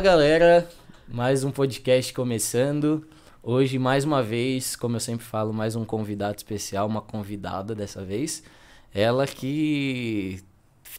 Fala 0.00 0.12
galera, 0.12 0.68
mais 1.06 1.44
um 1.44 1.50
podcast 1.50 2.14
começando. 2.14 3.06
Hoje, 3.42 3.78
mais 3.78 4.02
uma 4.02 4.22
vez, 4.22 4.74
como 4.74 4.96
eu 4.96 5.00
sempre 5.00 5.26
falo, 5.26 5.52
mais 5.52 5.76
um 5.76 5.84
convidado 5.84 6.38
especial, 6.38 6.86
uma 6.86 7.02
convidada 7.02 7.74
dessa 7.74 8.02
vez. 8.02 8.42
Ela 8.94 9.26
que 9.26 10.42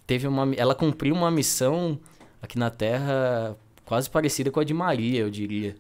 teve 0.06 0.28
uma. 0.28 0.54
Ela 0.54 0.76
cumpriu 0.76 1.16
uma 1.16 1.32
missão 1.32 2.00
aqui 2.44 2.60
na 2.60 2.70
Terra 2.70 3.58
quase 3.86 4.08
parecida 4.08 4.52
com 4.52 4.60
a 4.60 4.64
de 4.64 4.72
Maria, 4.76 5.22
eu 5.22 5.32
diria. 5.32 5.76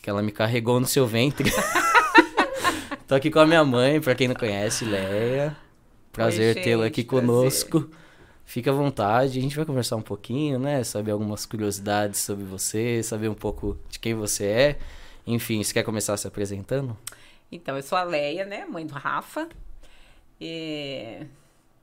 Que 0.00 0.08
ela 0.08 0.22
me 0.22 0.30
carregou 0.30 0.78
no 0.78 0.86
seu 0.86 1.08
ventre. 1.08 1.50
Tô 3.08 3.16
aqui 3.16 3.28
com 3.28 3.40
a 3.40 3.46
minha 3.46 3.64
mãe, 3.64 4.00
pra 4.00 4.14
quem 4.14 4.28
não 4.28 4.36
conhece, 4.36 4.84
Leia. 4.84 5.56
Prazer 6.12 6.62
tê-la 6.62 6.86
aqui 6.86 7.02
prazer. 7.02 7.26
conosco. 7.26 7.90
Fica 8.44 8.70
à 8.70 8.74
vontade, 8.74 9.38
a 9.38 9.42
gente 9.42 9.54
vai 9.54 9.64
conversar 9.64 9.96
um 9.96 10.02
pouquinho, 10.02 10.58
né? 10.58 10.82
Saber 10.82 11.12
algumas 11.12 11.46
curiosidades 11.46 12.20
sobre 12.20 12.44
você, 12.44 13.02
saber 13.02 13.28
um 13.28 13.34
pouco 13.34 13.78
de 13.88 13.98
quem 13.98 14.14
você 14.14 14.44
é. 14.46 14.78
Enfim, 15.26 15.62
você 15.62 15.72
quer 15.72 15.84
começar 15.84 16.16
se 16.16 16.26
apresentando? 16.26 16.96
Então, 17.52 17.76
eu 17.76 17.82
sou 17.82 17.96
a 17.96 18.02
Leia, 18.02 18.44
né? 18.44 18.64
Mãe 18.64 18.86
do 18.86 18.94
Rafa. 18.94 19.48
E... 20.40 21.26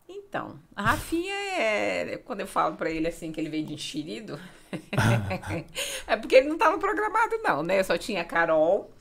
Então, 0.10 0.60
a 0.76 0.92
Rafinha 0.92 1.34
é. 1.34 2.18
Quando 2.26 2.42
eu 2.42 2.48
falo 2.48 2.76
pra 2.76 2.90
ele 2.90 3.08
assim 3.08 3.32
que 3.32 3.40
ele 3.40 3.50
veio 3.50 3.66
de 3.66 3.74
enxerido, 3.74 4.40
é 6.08 6.16
porque 6.18 6.36
ele 6.36 6.48
não 6.48 6.58
tava 6.58 6.78
programado, 6.78 7.38
não, 7.44 7.64
né? 7.64 7.80
Eu 7.80 7.84
só 7.84 7.98
tinha 7.98 8.22
a 8.22 8.26
Carol. 8.26 8.92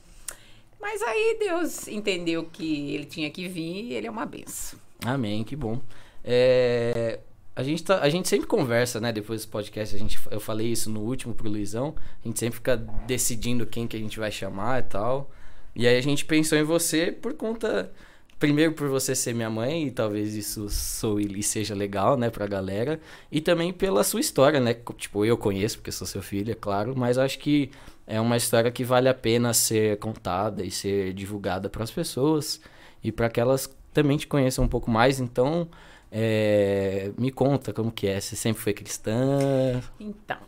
Mas 0.79 1.01
aí 1.01 1.37
Deus 1.39 1.87
entendeu 1.87 2.45
que 2.45 2.93
ele 2.93 3.05
tinha 3.05 3.29
que 3.29 3.47
vir 3.47 3.85
e 3.85 3.93
ele 3.93 4.07
é 4.07 4.11
uma 4.11 4.25
benção. 4.25 4.79
Amém, 5.05 5.43
que 5.43 5.55
bom. 5.55 5.81
É, 6.23 7.19
a, 7.57 7.63
gente 7.63 7.83
tá, 7.83 8.01
a 8.01 8.07
gente 8.07 8.27
sempre 8.27 8.45
conversa, 8.45 9.01
né? 9.01 9.11
Depois 9.11 9.43
do 9.43 9.49
podcast, 9.49 9.95
a 9.95 9.97
gente, 9.97 10.19
eu 10.29 10.39
falei 10.39 10.67
isso 10.67 10.91
no 10.91 10.99
último 10.99 11.33
pro 11.33 11.49
Luizão. 11.49 11.95
A 12.23 12.27
gente 12.27 12.37
sempre 12.37 12.57
fica 12.57 12.77
decidindo 12.77 13.65
quem 13.65 13.87
que 13.87 13.97
a 13.97 13.99
gente 13.99 14.19
vai 14.19 14.31
chamar 14.31 14.79
e 14.79 14.83
tal. 14.83 15.31
E 15.75 15.87
aí 15.87 15.97
a 15.97 16.01
gente 16.01 16.23
pensou 16.23 16.55
em 16.55 16.61
você 16.61 17.11
por 17.11 17.33
conta. 17.33 17.91
Primeiro 18.37 18.73
por 18.73 18.87
você 18.87 19.15
ser 19.15 19.33
minha 19.33 19.49
mãe, 19.49 19.87
e 19.87 19.91
talvez 19.91 20.35
isso 20.35 20.69
sou 20.69 21.19
e 21.19 21.41
seja 21.41 21.73
legal, 21.73 22.15
né, 22.15 22.29
pra 22.29 22.45
galera. 22.45 22.99
E 23.31 23.41
também 23.41 23.73
pela 23.73 24.03
sua 24.03 24.19
história, 24.19 24.59
né? 24.59 24.75
Tipo, 24.95 25.25
eu 25.25 25.35
conheço, 25.35 25.79
porque 25.79 25.91
sou 25.91 26.05
seu 26.05 26.21
filho, 26.21 26.51
é 26.51 26.55
claro, 26.55 26.93
mas 26.95 27.17
acho 27.17 27.39
que 27.39 27.71
é 28.05 28.21
uma 28.21 28.37
história 28.37 28.69
que 28.69 28.83
vale 28.83 29.09
a 29.09 29.15
pena 29.15 29.51
ser 29.55 29.97
contada 29.97 30.63
e 30.63 30.69
ser 30.69 31.11
divulgada 31.13 31.67
para 31.67 31.83
as 31.83 31.89
pessoas 31.89 32.61
e 33.03 33.11
para 33.11 33.27
que 33.31 33.39
elas 33.39 33.75
também 33.91 34.15
te 34.15 34.27
conheçam 34.27 34.63
um 34.63 34.67
pouco 34.67 34.91
mais. 34.91 35.19
Então, 35.19 35.67
é, 36.11 37.11
me 37.17 37.31
conta 37.31 37.73
como 37.73 37.91
que 37.91 38.07
é. 38.07 38.19
Você 38.19 38.35
sempre 38.35 38.61
foi 38.61 38.73
cristã? 38.73 39.81
Então, 39.99 40.39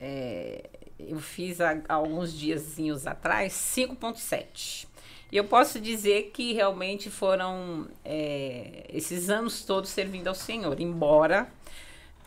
é, 0.00 0.70
eu 0.98 1.18
fiz 1.18 1.60
há 1.60 1.80
alguns 1.88 2.32
diazinhos 2.36 3.06
atrás 3.06 3.52
5.7. 3.52 4.86
E 5.30 5.36
eu 5.36 5.44
posso 5.44 5.80
dizer 5.80 6.30
que 6.32 6.52
realmente 6.52 7.08
foram 7.08 7.88
é, 8.04 8.84
esses 8.92 9.30
anos 9.30 9.64
todos 9.64 9.90
servindo 9.90 10.28
ao 10.28 10.34
Senhor. 10.34 10.78
Embora, 10.78 11.48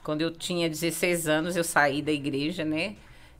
quando 0.03 0.21
eu 0.21 0.31
tinha 0.31 0.67
16 0.67 1.27
anos, 1.27 1.55
eu 1.55 1.63
saí 1.63 2.01
da 2.01 2.11
igreja, 2.11 2.65
né? 2.65 2.95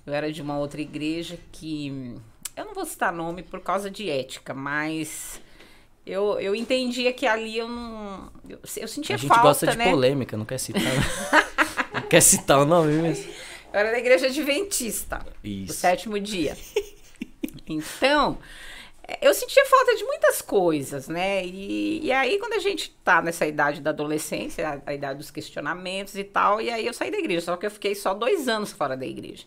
Eu 0.06 0.14
era 0.14 0.32
de 0.32 0.42
uma 0.42 0.58
outra 0.60 0.82
igreja 0.82 1.40
que. 1.52 2.16
Eu 2.56 2.66
não 2.66 2.74
vou 2.74 2.86
citar 2.86 3.12
nome 3.12 3.44
por 3.44 3.60
causa 3.60 3.90
de 3.90 4.10
ética, 4.10 4.54
mas 4.54 5.42
eu, 6.06 6.40
eu 6.40 6.56
entendia 6.56 7.12
que 7.12 7.26
ali 7.26 7.58
eu 7.58 7.68
não. 7.68 8.32
Eu, 8.48 8.60
eu 8.78 8.88
sentia 8.88 9.16
a 9.16 9.18
gente 9.18 9.28
falta, 9.28 9.44
gosta 9.44 9.68
de 9.68 9.78
né? 9.78 9.90
polêmica, 9.90 10.38
não 10.38 10.46
quer 10.46 10.60
citar. 10.60 10.82
não 11.94 12.02
quer 12.04 12.22
citar 12.22 12.60
o 12.60 12.66
nome 12.66 12.94
mesmo. 12.94 13.34
Eu 13.74 13.80
era 13.80 13.92
da 13.92 13.98
igreja 13.98 14.28
adventista. 14.28 15.26
Isso. 15.44 15.74
sétimo 15.74 16.20
dia. 16.20 16.56
Então, 17.68 18.38
eu 19.22 19.34
sentia 19.34 19.66
falta 19.66 19.96
de 19.96 20.04
muitas 20.04 20.40
coisas, 20.40 21.08
né? 21.08 21.44
E, 21.44 22.06
e 22.06 22.12
aí, 22.12 22.38
quando 22.38 22.54
a 22.54 22.60
gente 22.60 22.92
tá 23.04 23.24
nessa 23.24 23.46
idade 23.48 23.82
da 23.82 23.90
adolescência, 23.90 24.68
a, 24.86 24.92
a 24.92 24.94
idade 24.94 25.18
dos 25.18 25.32
questionamentos 25.32 26.16
e 26.16 26.24
tal, 26.24 26.62
e 26.62 26.70
aí 26.70 26.86
eu 26.86 26.94
saí 26.94 27.10
da 27.10 27.18
igreja. 27.18 27.42
Só 27.42 27.58
que 27.58 27.66
eu 27.66 27.72
fiquei 27.72 27.96
só 27.96 28.14
dois 28.14 28.48
anos 28.48 28.72
fora 28.72 28.96
da 28.96 29.06
igreja. 29.06 29.46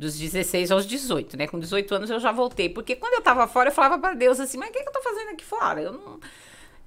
Dos 0.00 0.18
16 0.18 0.70
aos 0.70 0.86
18, 0.86 1.36
né? 1.36 1.46
Com 1.46 1.58
18 1.58 1.94
anos 1.94 2.08
eu 2.08 2.18
já 2.18 2.32
voltei. 2.32 2.70
Porque 2.70 2.96
quando 2.96 3.12
eu 3.12 3.20
tava 3.20 3.46
fora, 3.46 3.68
eu 3.68 3.74
falava 3.74 3.98
para 3.98 4.14
Deus 4.14 4.40
assim, 4.40 4.56
mas 4.56 4.70
o 4.70 4.72
que, 4.72 4.82
que 4.82 4.88
eu 4.88 4.92
tô 4.92 5.02
fazendo 5.02 5.28
aqui 5.28 5.44
fora? 5.44 5.82
Eu 5.82 5.92
não. 5.92 6.18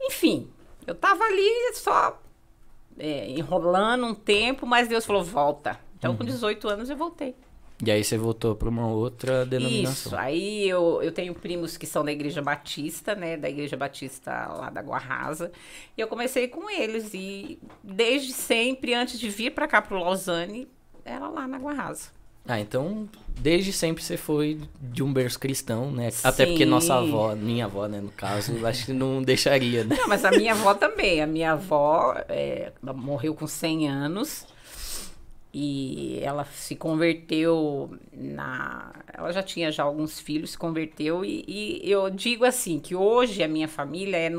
Enfim, 0.01 0.49
eu 0.87 0.95
tava 0.95 1.23
ali 1.23 1.73
só 1.75 2.19
é, 2.97 3.29
enrolando 3.29 4.07
um 4.07 4.15
tempo, 4.15 4.65
mas 4.65 4.87
Deus 4.87 5.05
falou, 5.05 5.23
volta. 5.23 5.79
Então, 5.99 6.17
com 6.17 6.25
18 6.25 6.67
anos, 6.67 6.89
eu 6.89 6.97
voltei. 6.97 7.35
E 7.85 7.91
aí 7.91 8.03
você 8.03 8.17
voltou 8.17 8.55
para 8.55 8.67
uma 8.67 8.87
outra 8.87 9.45
denominação. 9.45 10.11
Isso, 10.11 10.15
aí 10.15 10.67
eu, 10.67 10.99
eu 11.03 11.11
tenho 11.11 11.35
primos 11.35 11.77
que 11.77 11.85
são 11.85 12.03
da 12.03 12.11
Igreja 12.11 12.41
Batista, 12.41 13.13
né? 13.13 13.37
Da 13.37 13.47
Igreja 13.47 13.77
Batista 13.77 14.47
lá 14.47 14.71
da 14.71 14.81
Guarrasa. 14.81 15.51
E 15.95 16.01
eu 16.01 16.07
comecei 16.07 16.47
com 16.47 16.67
eles. 16.67 17.13
E 17.13 17.59
desde 17.83 18.33
sempre, 18.33 18.95
antes 18.95 19.19
de 19.19 19.29
vir 19.29 19.51
para 19.51 19.67
cá 19.67 19.83
pro 19.83 19.99
Lausanne, 19.99 20.67
era 21.05 21.27
lá 21.27 21.47
na 21.47 21.59
Guarrasa. 21.59 22.09
Ah, 22.45 22.59
então 22.59 23.07
desde 23.39 23.71
sempre 23.73 24.03
você 24.03 24.17
foi 24.17 24.59
de 24.81 25.01
um 25.01 25.11
berço 25.11 25.39
cristão, 25.39 25.91
né? 25.91 26.09
Até 26.23 26.45
porque 26.45 26.63
Sim. 26.63 26.69
nossa 26.69 26.95
avó, 26.95 27.35
minha 27.35 27.65
avó, 27.65 27.87
né, 27.87 27.99
no 27.99 28.11
caso, 28.11 28.65
acho 28.65 28.85
que 28.85 28.93
não 28.93 29.21
deixaria, 29.23 29.83
né? 29.83 29.95
Não, 29.97 30.07
mas 30.07 30.23
a 30.25 30.31
minha 30.31 30.53
avó 30.53 30.73
também. 30.73 31.21
A 31.21 31.27
minha 31.27 31.53
avó 31.53 32.15
é, 32.29 32.71
morreu 32.81 33.33
com 33.33 33.47
100 33.47 33.89
anos. 33.89 34.45
E 35.55 36.19
ela 36.23 36.45
se 36.45 36.75
converteu 36.75 37.95
na. 38.11 38.91
Ela 39.13 39.31
já 39.31 39.43
tinha 39.43 39.71
já 39.71 39.83
alguns 39.83 40.19
filhos, 40.19 40.51
se 40.51 40.57
converteu. 40.57 41.23
E, 41.23 41.45
e 41.47 41.91
eu 41.91 42.09
digo 42.09 42.43
assim: 42.43 42.79
que 42.79 42.95
hoje 42.95 43.43
a 43.43 43.47
minha 43.47 43.67
família 43.67 44.17
é 44.17 44.31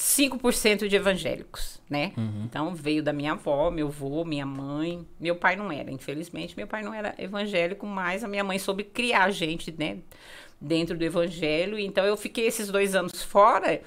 99,5% 0.00 0.88
de 0.88 0.96
evangélicos, 0.96 1.80
né? 1.88 2.12
Então 2.44 2.74
veio 2.74 3.02
da 3.02 3.12
minha 3.12 3.32
avó, 3.32 3.70
meu 3.70 3.88
avô, 3.88 4.24
minha 4.24 4.46
mãe. 4.46 5.06
Meu 5.18 5.36
pai 5.36 5.56
não 5.56 5.70
era, 5.70 5.90
infelizmente, 5.90 6.56
meu 6.56 6.66
pai 6.66 6.82
não 6.82 6.94
era 6.94 7.14
evangélico, 7.18 7.86
mas 7.86 8.24
a 8.24 8.28
minha 8.28 8.42
mãe 8.42 8.58
soube 8.58 8.84
criar 8.84 9.24
a 9.24 9.30
gente, 9.30 9.74
né? 9.76 9.98
Dentro 10.60 10.96
do 10.96 11.04
evangelho. 11.04 11.78
Então 11.78 12.04
eu 12.04 12.16
fiquei 12.16 12.46
esses 12.46 12.68
dois 12.68 12.94
anos 12.94 13.22
fora. 13.22 13.80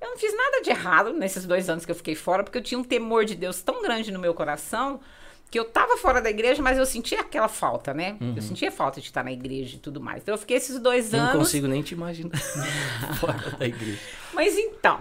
Eu 0.00 0.10
não 0.10 0.18
fiz 0.18 0.34
nada 0.36 0.60
de 0.62 0.70
errado 0.70 1.12
nesses 1.12 1.46
dois 1.46 1.68
anos 1.68 1.84
que 1.84 1.90
eu 1.90 1.96
fiquei 1.96 2.14
fora, 2.14 2.44
porque 2.44 2.58
eu 2.58 2.62
tinha 2.62 2.78
um 2.78 2.84
temor 2.84 3.24
de 3.24 3.34
Deus 3.34 3.62
tão 3.62 3.82
grande 3.82 4.12
no 4.12 4.18
meu 4.18 4.34
coração 4.34 5.00
que 5.48 5.58
eu 5.58 5.64
tava 5.64 5.96
fora 5.96 6.20
da 6.20 6.28
igreja, 6.28 6.60
mas 6.60 6.76
eu 6.76 6.84
sentia 6.84 7.20
aquela 7.20 7.46
falta, 7.48 7.94
né? 7.94 8.16
Eu 8.34 8.42
sentia 8.42 8.70
falta 8.70 9.00
de 9.00 9.06
estar 9.06 9.22
na 9.24 9.30
igreja 9.32 9.76
e 9.76 9.78
tudo 9.78 10.00
mais. 10.00 10.22
Então 10.22 10.34
eu 10.34 10.38
fiquei 10.38 10.56
esses 10.56 10.78
dois 10.80 11.12
Eu 11.12 11.20
anos. 11.20 11.32
não 11.34 11.40
consigo 11.40 11.66
nem 11.68 11.82
te 11.82 11.94
imaginar 11.94 12.36
fora 13.20 13.50
da 13.56 13.64
igreja. 13.66 13.98
Mas 14.34 14.58
então, 14.58 15.00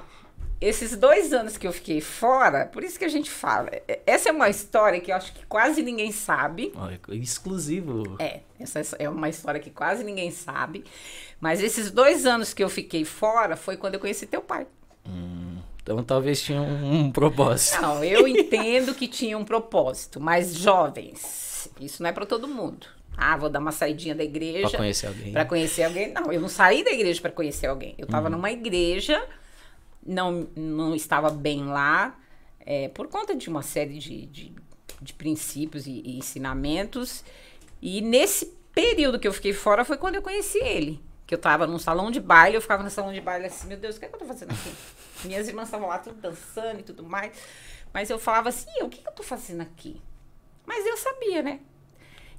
esses 0.61 0.95
dois 0.95 1.33
anos 1.33 1.57
que 1.57 1.67
eu 1.67 1.71
fiquei 1.73 1.99
fora, 2.01 2.65
por 2.65 2.83
isso 2.83 2.97
que 2.97 3.05
a 3.05 3.09
gente 3.09 3.29
fala. 3.29 3.69
é- 3.87 3.99
Essa 4.05 4.29
é 4.29 4.31
uma 4.31 4.49
história 4.49 4.99
que 4.99 5.11
eu 5.11 5.15
acho 5.15 5.33
que 5.33 5.45
quase 5.45 5.81
ninguém 5.83 6.11
sabe. 6.11 6.71
Olha, 6.75 6.99
exclusivo. 7.09 8.15
É, 8.19 8.39
essa 8.59 8.79
é 8.97 9.09
uma 9.09 9.29
história 9.29 9.59
que 9.59 9.69
quase 9.69 10.03
ninguém 10.03 10.31
sabe. 10.31 10.83
Mas 11.39 11.61
esses 11.61 11.91
dois 11.91 12.25
anos 12.25 12.53
que 12.53 12.63
eu 12.63 12.69
fiquei 12.69 13.03
fora 13.05 13.55
foi 13.55 13.77
quando 13.77 13.95
eu 13.95 13.99
conheci 13.99 14.25
teu 14.25 14.41
pai. 14.41 14.65
Então 15.83 16.03
talvez 16.03 16.41
tinha 16.41 16.59
um, 16.59 17.01
um 17.01 17.11
propósito. 17.13 17.81
Não, 17.81 18.03
eu 18.03 18.27
entendo 18.27 18.93
que 18.95 19.07
tinha 19.07 19.37
um 19.37 19.45
propósito, 19.45 20.19
mas 20.19 20.55
jovens, 20.55 21.69
isso 21.79 22.01
não 22.01 22.09
é 22.09 22.13
para 22.13 22.25
todo 22.25 22.47
mundo. 22.47 22.87
Ah, 23.17 23.37
vou 23.37 23.49
dar 23.49 23.59
uma 23.59 23.71
saidinha 23.71 24.13
da 24.15 24.23
igreja 24.23 24.67
Pra 24.69 24.77
conhecer 24.79 25.07
alguém. 25.07 25.31
para 25.31 25.45
conhecer 25.45 25.83
alguém. 25.83 26.11
Não, 26.11 26.33
eu 26.33 26.41
não 26.41 26.49
saí 26.49 26.83
da 26.83 26.91
igreja 26.91 27.21
para 27.21 27.31
conhecer 27.31 27.67
alguém. 27.67 27.93
Eu 27.97 28.05
estava 28.05 28.29
numa 28.29 28.51
igreja, 28.51 29.23
não, 30.05 30.47
não 30.55 30.95
estava 30.95 31.29
bem 31.29 31.65
lá, 31.65 32.17
é, 32.59 32.87
por 32.89 33.07
conta 33.07 33.35
de 33.35 33.49
uma 33.49 33.61
série 33.61 33.97
de, 33.97 34.25
de, 34.27 34.55
de 35.01 35.13
princípios 35.13 35.87
e, 35.87 36.01
e 36.05 36.17
ensinamentos. 36.17 37.23
E 37.81 38.01
nesse 38.01 38.45
período 38.73 39.19
que 39.19 39.27
eu 39.27 39.33
fiquei 39.33 39.53
fora 39.53 39.85
foi 39.85 39.97
quando 39.97 40.15
eu 40.15 40.21
conheci 40.21 40.59
ele. 40.59 41.03
Que 41.25 41.33
eu 41.33 41.39
tava 41.39 41.65
num 41.65 41.79
salão 41.79 42.11
de 42.11 42.19
baile, 42.19 42.55
eu 42.55 42.61
ficava 42.61 42.83
no 42.83 42.89
salão 42.89 43.11
de 43.11 43.19
baile 43.19 43.47
assim, 43.47 43.67
meu 43.67 43.77
Deus, 43.77 43.95
o 43.95 43.99
que, 43.99 44.05
é 44.05 44.09
que 44.09 44.15
eu 44.15 44.19
tô 44.19 44.25
fazendo 44.25 44.51
aqui? 44.51 44.71
Minhas 45.25 45.47
irmãs 45.47 45.67
estavam 45.67 45.87
lá 45.87 45.97
tudo 45.97 46.21
dançando 46.21 46.79
e 46.79 46.83
tudo 46.83 47.03
mais. 47.03 47.35
Mas 47.91 48.09
eu 48.09 48.19
falava 48.19 48.49
assim, 48.49 48.69
"E 48.75 48.81
eu, 48.81 48.87
o 48.87 48.89
que, 48.89 49.01
que 49.01 49.07
eu 49.07 49.13
tô 49.13 49.23
fazendo 49.23 49.61
aqui? 49.61 49.99
Mas 50.65 50.85
eu 50.85 50.97
sabia, 50.97 51.41
né? 51.41 51.61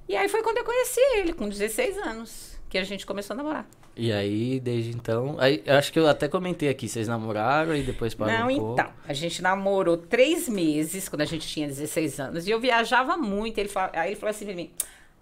E 0.08 0.14
aí 0.14 0.28
foi 0.28 0.42
quando 0.42 0.58
eu 0.58 0.64
conheci 0.64 1.00
ele, 1.16 1.32
com 1.32 1.48
16 1.48 1.98
anos, 1.98 2.60
que 2.68 2.78
a 2.78 2.84
gente 2.84 3.04
começou 3.04 3.34
a 3.34 3.36
namorar. 3.36 3.68
E 3.96 4.12
aí, 4.12 4.60
desde 4.60 4.90
então. 4.90 5.36
Aí, 5.38 5.62
eu 5.64 5.74
acho 5.76 5.90
que 5.90 5.98
eu 5.98 6.06
até 6.06 6.28
comentei 6.28 6.68
aqui, 6.68 6.86
vocês 6.86 7.08
namoraram 7.08 7.74
e 7.74 7.82
depois 7.82 8.12
parou 8.14 8.32
Não, 8.32 8.48
um 8.50 8.56
pouco. 8.58 8.72
então. 8.74 8.92
A 9.08 9.12
gente 9.14 9.40
namorou 9.40 9.96
três 9.96 10.48
meses, 10.48 11.08
quando 11.08 11.22
a 11.22 11.24
gente 11.24 11.48
tinha 11.48 11.66
16 11.66 12.20
anos. 12.20 12.46
E 12.46 12.50
eu 12.50 12.60
viajava 12.60 13.16
muito. 13.16 13.56
Ele 13.56 13.68
fala- 13.70 13.90
aí 13.94 14.10
ele 14.10 14.16
falou 14.16 14.30
assim 14.30 14.44
pra 14.44 14.54
mim: 14.54 14.70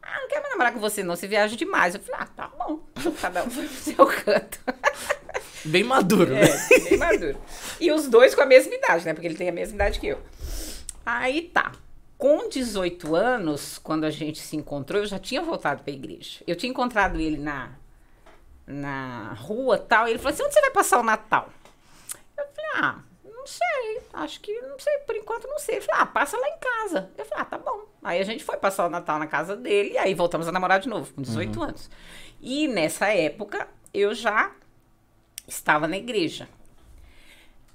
Ah, 0.03 0.19
não 0.21 0.29
quero 0.29 0.41
mais 0.43 0.51
namorar 0.53 0.73
com 0.73 0.81
você, 0.81 1.05
não. 1.05 1.15
Você 1.15 1.29
viaja 1.29 1.55
demais. 1.57 1.95
Eu 1.95 2.01
falei: 2.01 2.21
Ah, 2.21 2.27
tá 2.27 2.51
bom. 2.59 2.81
Cada 3.23 3.45
um 3.45 3.51
foi 3.51 3.65
pro 3.65 3.77
seu 3.77 4.07
canto. 4.07 4.59
Bem 5.67 5.85
maduro, 5.85 6.31
né? 6.35 6.43
É, 6.43 6.79
bem 6.91 6.99
maduro. 6.99 7.39
E 7.81 7.91
os 7.91 8.07
dois 8.07 8.35
com 8.35 8.43
a 8.43 8.47
mesma 8.47 8.75
idade, 8.75 9.07
né? 9.07 9.15
Porque 9.15 9.27
ele 9.27 9.35
tem 9.35 9.49
a 9.49 9.53
mesma 9.53 9.77
idade 9.77 9.99
que 9.99 10.09
eu. 10.09 10.19
Aí 11.07 11.41
tá. 11.43 11.73
Com 12.19 12.51
18 12.51 13.15
anos, 13.17 13.79
quando 13.79 14.05
a 14.05 14.11
gente 14.11 14.41
se 14.41 14.57
encontrou, 14.57 15.01
eu 15.01 15.07
já 15.07 15.19
tinha 15.19 15.41
voltado 15.41 15.83
para 15.83 15.91
a 15.91 15.97
igreja. 15.97 16.41
Eu 16.47 16.55
tinha 16.55 16.69
encontrado 16.71 17.19
ele 17.19 17.39
na, 17.39 17.71
na 18.67 19.35
rua 19.35 19.79
tal. 19.79 20.07
E 20.07 20.11
ele 20.11 20.19
falou 20.19 20.33
assim: 20.33 20.43
onde 20.43 20.55
você 20.55 20.61
vai 20.61 20.71
passar 20.71 21.01
o 21.01 21.03
Natal? 21.03 21.49
Eu 22.37 22.45
falei: 22.55 22.71
ah, 22.77 23.01
não 23.25 23.47
sei. 23.47 24.03
Acho 24.13 24.41
que 24.41 24.53
não 24.63 24.79
sei, 24.79 24.99
por 24.99 25.17
enquanto 25.17 25.47
não 25.47 25.59
sei. 25.59 25.77
Ele 25.77 25.85
falou: 25.85 26.03
ah, 26.03 26.07
passa 26.07 26.39
lá 26.39 26.49
em 26.49 26.59
casa. 26.59 27.11
Eu 27.17 27.25
falei: 27.25 27.43
ah, 27.43 27.45
tá 27.47 27.59
bom. 27.59 27.87
Aí 28.03 28.21
a 28.21 28.25
gente 28.25 28.45
foi 28.45 28.57
passar 28.57 28.87
o 28.87 28.91
Natal 28.91 29.19
na 29.19 29.27
casa 29.27 29.57
dele 29.57 29.93
e 29.93 29.99
aí 29.99 30.15
voltamos 30.15 30.47
a 30.49 30.53
namorar 30.53 30.81
de 30.81 30.89
novo, 30.89 31.13
com 31.13 31.23
18 31.23 31.57
uhum. 31.57 31.65
anos. 31.65 31.91
E 32.41 32.69
nessa 32.69 33.07
época 33.09 33.69
eu 33.93 34.15
já 34.15 34.53
estava 35.47 35.87
na 35.87 35.97
igreja. 35.97 36.49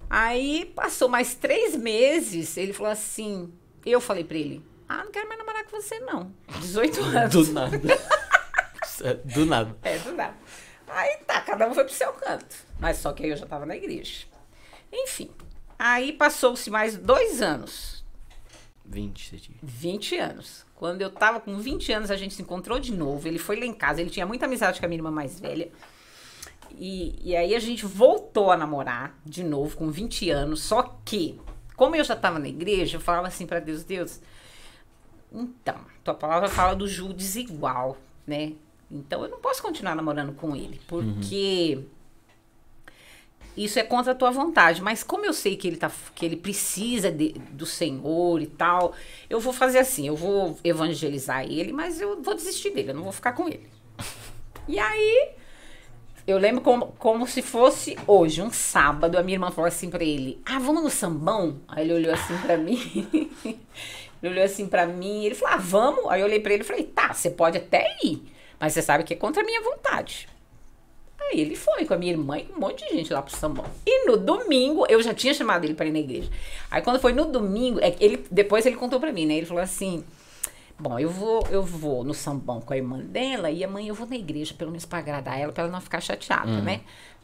Aí 0.09 0.65
passou 0.75 1.07
mais 1.07 1.35
três 1.35 1.75
meses, 1.75 2.57
ele 2.57 2.73
falou 2.73 2.91
assim. 2.91 3.53
Eu 3.85 4.01
falei 4.01 4.23
pra 4.23 4.37
ele: 4.37 4.65
Ah, 4.87 5.03
não 5.03 5.11
quero 5.11 5.27
mais 5.27 5.39
namorar 5.39 5.63
com 5.65 5.79
você, 5.79 5.99
não. 5.99 6.33
18 6.59 7.01
anos. 7.01 7.47
Do 7.47 7.53
nada. 7.53 7.79
do 9.25 9.45
nada. 9.45 9.77
É, 9.83 9.97
do 9.99 10.13
nada. 10.13 10.35
Aí 10.89 11.17
tá, 11.25 11.41
cada 11.41 11.67
um 11.67 11.73
foi 11.73 11.83
pro 11.83 11.93
seu 11.93 12.11
canto. 12.13 12.55
Mas 12.79 12.97
só 12.97 13.13
que 13.13 13.23
aí 13.23 13.29
eu 13.29 13.37
já 13.37 13.45
tava 13.45 13.65
na 13.65 13.75
igreja. 13.75 14.25
Enfim. 14.91 15.29
Aí 15.77 16.13
passou-se 16.13 16.69
mais 16.69 16.97
dois 16.97 17.41
anos. 17.41 18.03
20, 18.85 19.29
você 19.29 19.37
tinha. 19.37 19.57
20 19.61 20.17
anos. 20.17 20.65
Quando 20.75 21.01
eu 21.01 21.09
tava 21.09 21.39
com 21.39 21.57
20 21.57 21.91
anos, 21.91 22.11
a 22.11 22.15
gente 22.15 22.33
se 22.33 22.41
encontrou 22.41 22.79
de 22.79 22.91
novo. 22.91 23.27
Ele 23.27 23.37
foi 23.37 23.59
lá 23.59 23.65
em 23.65 23.73
casa, 23.73 24.01
ele 24.01 24.09
tinha 24.09 24.25
muita 24.25 24.45
amizade 24.45 24.79
com 24.79 24.85
a 24.85 24.89
minha 24.89 24.99
irmã 24.99 25.11
mais 25.11 25.39
velha. 25.39 25.69
E, 26.71 27.19
e 27.23 27.35
aí 27.35 27.55
a 27.55 27.59
gente 27.59 27.85
voltou 27.85 28.51
a 28.51 28.57
namorar 28.57 29.17
de 29.25 29.43
novo 29.43 29.77
com 29.77 29.91
20 29.91 30.29
anos. 30.29 30.63
Só 30.63 30.97
que, 31.05 31.39
como 31.75 31.95
eu 31.95 32.03
já 32.03 32.15
tava 32.15 32.39
na 32.39 32.47
igreja, 32.47 32.97
eu 32.97 33.01
falava 33.01 33.27
assim 33.27 33.45
para 33.45 33.59
Deus, 33.59 33.83
Deus, 33.83 34.21
então, 35.31 35.79
tua 36.03 36.13
palavra 36.13 36.49
fala 36.49 36.75
do 36.75 36.87
Ju 36.87 37.13
desigual, 37.13 37.97
né? 38.25 38.53
Então 38.91 39.23
eu 39.23 39.29
não 39.29 39.39
posso 39.39 39.61
continuar 39.61 39.95
namorando 39.95 40.33
com 40.33 40.55
ele, 40.55 40.81
porque 40.87 41.77
uhum. 41.77 41.85
isso 43.55 43.77
é 43.77 43.83
contra 43.83 44.13
a 44.13 44.15
tua 44.15 44.31
vontade. 44.31 44.81
Mas 44.81 45.03
como 45.03 45.25
eu 45.25 45.33
sei 45.33 45.55
que 45.55 45.67
ele, 45.67 45.77
tá, 45.77 45.91
que 46.15 46.25
ele 46.25 46.35
precisa 46.35 47.11
de, 47.11 47.33
do 47.51 47.65
Senhor 47.65 48.41
e 48.41 48.47
tal, 48.47 48.93
eu 49.29 49.39
vou 49.39 49.53
fazer 49.53 49.79
assim, 49.79 50.07
eu 50.07 50.15
vou 50.15 50.57
evangelizar 50.63 51.43
ele, 51.43 51.71
mas 51.71 52.01
eu 52.01 52.21
vou 52.21 52.33
desistir 52.33 52.71
dele, 52.71 52.91
eu 52.91 52.95
não 52.95 53.03
vou 53.03 53.11
ficar 53.11 53.33
com 53.33 53.47
ele. 53.47 53.67
E 54.67 54.77
aí, 54.77 55.33
eu 56.29 56.37
lembro 56.37 56.61
como, 56.61 56.87
como 56.99 57.25
se 57.25 57.41
fosse 57.41 57.97
hoje, 58.05 58.41
um 58.41 58.51
sábado, 58.51 59.17
a 59.17 59.23
minha 59.23 59.35
irmã 59.35 59.49
falou 59.49 59.67
assim 59.67 59.89
pra 59.89 60.03
ele: 60.03 60.39
Ah, 60.45 60.59
vamos 60.59 60.83
no 60.83 60.89
sambão? 60.89 61.59
Aí 61.67 61.83
ele 61.85 61.93
olhou 61.93 62.13
assim 62.13 62.37
pra 62.37 62.55
mim. 62.55 62.79
ele 64.21 64.33
olhou 64.33 64.43
assim 64.43 64.67
pra 64.67 64.85
mim, 64.85 65.25
ele 65.25 65.33
falou: 65.33 65.55
Ah, 65.55 65.57
vamos? 65.57 66.05
Aí 66.07 66.21
eu 66.21 66.27
olhei 66.27 66.39
pra 66.39 66.53
ele 66.53 66.61
e 66.61 66.67
falei: 66.67 66.83
Tá, 66.83 67.13
você 67.13 67.31
pode 67.31 67.57
até 67.57 67.97
ir. 68.03 68.21
Mas 68.59 68.73
você 68.73 68.81
sabe 68.81 69.03
que 69.03 69.13
é 69.13 69.17
contra 69.17 69.41
a 69.41 69.45
minha 69.45 69.61
vontade. 69.61 70.27
Aí 71.19 71.39
ele 71.39 71.55
foi 71.55 71.85
com 71.85 71.93
a 71.93 71.97
minha 71.97 72.13
irmã 72.13 72.37
e 72.37 72.47
um 72.55 72.59
monte 72.59 72.87
de 72.87 72.95
gente 72.95 73.13
lá 73.13 73.21
pro 73.21 73.35
sambão. 73.35 73.65
E 73.85 74.05
no 74.05 74.17
domingo, 74.17 74.85
eu 74.89 75.01
já 75.01 75.13
tinha 75.13 75.33
chamado 75.33 75.65
ele 75.65 75.73
para 75.73 75.85
ir 75.85 75.91
na 75.91 75.99
igreja. 75.99 76.29
Aí 76.71 76.81
quando 76.81 76.99
foi 76.99 77.13
no 77.13 77.25
domingo, 77.25 77.79
é, 77.81 77.95
ele, 77.99 78.25
depois 78.31 78.65
ele 78.65 78.75
contou 78.75 78.99
para 78.99 79.11
mim, 79.11 79.25
né? 79.25 79.35
Ele 79.35 79.45
falou 79.45 79.61
assim: 79.61 80.03
Bom, 80.79 80.97
eu 80.97 81.09
vou, 81.09 81.45
eu 81.51 81.61
vou 81.61 82.05
no 82.05 82.13
sambão 82.13 82.61
com 82.61 82.73
a 82.73 82.77
irmã 82.77 82.99
dela 82.99 83.51
e 83.51 83.63
amanhã 83.65 83.89
eu 83.89 83.95
vou 83.95 84.07
na 84.07 84.15
igreja, 84.15 84.53
pelo 84.57 84.71
menos 84.71 84.85
para 84.85 84.99
agradar 84.99 85.37
ela, 85.37 85.51
para 85.51 85.63
ela 85.63 85.71
não 85.71 85.81
ficar 85.81 85.99
chateada, 85.99 86.49
uhum. 86.49 86.63
né? 86.63 86.81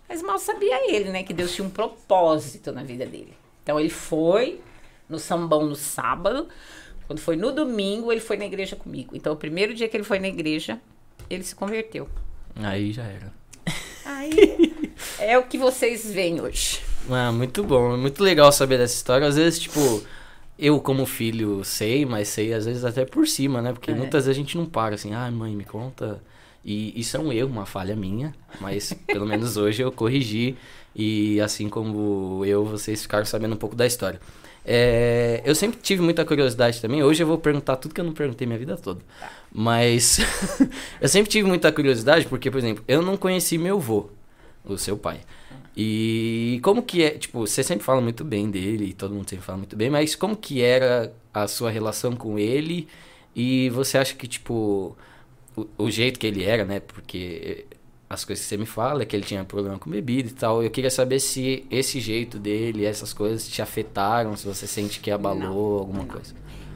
Mas 0.09 0.21
mal 0.21 0.37
sabia 0.37 0.93
ele, 0.93 1.09
né, 1.09 1.23
que 1.23 1.33
Deus 1.33 1.53
tinha 1.53 1.65
um 1.65 1.71
propósito 1.71 2.71
na 2.71 2.83
vida 2.83 3.05
dele. 3.05 3.33
Então 3.63 3.79
ele 3.79 3.89
foi 3.89 4.61
no 5.07 5.17
sambão 5.17 5.65
no 5.65 5.75
sábado, 5.75 6.47
quando 7.07 7.19
foi 7.19 7.35
no 7.35 7.51
domingo, 7.51 8.11
ele 8.11 8.21
foi 8.21 8.37
na 8.37 8.45
igreja 8.45 8.75
comigo. 8.75 9.15
Então 9.15 9.33
o 9.33 9.37
primeiro 9.37 9.73
dia 9.73 9.87
que 9.87 9.95
ele 9.95 10.03
foi 10.03 10.19
na 10.19 10.27
igreja, 10.27 10.79
ele 11.29 11.43
se 11.43 11.55
converteu. 11.55 12.07
Aí 12.55 12.91
já 12.91 13.03
era. 13.03 13.33
Aí 14.05 14.73
é 15.19 15.37
o 15.37 15.43
que 15.43 15.57
vocês 15.57 16.11
veem 16.11 16.41
hoje. 16.41 16.81
Ah, 17.09 17.31
muito 17.31 17.63
bom, 17.63 17.97
muito 17.97 18.23
legal 18.23 18.51
saber 18.51 18.77
dessa 18.77 18.95
história. 18.95 19.27
Às 19.27 19.35
vezes, 19.35 19.59
tipo, 19.59 20.03
eu 20.57 20.79
como 20.79 21.05
filho 21.05 21.63
sei, 21.63 22.05
mas 22.05 22.29
sei 22.29 22.53
às 22.53 22.65
vezes 22.65 22.85
até 22.85 23.05
por 23.05 23.27
cima, 23.27 23.61
né? 23.61 23.73
Porque 23.73 23.91
é. 23.91 23.95
muitas 23.95 24.25
vezes 24.25 24.37
a 24.37 24.41
gente 24.41 24.57
não 24.57 24.65
para 24.65 24.95
assim, 24.95 25.13
ah, 25.13 25.29
mãe, 25.29 25.55
me 25.55 25.65
conta. 25.65 26.21
E 26.63 26.99
isso 26.99 27.15
é 27.15 27.19
um 27.19 27.31
erro, 27.31 27.49
uma 27.49 27.65
falha 27.65 27.95
minha, 27.95 28.33
mas 28.59 28.91
pelo 29.05 29.25
menos 29.25 29.55
hoje 29.55 29.83
eu 29.83 29.91
corrigi 29.91 30.57
e 30.95 31.39
assim 31.41 31.69
como 31.69 32.43
eu, 32.45 32.65
vocês 32.65 33.03
ficaram 33.03 33.25
sabendo 33.25 33.53
um 33.53 33.57
pouco 33.57 33.75
da 33.75 33.85
história. 33.85 34.19
É, 34.67 35.43
eu 35.45 35.53
sempre 35.53 35.79
tive 35.79 36.01
muita 36.01 36.25
curiosidade 36.25 36.81
também. 36.81 37.03
Hoje 37.03 37.21
eu 37.21 37.27
vou 37.27 37.37
perguntar 37.37 37.75
tudo 37.75 37.93
que 37.93 38.01
eu 38.01 38.05
não 38.05 38.13
perguntei 38.13 38.47
minha 38.47 38.57
vida 38.57 38.75
toda. 38.75 38.99
Mas 39.57 40.19
eu 40.99 41.07
sempre 41.07 41.31
tive 41.31 41.47
muita 41.47 41.71
curiosidade 41.71 42.25
porque, 42.27 42.51
por 42.51 42.57
exemplo, 42.57 42.83
eu 42.89 43.01
não 43.01 43.15
conheci 43.15 43.57
meu 43.57 43.77
avô, 43.77 44.09
o 44.65 44.77
seu 44.77 44.97
pai. 44.97 45.21
E 45.77 46.59
como 46.61 46.83
que 46.83 47.03
é, 47.03 47.11
tipo, 47.11 47.39
você 47.47 47.63
sempre 47.63 47.85
fala 47.85 48.01
muito 48.01 48.25
bem 48.25 48.51
dele, 48.51 48.87
e 48.87 48.93
todo 48.93 49.13
mundo 49.13 49.29
sempre 49.29 49.45
fala 49.45 49.57
muito 49.57 49.73
bem, 49.77 49.89
mas 49.89 50.13
como 50.13 50.35
que 50.35 50.61
era 50.61 51.13
a 51.33 51.47
sua 51.47 51.71
relação 51.71 52.17
com 52.17 52.37
ele? 52.37 52.89
E 53.33 53.69
você 53.69 53.97
acha 53.97 54.13
que, 54.13 54.27
tipo, 54.27 54.93
o, 55.55 55.67
o 55.77 55.89
jeito 55.89 56.19
que 56.19 56.27
ele 56.27 56.43
era, 56.43 56.65
né? 56.65 56.81
Porque 56.81 57.65
as 58.09 58.25
coisas 58.25 58.43
que 58.43 58.49
você 58.49 58.57
me 58.57 58.65
fala 58.65 59.03
é 59.03 59.05
que 59.05 59.15
ele 59.15 59.23
tinha 59.23 59.43
problema 59.45 59.79
com 59.79 59.89
bebida 59.89 60.27
e 60.27 60.33
tal. 60.33 60.61
Eu 60.63 60.69
queria 60.69 60.91
saber 60.91 61.21
se 61.21 61.65
esse 61.71 62.01
jeito 62.01 62.37
dele, 62.39 62.83
essas 62.83 63.13
coisas 63.13 63.47
te 63.47 63.61
afetaram, 63.61 64.35
se 64.35 64.45
você 64.45 64.67
sente 64.67 64.99
que 64.99 65.09
abalou 65.09 65.39
não, 65.39 65.79
alguma 65.79 65.99
não. 65.99 66.07
coisa. 66.07 66.33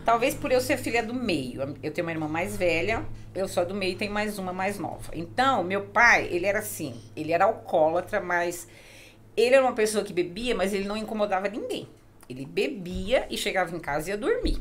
Talvez 0.10 0.34
por 0.34 0.52
eu 0.52 0.60
ser 0.60 0.78
filha 0.78 1.04
do 1.04 1.14
meio. 1.14 1.62
Eu 1.84 1.92
tenho 1.92 2.08
uma 2.08 2.12
irmã 2.12 2.28
mais 2.28 2.58
velha, 2.58 3.06
eu 3.36 3.48
sou 3.48 3.64
do 3.64 3.76
meio 3.76 3.92
e 3.92 3.96
tenho 3.96 4.12
mais 4.12 4.40
uma 4.40 4.52
mais 4.52 4.80
nova. 4.80 5.12
Então, 5.14 5.64
meu 5.64 5.84
pai, 5.84 6.28
ele 6.32 6.48
era 6.48 6.58
assim, 6.58 7.00
ele 7.16 7.32
era 7.32 7.46
alcoólatra, 7.46 8.20
mas 8.20 8.68
ele 9.38 9.54
era 9.54 9.64
uma 9.64 9.74
pessoa 9.74 10.04
que 10.04 10.12
bebia, 10.12 10.56
mas 10.56 10.74
ele 10.74 10.86
não 10.86 10.98
incomodava 10.98 11.48
ninguém. 11.48 11.88
Ele 12.28 12.44
bebia 12.44 13.28
e 13.30 13.38
chegava 13.38 13.76
em 13.76 13.80
casa 13.80 14.10
e 14.10 14.12
ia 14.12 14.18
dormir, 14.18 14.60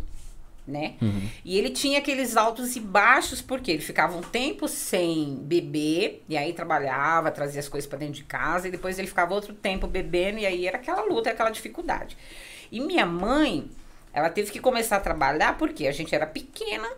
né? 0.66 0.96
Uhum. 1.00 1.30
E 1.42 1.56
ele 1.56 1.70
tinha 1.70 1.98
aqueles 1.98 2.36
altos 2.36 2.76
e 2.76 2.80
baixos, 2.80 3.40
porque 3.40 3.70
ele 3.70 3.82
ficava 3.82 4.18
um 4.18 4.22
tempo 4.22 4.68
sem 4.68 5.34
beber, 5.36 6.24
e 6.28 6.36
aí 6.36 6.52
trabalhava, 6.52 7.30
trazia 7.30 7.60
as 7.60 7.70
coisas 7.70 7.88
para 7.88 8.00
dentro 8.00 8.16
de 8.16 8.24
casa, 8.24 8.68
e 8.68 8.70
depois 8.70 8.98
ele 8.98 9.08
ficava 9.08 9.32
outro 9.32 9.54
tempo 9.54 9.86
bebendo, 9.86 10.40
e 10.40 10.44
aí 10.44 10.66
era 10.66 10.76
aquela 10.76 11.06
luta, 11.06 11.30
aquela 11.30 11.48
dificuldade. 11.48 12.18
E 12.70 12.80
minha 12.80 13.06
mãe, 13.06 13.70
ela 14.12 14.30
teve 14.30 14.50
que 14.50 14.60
começar 14.60 14.96
a 14.96 15.00
trabalhar 15.00 15.56
porque 15.56 15.86
a 15.86 15.92
gente 15.92 16.14
era 16.14 16.26
pequena, 16.26 16.88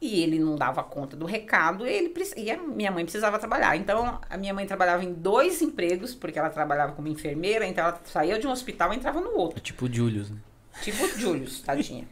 e 0.00 0.22
ele 0.22 0.38
não 0.38 0.54
dava 0.54 0.82
conta 0.82 1.16
do 1.16 1.26
recado, 1.26 1.84
ele 1.86 2.12
e 2.36 2.50
a 2.50 2.56
minha 2.56 2.90
mãe 2.90 3.04
precisava 3.04 3.38
trabalhar. 3.38 3.76
Então, 3.76 4.20
a 4.30 4.36
minha 4.36 4.54
mãe 4.54 4.64
trabalhava 4.64 5.04
em 5.04 5.12
dois 5.12 5.60
empregos, 5.60 6.14
porque 6.14 6.38
ela 6.38 6.50
trabalhava 6.50 6.92
como 6.92 7.08
enfermeira, 7.08 7.66
então 7.66 7.84
ela 7.84 8.00
saía 8.04 8.38
de 8.38 8.46
um 8.46 8.50
hospital 8.50 8.92
e 8.92 8.96
entrava 8.96 9.20
no 9.20 9.36
outro. 9.36 9.58
É 9.58 9.60
tipo 9.60 9.86
o 9.86 9.92
Julius, 9.92 10.30
né? 10.30 10.38
Tipo 10.82 11.04
o 11.04 11.08
Julius, 11.18 11.60
tadinha. 11.62 12.06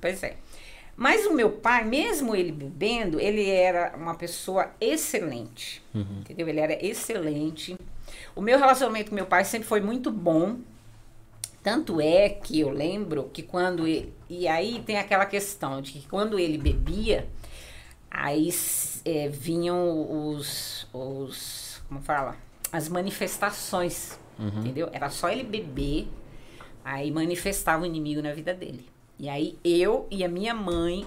pois 0.00 0.22
é. 0.22 0.36
Mas 0.96 1.26
o 1.26 1.32
meu 1.32 1.50
pai, 1.50 1.84
mesmo 1.84 2.34
ele 2.34 2.50
bebendo, 2.50 3.20
ele 3.20 3.48
era 3.48 3.96
uma 3.96 4.16
pessoa 4.16 4.72
excelente. 4.80 5.80
Uhum. 5.94 6.22
Entendeu? 6.22 6.48
Ele 6.48 6.58
era 6.58 6.84
excelente. 6.84 7.78
O 8.34 8.42
meu 8.42 8.58
relacionamento 8.58 9.10
com 9.10 9.14
meu 9.14 9.26
pai 9.26 9.44
sempre 9.44 9.68
foi 9.68 9.80
muito 9.80 10.10
bom. 10.10 10.56
Tanto 11.68 12.00
é 12.00 12.30
que 12.30 12.60
eu 12.60 12.70
lembro 12.70 13.28
que 13.30 13.42
quando 13.42 13.86
ele. 13.86 14.14
E 14.26 14.48
aí 14.48 14.82
tem 14.86 14.96
aquela 14.96 15.26
questão 15.26 15.82
de 15.82 15.92
que 15.92 16.08
quando 16.08 16.38
ele 16.38 16.56
bebia, 16.56 17.28
aí 18.10 18.48
é, 19.04 19.28
vinham 19.28 20.30
os, 20.30 20.88
os. 20.94 21.82
Como 21.86 22.00
fala? 22.00 22.38
As 22.72 22.88
manifestações. 22.88 24.18
Uhum. 24.38 24.60
Entendeu? 24.60 24.88
Era 24.94 25.10
só 25.10 25.28
ele 25.28 25.44
beber, 25.44 26.08
aí 26.82 27.10
manifestava 27.10 27.82
o 27.82 27.86
inimigo 27.86 28.22
na 28.22 28.32
vida 28.32 28.54
dele. 28.54 28.88
E 29.18 29.28
aí 29.28 29.58
eu 29.62 30.06
e 30.10 30.24
a 30.24 30.28
minha 30.28 30.54
mãe, 30.54 31.06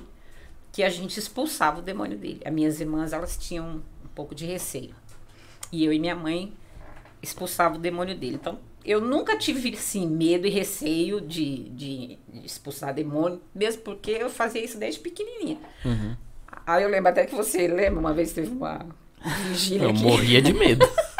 que 0.72 0.84
a 0.84 0.91
gente 0.91 1.18
expulsava 1.18 1.80
o 1.80 1.82
demônio 1.82 2.20
dele. 2.20 2.39
As 2.46 2.53
minhas 2.53 2.80
irmãs, 2.80 3.13
elas 3.13 3.36
tinham 3.36 3.82
um 4.06 4.10
pouco 4.13 4.36
de 4.36 4.46
receio. 4.46 4.94
E 5.72 5.84
eu 5.84 5.91
e 5.91 5.98
minha 5.98 6.15
mãe 6.15 6.53
expulsava 7.20 7.77
o 7.77 7.80
demônio 7.80 8.15
dele. 8.15 8.36
Então, 8.36 8.60
eu 8.83 9.00
nunca 9.00 9.38
tive 9.38 9.73
assim, 9.73 10.07
medo 10.07 10.47
e 10.47 10.50
receio 10.50 11.21
de, 11.21 11.69
de, 11.69 12.19
de, 12.27 12.45
expulsar 12.45 12.93
demônio, 12.93 13.41
mesmo 13.53 13.81
porque 13.83 14.11
eu 14.11 14.29
fazia 14.29 14.63
isso 14.63 14.77
desde 14.77 15.00
pequenininha. 15.00 15.57
Uhum. 15.85 16.15
Aí 16.65 16.83
eu 16.83 16.89
lembro 16.89 17.09
até 17.09 17.25
que 17.25 17.35
você 17.35 17.67
lembra, 17.67 18.00
uma 18.00 18.13
vez 18.13 18.33
teve 18.33 18.51
uma 18.51 18.85
vigília. 19.47 19.83
Eu 19.83 19.89
aqui. 19.91 20.03
morria 20.03 20.41
de 20.41 20.53
medo. 20.53 20.88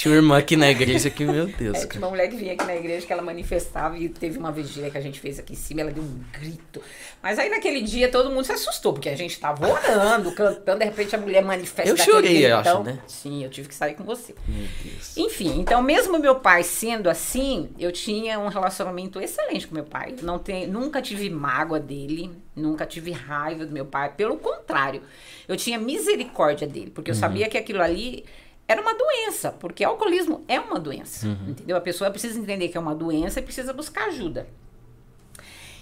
Tinha 0.00 0.12
uma 0.12 0.16
irmã 0.16 0.38
aqui 0.38 0.56
na 0.56 0.70
igreja 0.70 1.10
que, 1.10 1.26
meu 1.26 1.46
Deus. 1.46 1.76
É, 1.76 1.86
tinha 1.86 2.00
uma 2.00 2.08
mulher 2.08 2.26
que 2.30 2.34
vinha 2.34 2.54
aqui 2.54 2.64
na 2.64 2.74
igreja 2.74 3.06
que 3.06 3.12
ela 3.12 3.20
manifestava 3.20 3.98
e 3.98 4.08
teve 4.08 4.38
uma 4.38 4.50
vigília 4.50 4.90
que 4.90 4.96
a 4.96 5.00
gente 5.02 5.20
fez 5.20 5.38
aqui 5.38 5.52
em 5.52 5.56
cima. 5.56 5.82
Ela 5.82 5.90
deu 5.90 6.02
um 6.02 6.24
grito. 6.32 6.80
Mas 7.22 7.38
aí 7.38 7.50
naquele 7.50 7.82
dia 7.82 8.10
todo 8.10 8.30
mundo 8.30 8.46
se 8.46 8.52
assustou, 8.52 8.94
porque 8.94 9.10
a 9.10 9.14
gente 9.14 9.38
tava 9.38 9.68
orando, 9.68 10.32
cantando, 10.32 10.78
de 10.78 10.86
repente 10.86 11.14
a 11.14 11.18
mulher 11.18 11.44
manifesta 11.44 11.86
Eu 11.86 11.98
chorei, 11.98 12.46
eu 12.46 12.56
acho, 12.56 12.82
né? 12.82 12.98
Sim, 13.06 13.44
eu 13.44 13.50
tive 13.50 13.68
que 13.68 13.74
sair 13.74 13.92
com 13.92 14.02
você. 14.02 14.34
Meu 14.48 14.66
Deus. 14.82 15.18
Enfim, 15.18 15.60
então 15.60 15.82
mesmo 15.82 16.18
meu 16.18 16.36
pai 16.36 16.62
sendo 16.62 17.10
assim, 17.10 17.68
eu 17.78 17.92
tinha 17.92 18.38
um 18.38 18.48
relacionamento 18.48 19.20
excelente 19.20 19.66
com 19.66 19.74
meu 19.74 19.84
pai. 19.84 20.16
Não 20.22 20.38
tem, 20.38 20.66
nunca 20.66 21.02
tive 21.02 21.28
mágoa 21.28 21.78
dele, 21.78 22.30
nunca 22.56 22.86
tive 22.86 23.10
raiva 23.10 23.66
do 23.66 23.72
meu 23.72 23.84
pai. 23.84 24.14
Pelo 24.16 24.38
contrário, 24.38 25.02
eu 25.46 25.58
tinha 25.58 25.78
misericórdia 25.78 26.66
dele, 26.66 26.90
porque 26.90 27.10
eu 27.10 27.14
sabia 27.14 27.50
que 27.50 27.58
aquilo 27.58 27.82
ali 27.82 28.24
era 28.70 28.80
uma 28.80 28.94
doença, 28.94 29.50
porque 29.50 29.82
alcoolismo 29.82 30.44
é 30.46 30.60
uma 30.60 30.78
doença, 30.78 31.26
entendeu? 31.48 31.76
A 31.76 31.80
pessoa 31.80 32.08
precisa 32.10 32.38
entender 32.38 32.68
que 32.68 32.76
é 32.76 32.80
uma 32.80 32.94
doença 32.94 33.40
e 33.40 33.42
precisa 33.42 33.72
buscar 33.72 34.04
ajuda. 34.06 34.46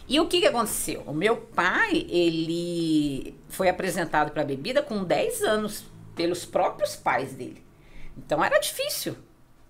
E 0.08 0.18
o 0.18 0.26
que, 0.26 0.40
que 0.40 0.46
aconteceu? 0.46 1.02
O 1.06 1.12
meu 1.12 1.36
pai, 1.36 2.06
ele 2.08 3.34
foi 3.50 3.68
apresentado 3.68 4.30
para 4.32 4.40
a 4.40 4.44
bebida 4.44 4.82
com 4.82 5.04
10 5.04 5.42
anos 5.42 5.84
pelos 6.16 6.46
próprios 6.46 6.96
pais 6.96 7.34
dele. 7.34 7.62
Então 8.16 8.42
era 8.42 8.58
difícil, 8.58 9.14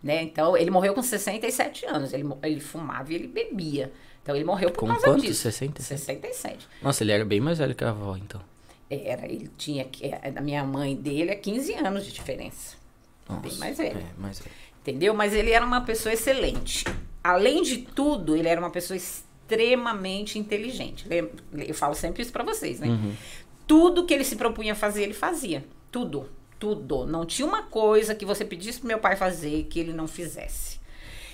né? 0.01 0.23
Então 0.23 0.57
ele 0.57 0.71
morreu 0.71 0.95
com 0.95 1.03
67 1.03 1.87
anos. 1.87 2.13
Ele, 2.13 2.25
ele 2.45 2.61
fumava 2.61 3.13
e 3.13 3.17
ele 3.17 3.27
bebia. 3.27 3.93
Então 4.23 4.37
ele 4.37 4.45
morreu 4.45 4.71
por 4.71 4.81
Com 4.81 4.87
causa 4.87 5.05
quantos? 5.07 5.23
disso. 5.25 5.43
67? 5.43 5.99
67. 5.99 6.69
Nossa, 6.81 7.03
ele 7.03 7.11
era 7.11 7.25
bem 7.25 7.41
mais 7.41 7.59
velho 7.59 7.75
que 7.75 7.83
a 7.83 7.91
avó, 7.91 8.17
então. 8.17 8.41
Era, 8.89 9.27
ele 9.27 9.51
tinha 9.59 9.87
da 10.33 10.41
minha 10.41 10.63
mãe 10.63 10.95
dele 10.95 11.33
é 11.33 11.35
15 11.35 11.75
anos 11.75 12.07
de 12.07 12.13
diferença. 12.13 12.77
Nossa, 13.29 13.41
Bem 13.41 13.59
mais 13.59 13.77
velho. 13.77 13.99
É, 13.99 14.21
mais 14.21 14.39
velho. 14.39 14.51
Entendeu? 14.81 15.15
Mas 15.15 15.35
ele 15.35 15.51
era 15.51 15.65
uma 15.65 15.83
pessoa 15.83 16.13
excelente. 16.13 16.85
Além 17.23 17.63
de 17.63 17.79
tudo, 17.79 18.37
ele 18.37 18.49
era 18.49 18.61
uma 18.61 18.71
pessoa 18.71 18.97
extremamente 18.97 20.39
inteligente. 20.39 21.07
Eu 21.53 21.75
falo 21.75 21.95
sempre 21.95 22.23
isso 22.23 22.33
pra 22.33 22.45
vocês, 22.45 22.81
né? 22.81 22.89
Tudo 23.67 24.07
que 24.07 24.15
ele 24.15 24.25
se 24.25 24.37
propunha 24.37 24.75
fazer, 24.75 25.03
ele 25.03 25.13
fazia. 25.13 25.65
Tudo. 25.93 26.29
Tudo. 26.59 27.07
Não 27.07 27.27
tinha 27.27 27.47
uma 27.47 27.65
coisa 27.65 28.15
que 28.15 28.25
você 28.25 28.45
pedisse 28.45 28.79
pro 28.79 28.89
meu 28.89 28.99
pai 28.99 29.15
fazer 29.15 29.65
que 29.65 29.79
ele 29.79 29.93
não 29.93 30.09
fizesse. 30.09 30.81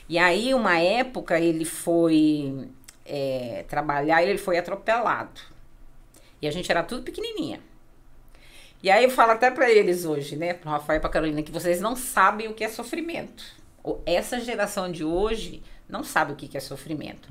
E 0.08 0.18
aí, 0.18 0.52
uma 0.52 0.78
época, 0.78 1.38
ele 1.38 1.64
foi 1.64 2.68
é, 3.06 3.64
trabalhar 3.68 4.22
e 4.22 4.30
ele 4.30 4.38
foi 4.38 4.58
atropelado. 4.58 5.40
E 6.42 6.48
a 6.48 6.50
gente 6.50 6.70
era 6.70 6.82
tudo 6.82 7.02
pequenininha. 7.02 7.60
E 8.85 8.91
aí 8.91 9.05
eu 9.05 9.11
falo 9.11 9.33
até 9.33 9.50
pra 9.50 9.71
eles 9.71 10.05
hoje, 10.05 10.37
né, 10.37 10.53
pro 10.53 10.69
Rafael 10.69 10.99
e 10.99 11.00
pra 11.00 11.09
Carolina, 11.09 11.43
que 11.43 11.50
vocês 11.50 11.81
não 11.81 11.97
sabem 11.97 12.49
o 12.49 12.53
que 12.53 12.62
é 12.62 12.69
sofrimento. 12.69 13.43
Essa 14.05 14.38
geração 14.38 14.93
de 14.93 15.03
hoje 15.03 15.62
não 15.88 16.05
sabe 16.05 16.35
o 16.35 16.37
que 16.37 16.55
é 16.55 16.61
sofrimento. 16.61 17.26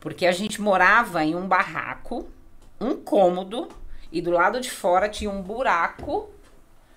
Porque 0.00 0.26
a 0.26 0.32
gente 0.32 0.60
morava 0.60 1.24
em 1.24 1.36
um 1.36 1.46
barraco, 1.46 2.28
um 2.80 2.96
cômodo, 2.96 3.68
e 4.10 4.20
do 4.20 4.32
lado 4.32 4.60
de 4.60 4.72
fora 4.72 5.08
tinha 5.08 5.30
um 5.30 5.40
buraco 5.40 6.28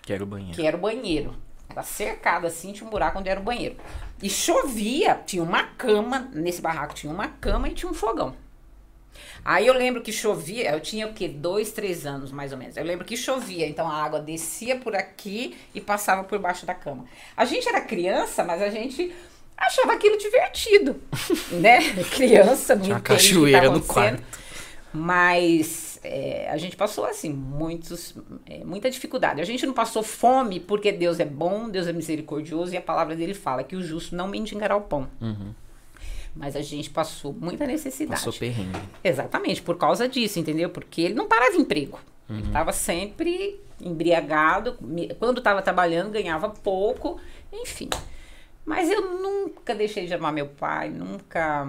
Que 0.01 0.13
era 0.13 0.23
o 0.23 0.25
banheiro. 0.25 0.55
que 0.55 0.65
era 0.65 0.75
o 0.75 0.79
banheiro. 0.79 1.35
Era 1.69 1.83
cercado 1.83 2.47
assim, 2.47 2.73
tinha 2.73 2.87
um 2.87 2.89
buraco 2.89 3.19
onde 3.19 3.29
era 3.29 3.39
o 3.39 3.43
banheiro. 3.43 3.75
E 4.19 4.31
chovia, 4.31 5.13
tinha 5.13 5.43
uma 5.43 5.61
cama, 5.61 6.27
nesse 6.33 6.59
barraco 6.59 6.95
tinha 6.95 7.13
uma 7.13 7.27
cama 7.27 7.69
e 7.69 7.75
tinha 7.75 7.91
um 7.91 7.93
fogão. 7.93 8.35
Aí 9.43 9.65
eu 9.67 9.73
lembro 9.73 10.01
que 10.01 10.11
chovia, 10.11 10.71
eu 10.71 10.79
tinha 10.79 11.07
o 11.07 11.13
quê? 11.13 11.27
Dois, 11.27 11.71
três 11.71 12.05
anos 12.05 12.31
mais 12.31 12.51
ou 12.51 12.57
menos. 12.57 12.77
Eu 12.77 12.83
lembro 12.83 13.05
que 13.05 13.17
chovia, 13.17 13.67
então 13.67 13.87
a 13.89 14.03
água 14.03 14.19
descia 14.19 14.75
por 14.77 14.95
aqui 14.95 15.55
e 15.73 15.81
passava 15.81 16.23
por 16.23 16.37
baixo 16.39 16.65
da 16.65 16.73
cama. 16.75 17.05
A 17.35 17.45
gente 17.45 17.67
era 17.67 17.81
criança, 17.81 18.43
mas 18.43 18.61
a 18.61 18.69
gente 18.69 19.11
achava 19.57 19.93
aquilo 19.93 20.17
divertido, 20.17 21.01
né? 21.59 21.79
Criança, 22.11 22.75
não 22.75 22.83
Tinha 22.83 22.95
uma 22.95 23.01
tá 23.01 23.13
cachoeira 23.13 23.61
no 23.69 23.77
acontecendo. 23.77 23.93
quarto. 23.93 24.41
Mas 24.93 25.99
é, 26.03 26.49
a 26.49 26.57
gente 26.57 26.75
passou, 26.75 27.05
assim, 27.05 27.31
muitos, 27.31 28.15
é, 28.45 28.63
muita 28.63 28.89
dificuldade. 28.91 29.41
A 29.41 29.45
gente 29.45 29.65
não 29.65 29.73
passou 29.73 30.03
fome 30.03 30.59
porque 30.59 30.91
Deus 30.91 31.19
é 31.19 31.25
bom, 31.25 31.69
Deus 31.69 31.87
é 31.87 31.93
misericordioso 31.93 32.73
e 32.73 32.77
a 32.77 32.81
palavra 32.81 33.15
dele 33.15 33.33
fala 33.33 33.63
que 33.63 33.75
o 33.75 33.81
justo 33.81 34.15
não 34.15 34.27
mendigará 34.27 34.75
o 34.75 34.81
pão. 34.81 35.07
Mas 36.35 36.55
a 36.55 36.61
gente 36.61 36.89
passou 36.89 37.33
muita 37.33 37.65
necessidade. 37.65 38.19
Passou 38.21 38.33
perrengue. 38.33 38.79
Exatamente, 39.03 39.61
por 39.61 39.77
causa 39.77 40.07
disso, 40.07 40.39
entendeu? 40.39 40.69
Porque 40.69 41.01
ele 41.01 41.13
não 41.13 41.27
parava 41.27 41.55
em 41.55 41.61
emprego. 41.61 41.99
Ele 42.29 42.43
estava 42.43 42.71
sempre 42.71 43.59
embriagado. 43.81 44.77
Quando 45.19 45.39
estava 45.39 45.61
trabalhando, 45.61 46.11
ganhava 46.11 46.47
pouco, 46.49 47.19
enfim. 47.51 47.89
Mas 48.65 48.89
eu 48.89 49.19
nunca 49.19 49.75
deixei 49.75 50.05
de 50.05 50.13
amar 50.13 50.31
meu 50.31 50.47
pai, 50.47 50.89
nunca 50.89 51.67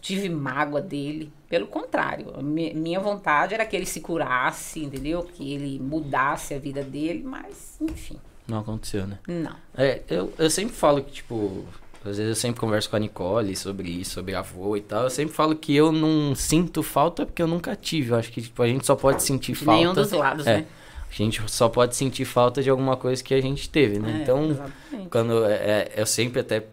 tive 0.00 0.28
mágoa 0.28 0.82
dele. 0.82 1.32
Pelo 1.48 1.66
contrário, 1.66 2.26
minha 2.42 3.00
vontade 3.00 3.54
era 3.54 3.64
que 3.64 3.74
ele 3.74 3.86
se 3.86 4.00
curasse, 4.00 4.84
entendeu? 4.84 5.22
Que 5.22 5.54
ele 5.54 5.78
mudasse 5.78 6.52
a 6.52 6.58
vida 6.58 6.82
dele, 6.82 7.22
mas, 7.24 7.78
enfim, 7.80 8.18
Não 8.46 8.58
aconteceu, 8.58 9.06
né? 9.06 9.18
não. 9.26 9.56
É, 9.74 10.02
eu, 10.10 10.32
eu 10.36 10.50
sempre 10.50 10.74
falo 10.74 11.02
que, 11.02 11.12
tipo, 11.12 11.64
às 12.10 12.18
vezes 12.18 12.36
eu 12.36 12.40
sempre 12.40 12.60
converso 12.60 12.88
com 12.88 12.96
a 12.96 12.98
Nicole 12.98 13.56
sobre 13.56 13.90
isso, 13.90 14.12
sobre 14.12 14.34
avô 14.34 14.76
e 14.76 14.80
tal. 14.80 15.04
Eu 15.04 15.10
sempre 15.10 15.34
falo 15.34 15.54
que 15.54 15.74
eu 15.74 15.90
não 15.90 16.34
sinto 16.34 16.82
falta 16.82 17.26
porque 17.26 17.42
eu 17.42 17.46
nunca 17.46 17.74
tive. 17.74 18.10
Eu 18.10 18.16
acho 18.16 18.30
que, 18.30 18.42
tipo, 18.42 18.62
a 18.62 18.66
gente 18.66 18.86
só 18.86 18.94
pode 18.94 19.22
sentir 19.22 19.52
De 19.52 19.64
falta. 19.64 19.80
nenhum 19.80 19.94
dos 19.94 20.12
lados, 20.12 20.46
é, 20.46 20.58
né? 20.58 20.66
A 21.10 21.14
gente 21.14 21.42
só 21.50 21.68
pode 21.68 21.96
sentir 21.96 22.24
falta 22.24 22.62
de 22.62 22.70
alguma 22.70 22.96
coisa 22.96 23.22
que 23.22 23.34
a 23.34 23.40
gente 23.40 23.68
teve, 23.68 23.98
né? 23.98 24.18
É, 24.18 24.22
então, 24.22 24.50
exatamente. 24.50 25.10
quando 25.10 25.44
é, 25.44 25.54
é, 25.54 25.92
eu 25.96 26.06
sempre 26.06 26.40
até 26.40 26.64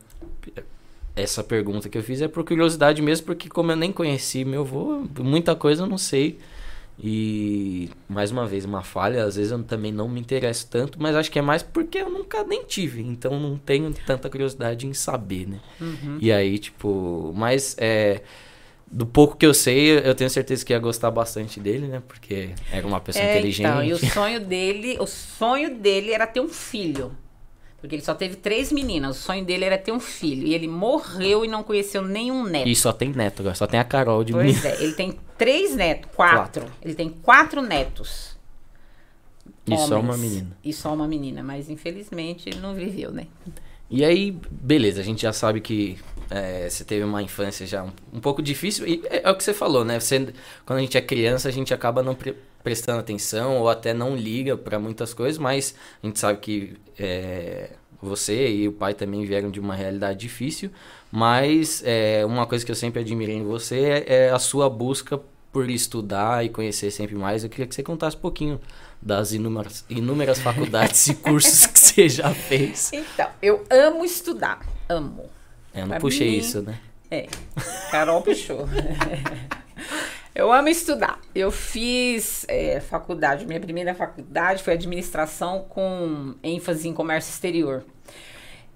essa 1.16 1.44
pergunta 1.44 1.88
que 1.90 1.98
eu 1.98 2.04
fiz 2.04 2.22
é 2.22 2.28
por 2.28 2.44
curiosidade 2.44 3.02
mesmo, 3.02 3.26
porque 3.26 3.48
como 3.48 3.72
eu 3.72 3.76
nem 3.76 3.92
conheci 3.92 4.44
meu 4.44 4.62
avô, 4.62 5.04
muita 5.20 5.56
coisa 5.56 5.84
eu 5.84 5.88
não 5.88 5.98
sei. 5.98 6.40
E 7.00 7.90
mais 8.08 8.32
uma 8.32 8.46
vez, 8.46 8.66
uma 8.66 8.84
falha, 8.84 9.24
às 9.26 9.36
vezes 9.36 9.52
eu 9.52 9.64
também 9.64 9.92
não 9.92 10.08
me 10.08 10.20
interesso 10.20 10.68
tanto, 10.70 11.02
mas 11.02 11.16
acho 11.16 11.32
que 11.32 11.40
é 11.40 11.42
mais 11.42 11.64
porque 11.64 11.98
eu 11.98 12.10
nunca 12.10 12.44
nem 12.44 12.64
tive, 12.64 13.02
então 13.02 13.40
não 13.40 13.58
tenho 13.58 13.92
tanta 14.06 14.30
curiosidade 14.30 14.86
em 14.86 14.94
saber, 14.94 15.48
né? 15.48 15.60
Uhum. 15.82 16.18
E 16.22 16.32
aí, 16.32 16.60
tipo, 16.60 17.34
mas 17.36 17.76
é 17.80 18.22
do 18.94 19.08
pouco 19.08 19.36
que 19.36 19.46
eu 19.46 19.56
sei, 19.56 19.98
eu 20.08 20.14
tenho 20.14 20.30
certeza 20.30 20.64
que 20.64 20.72
ia 20.72 20.78
gostar 20.78 21.10
bastante 21.10 21.60
dele, 21.60 21.88
né? 21.88 22.04
Porque 22.08 22.52
era 22.72 22.86
uma 22.86 23.00
pessoa 23.02 23.26
É, 23.26 23.38
inteligente. 23.38 23.68
Então, 23.68 23.84
e 23.84 23.92
o 23.92 23.98
sonho 23.98 24.40
dele, 24.40 24.98
o 25.00 25.08
sonho 25.08 25.76
dele 25.76 26.12
era 26.12 26.28
ter 26.28 26.42
um 26.42 26.48
filho. 26.50 27.12
Porque 27.84 27.96
ele 27.96 28.02
só 28.02 28.16
teve 28.16 28.38
três 28.38 28.72
meninas. 28.72 29.18
O 29.18 29.22
sonho 29.22 29.44
dele 29.44 29.66
era 29.66 29.78
ter 29.78 29.92
um 29.92 30.00
filho. 30.00 30.48
E 30.48 30.54
ele 30.54 30.70
morreu 30.70 31.44
e 31.44 31.50
não 31.50 31.64
conheceu 31.64 32.02
nenhum 32.02 32.46
neto. 32.46 32.70
E 32.70 32.74
só 32.78 32.94
tem 32.94 33.10
neto 33.10 33.42
agora, 33.42 33.56
só 33.56 33.68
tem 33.68 33.78
a 33.78 33.84
Carol 33.84 34.24
de 34.24 34.32
Pois 34.32 34.64
é, 34.64 34.82
ele 34.82 34.94
tem 34.94 35.20
três 35.38 35.76
netos, 35.76 36.10
quatro. 36.16 36.66
Ele 36.82 36.96
tem 36.96 37.10
quatro 37.10 37.62
netos. 37.62 38.38
E 39.68 39.78
só 39.78 40.00
uma 40.00 40.16
menina. 40.16 40.58
E 40.64 40.72
só 40.72 40.94
uma 40.94 41.06
menina, 41.06 41.44
mas 41.44 41.70
infelizmente 41.70 42.48
ele 42.48 42.62
não 42.62 42.74
viveu, 42.74 43.12
né? 43.12 43.28
E 43.90 44.06
aí, 44.06 44.32
beleza, 44.50 45.02
a 45.02 45.04
gente 45.04 45.24
já 45.24 45.34
sabe 45.34 45.60
que 45.60 45.98
é, 46.30 46.70
você 46.70 46.86
teve 46.86 47.04
uma 47.04 47.22
infância 47.22 47.68
já 47.68 47.84
um, 47.84 47.92
um 48.14 48.22
pouco 48.22 48.42
difícil. 48.42 48.88
E 48.88 49.04
é, 49.10 49.24
é 49.26 49.30
o 49.30 49.36
que 49.36 49.44
você 49.44 49.54
falou, 49.54 49.84
né? 49.84 50.00
Você, 50.00 50.34
quando 50.66 50.80
a 50.80 50.82
gente 50.82 50.98
é 50.98 51.02
criança, 51.02 51.50
a 51.50 51.52
gente 51.52 51.74
acaba 51.74 52.02
não 52.02 52.16
pre- 52.16 52.38
prestando 52.64 53.00
atenção 53.00 53.58
ou 53.58 53.70
até 53.70 53.94
não 53.94 54.16
liga 54.16 54.56
pra 54.56 54.80
muitas 54.80 55.14
coisas, 55.14 55.38
mas 55.38 55.76
a 56.02 56.06
gente 56.08 56.20
sabe 56.20 56.40
que 56.40 56.78
é, 56.98 57.72
você 58.02 58.50
e 58.50 58.68
o 58.68 58.72
pai 58.72 58.94
também 58.94 59.26
vieram 59.26 59.52
de 59.52 59.60
uma 59.60 59.76
realidade 59.76 60.20
difícil. 60.20 60.72
Mas 61.12 61.84
é, 61.86 62.26
uma 62.26 62.46
coisa 62.48 62.66
que 62.66 62.72
eu 62.72 62.76
sempre 62.76 63.02
admirei 63.02 63.36
em 63.36 63.44
você 63.44 63.80
é, 64.08 64.14
é 64.26 64.30
a 64.32 64.40
sua 64.40 64.70
busca 64.70 65.20
por 65.52 65.70
estudar 65.70 66.44
e 66.44 66.50
conhecer 66.50 66.90
sempre 66.90 67.16
mais. 67.16 67.44
Eu 67.44 67.50
queria 67.50 67.68
que 67.68 67.76
você 67.76 67.84
contasse 67.84 68.16
um 68.18 68.20
pouquinho 68.20 68.60
das 69.02 69.34
inúmeras, 69.34 69.86
inúmeras 69.90 70.40
faculdades 70.40 71.08
e 71.08 71.14
cursos 71.22 71.68
que 71.68 71.78
você 71.80 72.10
já 72.10 72.34
fez. 72.34 72.92
Então, 72.94 73.28
eu 73.42 73.64
amo 73.70 74.04
estudar. 74.04 74.66
Amo. 74.90 75.30
É, 75.74 75.80
Eu 75.80 75.82
não 75.84 75.90
Pra 75.90 76.00
puxei 76.00 76.32
mim- 76.32 76.38
isso, 76.38 76.62
né? 76.64 76.80
É, 77.12 77.28
Carol 77.92 78.22
puxou. 78.24 78.68
Eu 80.36 80.52
amo 80.52 80.68
estudar. 80.68 81.20
Eu 81.36 81.52
fiz 81.52 82.46
é, 82.48 82.80
faculdade. 82.80 83.46
Minha 83.46 83.60
primeira 83.60 83.94
faculdade 83.94 84.64
foi 84.64 84.74
administração 84.74 85.66
com 85.70 86.34
ênfase 86.42 86.88
em 86.88 86.94
comércio 86.94 87.30
exterior. 87.30 87.86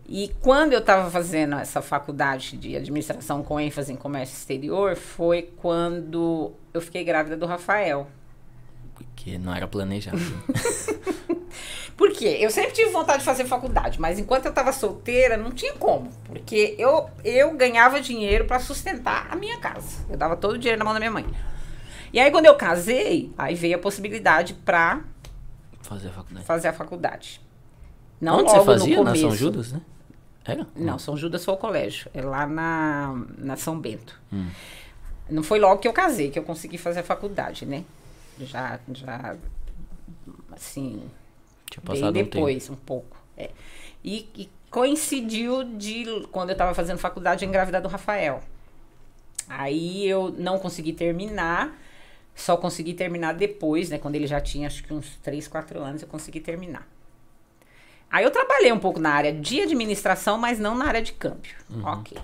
E 0.07 0.31
quando 0.41 0.73
eu 0.73 0.79
estava 0.79 1.09
fazendo 1.09 1.55
essa 1.55 1.81
faculdade 1.81 2.55
de 2.57 2.77
administração 2.77 3.43
com 3.43 3.59
ênfase 3.59 3.91
em 3.91 3.95
comércio 3.95 4.35
exterior, 4.35 4.95
foi 4.95 5.51
quando 5.57 6.53
eu 6.73 6.79
fiquei 6.79 7.03
grávida 7.03 7.35
do 7.35 7.45
Rafael. 7.45 8.07
Porque 8.93 9.37
não 9.37 9.53
era 9.53 9.67
planejado. 9.67 10.17
Por 11.97 12.11
quê? 12.11 12.37
Eu 12.39 12.51
sempre 12.51 12.73
tive 12.73 12.91
vontade 12.91 13.19
de 13.19 13.25
fazer 13.25 13.45
faculdade, 13.45 13.99
mas 13.99 14.19
enquanto 14.19 14.45
eu 14.45 14.49
estava 14.51 14.71
solteira, 14.71 15.35
não 15.35 15.49
tinha 15.51 15.73
como. 15.73 16.11
Porque 16.25 16.75
eu, 16.77 17.09
eu 17.23 17.55
ganhava 17.57 17.99
dinheiro 17.99 18.45
para 18.45 18.59
sustentar 18.59 19.27
a 19.31 19.35
minha 19.35 19.59
casa. 19.59 20.05
Eu 20.07 20.15
dava 20.15 20.37
todo 20.37 20.53
o 20.53 20.57
dinheiro 20.59 20.77
na 20.77 20.85
mão 20.85 20.93
da 20.93 20.99
minha 20.99 21.11
mãe. 21.11 21.25
E 22.13 22.19
aí, 22.19 22.29
quando 22.29 22.45
eu 22.45 22.55
casei, 22.55 23.33
aí 23.37 23.55
veio 23.55 23.75
a 23.75 23.79
possibilidade 23.79 24.53
para 24.53 25.01
Fazer 25.81 26.09
a 26.09 26.11
faculdade. 26.11 26.45
fazer 26.45 26.67
a 26.67 26.73
faculdade. 26.73 27.41
Não 28.21 28.39
Onde 28.39 28.51
você 28.51 28.63
fazia? 28.63 29.03
Na. 29.03 29.15
São 29.15 29.31
Judas, 29.35 29.71
né? 29.71 29.81
Era? 30.45 30.67
Não, 30.75 30.99
São 30.99 31.17
Judas 31.17 31.43
foi 31.43 31.53
o 31.55 31.57
colégio. 31.57 32.09
É 32.13 32.21
lá 32.21 32.45
na, 32.45 33.21
na 33.37 33.55
São 33.57 33.77
Bento. 33.79 34.19
Hum. 34.31 34.49
Não 35.29 35.43
foi 35.43 35.59
logo 35.59 35.79
que 35.81 35.87
eu 35.87 35.93
casei 35.93 36.29
que 36.31 36.37
eu 36.39 36.43
consegui 36.43 36.77
fazer 36.77 36.99
a 37.01 37.03
faculdade, 37.03 37.65
né? 37.65 37.83
Já, 38.39 38.79
já, 38.93 39.35
assim, 40.51 41.03
Tinha 41.81 41.93
bem 41.93 42.01
passado 42.01 42.09
um 42.09 42.13
tempo. 42.13 42.35
depois, 42.35 42.69
um, 42.69 42.75
pouco. 42.75 43.17
é. 43.37 43.49
E, 44.03 44.29
e 44.35 44.49
coincidiu 44.69 45.63
de, 45.63 46.05
quando 46.31 46.49
eu 46.49 46.53
estava 46.53 46.73
fazendo 46.73 46.97
faculdade, 46.97 47.43
eu 47.43 47.49
engravidar 47.49 47.81
do 47.81 47.87
Rafael. 47.87 48.41
Aí 49.49 50.07
eu 50.07 50.33
não 50.37 50.59
consegui 50.59 50.93
terminar, 50.93 51.77
só 52.35 52.57
consegui 52.57 52.93
terminar 52.93 53.33
depois, 53.33 53.89
né? 53.89 53.97
Quando 53.97 54.15
ele 54.15 54.27
já 54.27 54.41
tinha, 54.41 54.67
acho 54.67 54.83
que 54.83 54.93
uns 54.93 55.15
3, 55.17 55.47
4 55.47 55.81
anos, 55.81 56.01
eu 56.01 56.07
consegui 56.07 56.39
terminar. 56.39 56.87
Aí 58.09 58.23
eu 58.23 58.31
trabalhei 58.31 58.71
um 58.71 58.79
pouco 58.79 58.99
na 58.99 59.11
área 59.11 59.33
de 59.33 59.61
administração, 59.61 60.37
mas 60.37 60.59
não 60.59 60.77
na 60.77 60.85
área 60.85 61.01
de 61.01 61.13
câmbio. 61.13 61.55
Uhum. 61.69 61.83
Ok. 61.85 62.17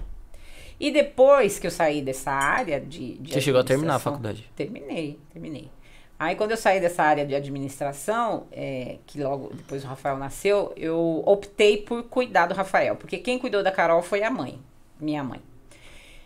E 0.80 0.92
depois 0.92 1.60
que 1.60 1.68
eu 1.68 1.72
saí 1.72 2.02
dessa 2.02 2.32
área 2.32 2.80
de, 2.80 3.18
de 3.18 3.34
Você 3.34 3.42
chegou 3.42 3.62
a 3.62 3.64
terminar 3.64 3.96
a 3.96 4.00
faculdade? 4.00 4.50
Terminei, 4.56 5.20
terminei. 5.32 5.70
Aí 6.18 6.36
quando 6.36 6.52
eu 6.52 6.58
saí 6.58 6.80
dessa 6.80 7.04
área 7.04 7.26
de 7.26 7.36
administração, 7.36 8.48
é, 8.52 8.98
que 9.06 9.22
logo 9.22 9.52
depois 9.54 9.84
o 9.84 9.88
Rafael 9.88 10.18
nasceu, 10.18 10.72
eu 10.78 11.24
optei 11.26 11.78
por 11.78 12.04
cuidar 12.04 12.48
do 12.48 12.54
Rafael. 12.54 12.96
Porque 12.96 13.18
quem 13.18 13.38
cuidou 13.40 13.64
da 13.64 13.72
Carol 13.72 14.02
foi 14.02 14.24
a 14.24 14.30
mãe, 14.30 14.60
minha 15.00 15.24
mãe. 15.24 15.42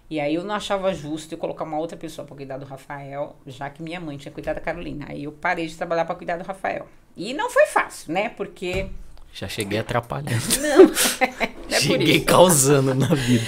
E 0.10 0.20
aí 0.20 0.36
eu 0.36 0.44
não 0.44 0.56
achava 0.56 0.94
justo 0.94 1.34
eu 1.34 1.38
colocar 1.38 1.66
uma 1.66 1.78
outra 1.78 1.98
pessoa 1.98 2.26
para 2.26 2.36
cuidar 2.36 2.58
do 2.58 2.66
Rafael, 2.66 3.36
já 3.46 3.70
que 3.70 3.84
minha 3.84 4.00
mãe 4.00 4.18
tinha 4.18 4.32
cuidado 4.32 4.56
da 4.56 4.62
Carolina. 4.62 5.06
Aí 5.10 5.26
eu 5.26 5.32
parei 5.34 5.68
de 5.68 5.76
trabalhar 5.76 6.06
para 6.06 6.16
cuidar 6.16 6.38
do 6.38 6.46
Rafael. 6.46 6.88
E 7.16 7.34
não 7.34 7.50
foi 7.50 7.66
fácil, 7.66 8.14
né? 8.14 8.30
Porque. 8.30 8.88
Já 9.34 9.50
cheguei 9.50 9.80
atrapalhando. 9.80 10.42
Não, 10.62 10.86
é 10.86 11.48
por 11.58 11.72
cheguei 11.82 12.22
causando 12.22 12.96
na 12.96 13.14
vida. 13.14 13.46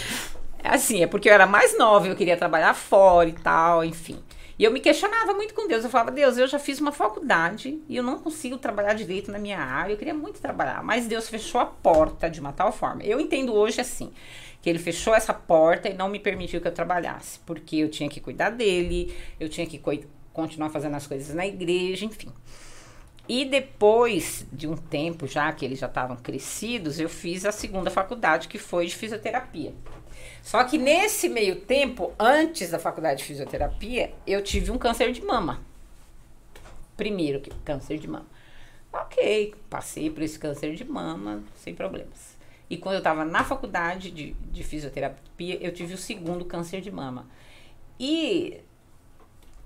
Assim, 0.64 1.02
é 1.02 1.08
porque 1.08 1.30
eu 1.30 1.34
era 1.34 1.48
mais 1.48 1.78
nova, 1.78 2.08
eu 2.08 2.16
queria 2.16 2.36
trabalhar 2.36 2.74
fora 2.74 3.30
e 3.30 3.34
tal, 3.34 3.84
enfim. 3.84 4.20
E 4.60 4.64
eu 4.66 4.72
me 4.72 4.82
questionava 4.82 5.34
muito 5.34 5.54
com 5.54 5.70
Deus. 5.70 5.86
Eu 5.86 5.90
falava, 5.90 6.12
Deus, 6.12 6.38
eu 6.38 6.46
já 6.46 6.60
fiz 6.60 6.82
uma 6.82 6.92
faculdade 6.92 7.82
e 7.88 7.96
eu 7.96 8.04
não 8.04 8.20
consigo 8.20 8.58
trabalhar 8.58 8.94
direito 8.94 9.32
na 9.32 9.40
minha 9.40 9.58
área. 9.58 9.94
Eu 9.94 9.98
queria 9.98 10.14
muito 10.14 10.42
trabalhar, 10.42 10.84
mas 10.84 11.08
Deus 11.08 11.30
fechou 11.30 11.62
a 11.62 11.66
porta 11.66 12.30
de 12.30 12.42
uma 12.42 12.52
tal 12.52 12.70
forma. 12.74 13.02
Eu 13.02 13.22
entendo 13.22 13.54
hoje 13.54 13.80
assim, 13.80 14.12
que 14.62 14.70
ele 14.70 14.78
fechou 14.78 15.16
essa 15.16 15.34
porta 15.34 15.88
e 15.88 15.94
não 15.94 16.10
me 16.10 16.20
permitiu 16.20 16.60
que 16.60 16.68
eu 16.68 16.74
trabalhasse, 16.74 17.40
porque 17.46 17.78
eu 17.78 17.90
tinha 17.90 18.10
que 18.10 18.20
cuidar 18.20 18.50
dele, 18.50 19.16
eu 19.40 19.48
tinha 19.48 19.66
que 19.66 19.82
continuar 20.34 20.70
fazendo 20.70 20.96
as 20.96 21.08
coisas 21.08 21.34
na 21.34 21.48
igreja, 21.48 22.04
enfim. 22.04 22.30
E 23.30 23.46
depois 23.46 24.46
de 24.52 24.68
um 24.68 24.76
tempo 24.76 25.26
já 25.26 25.54
que 25.54 25.64
eles 25.64 25.80
já 25.80 25.88
estavam 25.88 26.18
crescidos, 26.18 27.00
eu 27.00 27.08
fiz 27.08 27.46
a 27.46 27.52
segunda 27.54 27.90
faculdade, 27.90 28.50
que 28.50 28.58
foi 28.58 28.88
de 28.88 28.96
fisioterapia. 28.96 29.74
Só 30.42 30.64
que 30.64 30.78
nesse 30.78 31.30
meio 31.30 31.62
tempo, 31.62 32.14
antes 32.20 32.72
da 32.72 32.80
faculdade 32.80 33.20
de 33.20 33.26
fisioterapia, 33.26 34.14
eu 34.26 34.44
tive 34.44 34.72
um 34.72 34.78
câncer 34.78 35.12
de 35.12 35.22
mama. 35.22 35.62
Primeiro 36.98 37.42
câncer 37.64 37.98
de 37.98 38.08
mama. 38.08 38.28
Ok, 38.92 39.54
passei 39.70 40.10
por 40.10 40.24
esse 40.24 40.40
câncer 40.40 40.74
de 40.76 40.84
mama 40.84 41.44
sem 41.56 41.76
problemas. 41.76 42.38
E 42.70 42.78
quando 42.78 42.96
eu 42.96 43.00
estava 43.00 43.26
na 43.26 43.44
faculdade 43.44 44.12
de, 44.12 44.34
de 44.34 44.64
fisioterapia, 44.64 45.58
eu 45.62 45.74
tive 45.74 45.94
o 45.94 45.98
segundo 45.98 46.46
câncer 46.46 46.82
de 46.82 46.92
mama. 46.92 47.28
E 48.00 48.62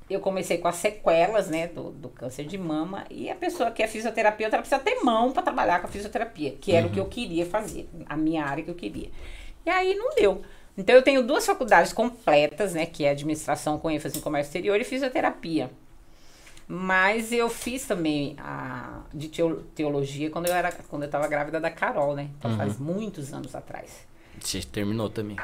eu 0.10 0.20
comecei 0.20 0.58
com 0.58 0.68
as 0.68 0.76
sequelas, 0.76 1.50
né, 1.50 1.68
do, 1.68 1.92
do 1.92 2.10
câncer 2.10 2.46
de 2.46 2.58
mama. 2.58 3.06
E 3.10 3.30
a 3.30 3.36
pessoa 3.36 3.72
que 3.72 3.84
é 3.84 3.88
fisioterapeuta, 3.88 4.56
ela 4.56 4.64
precisa 4.64 4.82
ter 4.82 5.04
mão 5.04 5.32
para 5.32 5.44
trabalhar 5.44 5.80
com 5.80 5.88
a 5.88 5.90
fisioterapia, 5.90 6.52
que 6.60 6.74
era 6.74 6.88
o 6.88 6.90
que 6.90 7.00
eu 7.00 7.06
queria 7.06 7.46
fazer, 7.46 7.90
a 8.06 8.16
minha 8.16 8.46
área 8.46 8.64
que 8.64 8.70
eu 8.70 8.76
queria. 8.76 9.10
E 9.66 9.70
aí 9.70 9.96
não 9.96 10.14
deu. 10.16 10.42
Então 10.78 10.96
eu 10.96 11.02
tenho 11.02 11.22
duas 11.26 11.46
faculdades 11.46 11.94
completas, 11.94 12.74
né, 12.74 12.86
que 12.86 13.06
é 13.06 13.12
administração 13.12 13.78
com 13.78 13.90
ênfase 13.92 14.18
em 14.18 14.22
comércio 14.22 14.50
exterior 14.50 14.80
e 14.80 14.84
fisioterapia. 14.84 15.70
Mas 16.68 17.32
eu 17.32 17.50
fiz 17.50 17.86
também 17.86 18.36
a 18.40 19.02
de 19.14 19.28
teo- 19.28 19.64
teologia 19.76 20.30
quando 20.30 20.48
eu 20.48 20.54
era 20.56 20.72
quando 20.72 21.04
eu 21.04 21.08
estava 21.08 21.28
grávida 21.28 21.60
da 21.60 21.70
Carol, 21.70 22.16
né? 22.16 22.30
Então 22.40 22.56
faz 22.58 22.80
muitos 22.80 23.34
anos 23.34 23.54
atrás. 23.54 24.08
Você 24.40 24.62
terminou 24.64 25.10
também. 25.10 25.38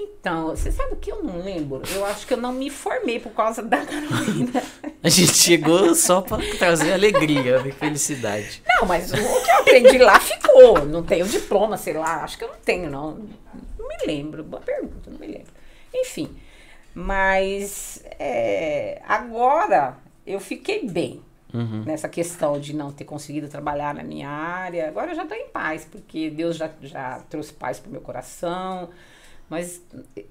Então, 0.00 0.48
você 0.50 0.70
sabe 0.70 0.92
o 0.92 0.96
que 0.96 1.10
eu 1.10 1.22
não 1.24 1.42
lembro? 1.42 1.82
Eu 1.92 2.04
acho 2.04 2.24
que 2.26 2.32
eu 2.32 2.36
não 2.38 2.52
me 2.52 2.70
formei 2.70 3.18
por 3.18 3.32
causa 3.32 3.62
da 3.62 3.78
Carolina. 3.84 4.62
A 5.02 5.08
gente 5.08 5.34
chegou 5.34 5.92
só 5.94 6.20
pra 6.20 6.38
trazer 6.58 6.92
alegria 6.92 7.60
e 7.66 7.72
felicidade. 7.72 8.62
Não, 8.66 8.86
mas 8.86 9.10
o 9.10 9.14
que 9.16 9.50
eu 9.50 9.56
aprendi 9.58 9.98
lá 9.98 10.20
ficou. 10.20 10.84
Não 10.84 11.02
tenho 11.02 11.26
diploma, 11.26 11.76
sei 11.76 11.94
lá. 11.94 12.22
Acho 12.22 12.38
que 12.38 12.44
eu 12.44 12.48
não 12.48 12.56
tenho, 12.64 12.88
não. 12.90 13.18
Não 13.78 13.88
me 13.88 13.96
lembro. 14.06 14.44
Boa 14.44 14.62
pergunta, 14.62 15.10
não 15.10 15.18
me 15.18 15.26
lembro. 15.26 15.52
Enfim. 15.94 16.36
Mas 16.94 18.02
é, 18.18 19.00
agora 19.06 19.96
eu 20.26 20.38
fiquei 20.40 20.86
bem 20.88 21.22
Uhum. 21.54 21.82
nessa 21.86 22.10
questão 22.10 22.60
de 22.60 22.76
não 22.76 22.92
ter 22.92 23.04
conseguido 23.04 23.48
trabalhar 23.48 23.94
na 23.94 24.02
minha 24.02 24.28
área. 24.28 24.86
Agora 24.86 25.12
eu 25.12 25.16
já 25.16 25.22
estou 25.22 25.34
em 25.38 25.46
paz, 25.48 25.86
porque 25.90 26.28
Deus 26.28 26.56
já, 26.56 26.68
já 26.82 27.20
trouxe 27.30 27.54
paz 27.54 27.78
para 27.80 27.88
o 27.88 27.92
meu 27.92 28.02
coração. 28.02 28.90
Mas 29.48 29.82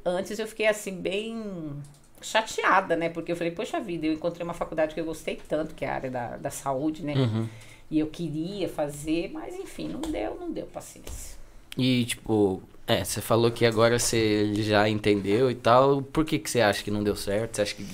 antes 0.06 0.38
eu 0.38 0.47
fiquei 0.47 0.67
assim, 0.67 0.99
bem 0.99 1.73
chateada, 2.21 2.95
né? 2.95 3.10
Porque 3.10 3.32
eu 3.32 3.36
falei, 3.36 3.51
poxa 3.51 3.80
vida, 3.80 4.06
eu 4.06 4.13
encontrei 4.13 4.43
uma 4.43 4.53
faculdade 4.53 4.93
que 4.93 4.99
eu 4.99 5.06
gostei 5.06 5.39
tanto, 5.47 5.73
que 5.73 5.86
é 5.86 5.89
a 5.89 5.95
área 5.95 6.12
da, 6.12 6.38
da 6.38 6.49
saúde, 6.49 7.03
né? 7.03 7.13
Uhum. 7.15 7.47
E 7.89 7.99
eu 7.99 8.08
queria 8.08 8.67
fazer, 8.67 9.32
mas 9.34 9.56
enfim, 9.56 9.88
não 9.88 10.01
deu, 10.01 10.38
não 10.39 10.51
deu 10.51 10.65
paciência. 10.65 11.38
E, 11.77 12.06
tipo, 12.06 12.62
é, 12.86 13.03
você 13.03 13.21
falou 13.21 13.51
que 13.51 13.65
agora 13.65 13.99
você 13.99 14.53
já 14.56 14.89
entendeu 14.89 15.49
e 15.51 15.56
tal. 15.56 16.01
Por 16.01 16.25
que, 16.25 16.39
que 16.39 16.49
você 16.49 16.62
acha 16.62 16.84
que 16.84 16.91
não 16.91 17.03
deu 17.03 17.15
certo? 17.15 17.56
Você 17.56 17.62
acha 17.62 17.75
que. 17.75 17.88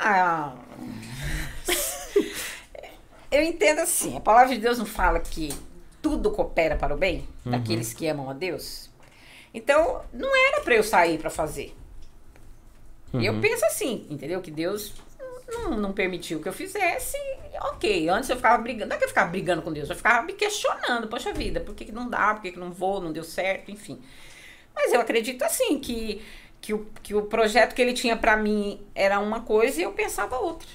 Ah. 0.00 0.54
Eu 3.30 3.42
entendo 3.42 3.78
assim, 3.78 4.14
a 4.16 4.20
palavra 4.20 4.54
de 4.54 4.60
Deus 4.60 4.78
não 4.78 4.84
fala 4.84 5.18
que 5.18 5.48
tudo 6.02 6.30
coopera 6.30 6.76
para 6.76 6.94
o 6.94 6.98
bem 6.98 7.26
daqueles 7.42 7.94
que 7.94 8.06
amam 8.06 8.28
a 8.28 8.34
Deus. 8.34 8.90
Então, 9.54 10.02
não 10.12 10.34
era 10.48 10.60
para 10.62 10.74
eu 10.74 10.82
sair 10.82 11.18
para 11.18 11.30
fazer. 11.30 11.74
Eu 13.12 13.40
penso 13.40 13.64
assim, 13.66 14.06
entendeu? 14.08 14.40
Que 14.40 14.50
Deus 14.50 14.94
não, 15.48 15.76
não 15.76 15.92
permitiu 15.92 16.40
que 16.40 16.48
eu 16.48 16.52
fizesse. 16.52 17.18
Ok, 17.72 18.08
antes 18.08 18.30
eu 18.30 18.36
ficava 18.36 18.60
brigando. 18.62 18.88
Não 18.88 18.96
é 18.96 18.98
que 18.98 19.04
eu 19.04 19.08
ficava 19.08 19.30
brigando 19.30 19.62
com 19.62 19.72
Deus, 19.72 19.90
eu 19.90 19.96
ficava 19.96 20.22
me 20.22 20.32
questionando. 20.32 21.08
Poxa 21.08 21.32
vida, 21.32 21.60
por 21.60 21.74
que, 21.74 21.84
que 21.84 21.92
não 21.92 22.08
dá? 22.08 22.34
Por 22.34 22.42
que, 22.42 22.52
que 22.52 22.58
não 22.58 22.72
vou? 22.72 23.00
Não 23.00 23.12
deu 23.12 23.22
certo? 23.22 23.70
Enfim. 23.70 24.00
Mas 24.74 24.92
eu 24.92 25.00
acredito 25.00 25.42
assim, 25.42 25.78
que, 25.78 26.22
que, 26.60 26.72
o, 26.72 26.86
que 27.02 27.14
o 27.14 27.22
projeto 27.22 27.74
que 27.74 27.82
ele 27.82 27.92
tinha 27.92 28.16
pra 28.16 28.36
mim 28.36 28.80
era 28.94 29.20
uma 29.20 29.40
coisa 29.40 29.80
e 29.80 29.84
eu 29.84 29.92
pensava 29.92 30.38
outra. 30.38 30.68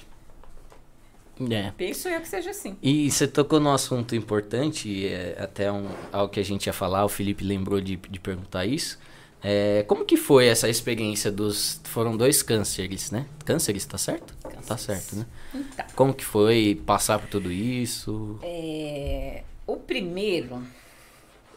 É. 1.50 1.72
Penso 1.76 2.08
eu 2.08 2.20
que 2.20 2.28
seja 2.28 2.50
assim. 2.50 2.76
E 2.82 3.10
você 3.10 3.26
tocou 3.28 3.60
num 3.60 3.70
assunto 3.72 4.14
importante, 4.16 5.06
é 5.06 5.36
até 5.40 5.70
um, 5.70 5.86
algo 6.12 6.32
que 6.32 6.40
a 6.40 6.44
gente 6.44 6.66
ia 6.66 6.72
falar, 6.72 7.04
o 7.04 7.08
Felipe 7.08 7.44
lembrou 7.44 7.80
de, 7.80 7.96
de 7.96 8.18
perguntar 8.18 8.66
isso. 8.66 8.98
É, 9.42 9.84
como 9.86 10.04
que 10.04 10.16
foi 10.16 10.46
essa 10.48 10.68
experiência 10.68 11.30
dos. 11.30 11.80
Foram 11.84 12.16
dois 12.16 12.42
cânceres, 12.42 13.12
né? 13.12 13.24
Cânceres, 13.44 13.84
tá 13.86 13.96
certo? 13.96 14.34
Tá 14.42 14.50
Cânceres. 14.50 14.80
certo, 14.82 15.16
né? 15.16 15.26
Então, 15.54 15.86
Como 15.94 16.12
que 16.12 16.24
foi 16.24 16.82
passar 16.84 17.20
por 17.20 17.28
tudo 17.28 17.52
isso? 17.52 18.36
é, 18.42 19.44
o 19.64 19.76
primeiro, 19.76 20.60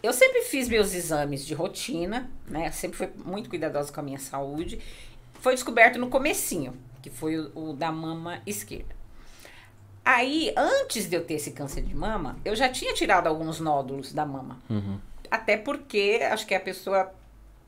eu 0.03 0.13
sempre 0.13 0.41
fiz 0.43 0.69
meus 0.69 0.93
exames 0.93 1.43
de 1.43 1.55
rotina, 1.55 2.29
né? 2.47 2.69
Sempre 2.69 2.97
fui 2.97 3.09
muito 3.25 3.49
cuidadosa 3.49 3.91
com 3.91 3.99
a 3.99 4.03
minha 4.03 4.19
saúde. 4.19 4.79
Foi 5.39 5.55
descoberto 5.55 5.97
no 5.97 6.07
comecinho, 6.07 6.73
que 7.01 7.09
foi 7.09 7.35
o, 7.39 7.51
o 7.55 7.73
da 7.73 7.91
mama 7.91 8.43
esquerda. 8.45 9.00
Aí, 10.03 10.53
antes 10.57 11.07
de 11.07 11.15
eu 11.15 11.23
ter 11.23 11.35
esse 11.35 11.51
câncer 11.51 11.83
de 11.83 11.95
mama, 11.95 12.37
eu 12.43 12.55
já 12.55 12.67
tinha 12.69 12.93
tirado 12.93 13.27
alguns 13.27 13.59
nódulos 13.59 14.11
da 14.11 14.25
mama. 14.25 14.59
Uhum. 14.69 14.99
Até 15.29 15.55
porque 15.55 16.19
acho 16.31 16.45
que 16.45 16.55
a 16.55 16.59
pessoa 16.59 17.13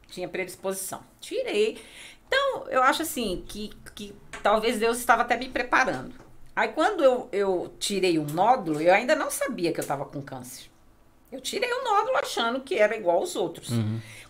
tinha 0.08 0.28
predisposição. 0.28 1.02
Tirei. 1.20 1.80
Então, 2.28 2.68
eu 2.70 2.82
acho 2.82 3.04
assim 3.04 3.44
que, 3.48 3.70
que 3.94 4.16
talvez 4.42 4.80
Deus 4.80 4.98
estava 4.98 5.22
até 5.22 5.38
me 5.38 5.48
preparando. 5.48 6.16
Aí, 6.56 6.70
quando 6.70 7.04
eu, 7.04 7.30
eu 7.32 7.74
tirei 7.80 8.18
o 8.18 8.26
nódulo, 8.26 8.82
eu 8.82 8.94
ainda 8.94 9.16
não 9.16 9.30
sabia 9.30 9.72
que 9.72 9.80
eu 9.80 9.84
estava 9.84 10.06
com 10.06 10.22
câncer. 10.22 10.70
Eu 11.32 11.42
tirei 11.42 11.72
o 11.72 11.84
nódulo 11.84 12.18
achando 12.18 12.62
que 12.62 12.76
era 12.76 12.96
igual 12.96 13.18
aos 13.18 13.36
outros. 13.36 13.70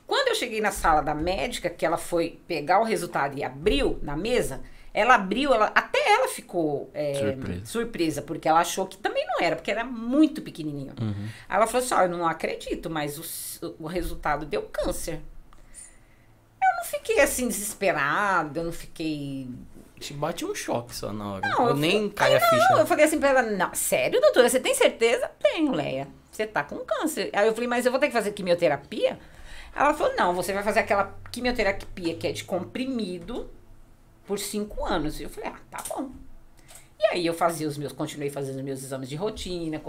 Quando 0.08 0.30
eu 0.30 0.36
cheguei 0.36 0.62
na 0.62 0.72
sala 0.72 1.02
da 1.02 1.14
médica, 1.14 1.70
que 1.70 1.86
ela 1.86 1.98
foi 1.98 2.40
pegar 2.48 2.80
o 2.80 2.84
resultado 2.84 3.38
e 3.38 3.44
abriu 3.44 4.00
na 4.02 4.16
mesa, 4.16 4.62
ela 4.94 5.16
abriu, 5.16 5.54
ela, 5.54 5.72
até 5.74 5.98
ela 6.14 6.28
ficou 6.28 6.90
é, 6.94 7.14
Surpresa. 7.16 7.66
surpresa, 7.66 8.22
porque 8.22 8.48
ela 8.48 8.60
achou 8.60 8.86
que 8.86 8.98
também 8.98 9.26
não 9.26 9.42
era, 9.46 9.56
porque 9.56 9.72
era 9.72 9.84
muito 9.84 10.42
pequenininho. 10.42 10.94
Uhum. 11.02 11.28
Aí 11.50 11.56
ela 11.58 11.66
falou 11.66 11.84
assim: 11.84 11.96
ó, 11.96 12.02
eu 12.04 12.10
não 12.10 12.28
acredito, 12.28 12.90
mas 12.90 13.18
o, 13.62 13.76
o 13.80 13.88
resultado 13.88 14.46
deu 14.46 14.62
câncer. 14.72 15.20
Eu 16.62 16.78
não 16.78 16.84
fiquei 16.86 17.20
assim 17.20 17.48
desesperada, 17.48 18.60
eu 18.60 18.64
não 18.66 18.72
fiquei. 18.72 19.50
Te 20.00 20.14
bate 20.14 20.44
um 20.46 20.54
choque 20.54 20.94
só 20.96 21.12
na 21.14 21.34
hora. 21.34 21.48
Não, 21.48 21.64
eu 21.64 21.70
eu 21.70 21.76
nem 21.76 22.10
fu- 22.10 22.16
cai 22.16 22.36
a 22.36 22.40
ficha. 22.40 22.70
Não, 22.72 22.80
eu 22.80 22.86
falei 22.86 23.06
assim 23.06 23.20
pra 23.20 23.30
ela: 23.30 23.42
não, 23.42 23.74
sério, 23.74 24.20
doutora, 24.22 24.50
você 24.50 24.60
tem 24.60 24.74
certeza? 24.76 25.30
Tenho, 25.42 25.72
Leia. 25.72 26.08
Você 26.32 26.46
tá 26.48 26.64
com 26.64 26.78
câncer. 26.80 27.30
Aí 27.34 27.48
eu 27.48 27.54
falei: 27.54 27.68
mas 27.68 27.86
eu 27.86 27.92
vou 27.92 28.00
ter 28.00 28.08
que 28.08 28.14
fazer 28.14 28.32
quimioterapia? 28.32 29.18
Ela 29.76 29.94
falou: 29.94 30.16
não, 30.16 30.34
você 30.36 30.54
vai 30.54 30.62
fazer 30.64 30.82
aquela 30.82 31.16
quimioterapia 31.32 32.16
que 32.16 32.28
é 32.28 32.32
de 32.32 32.44
comprimido 32.44 33.50
por 34.26 34.40
cinco 34.40 34.86
anos. 34.86 35.20
E 35.20 35.24
eu 35.24 35.30
falei, 35.30 35.50
ah, 35.50 35.60
tá 35.70 35.84
bom. 35.90 36.12
E 37.00 37.06
aí 37.08 37.26
eu 37.26 37.34
fazia 37.34 37.68
os 37.68 37.78
meus, 37.78 37.92
continuei 37.92 38.30
fazendo 38.30 38.58
os 38.58 38.64
meus 38.64 38.84
exames 38.84 39.10
de 39.10 39.16
rotina. 39.16 39.82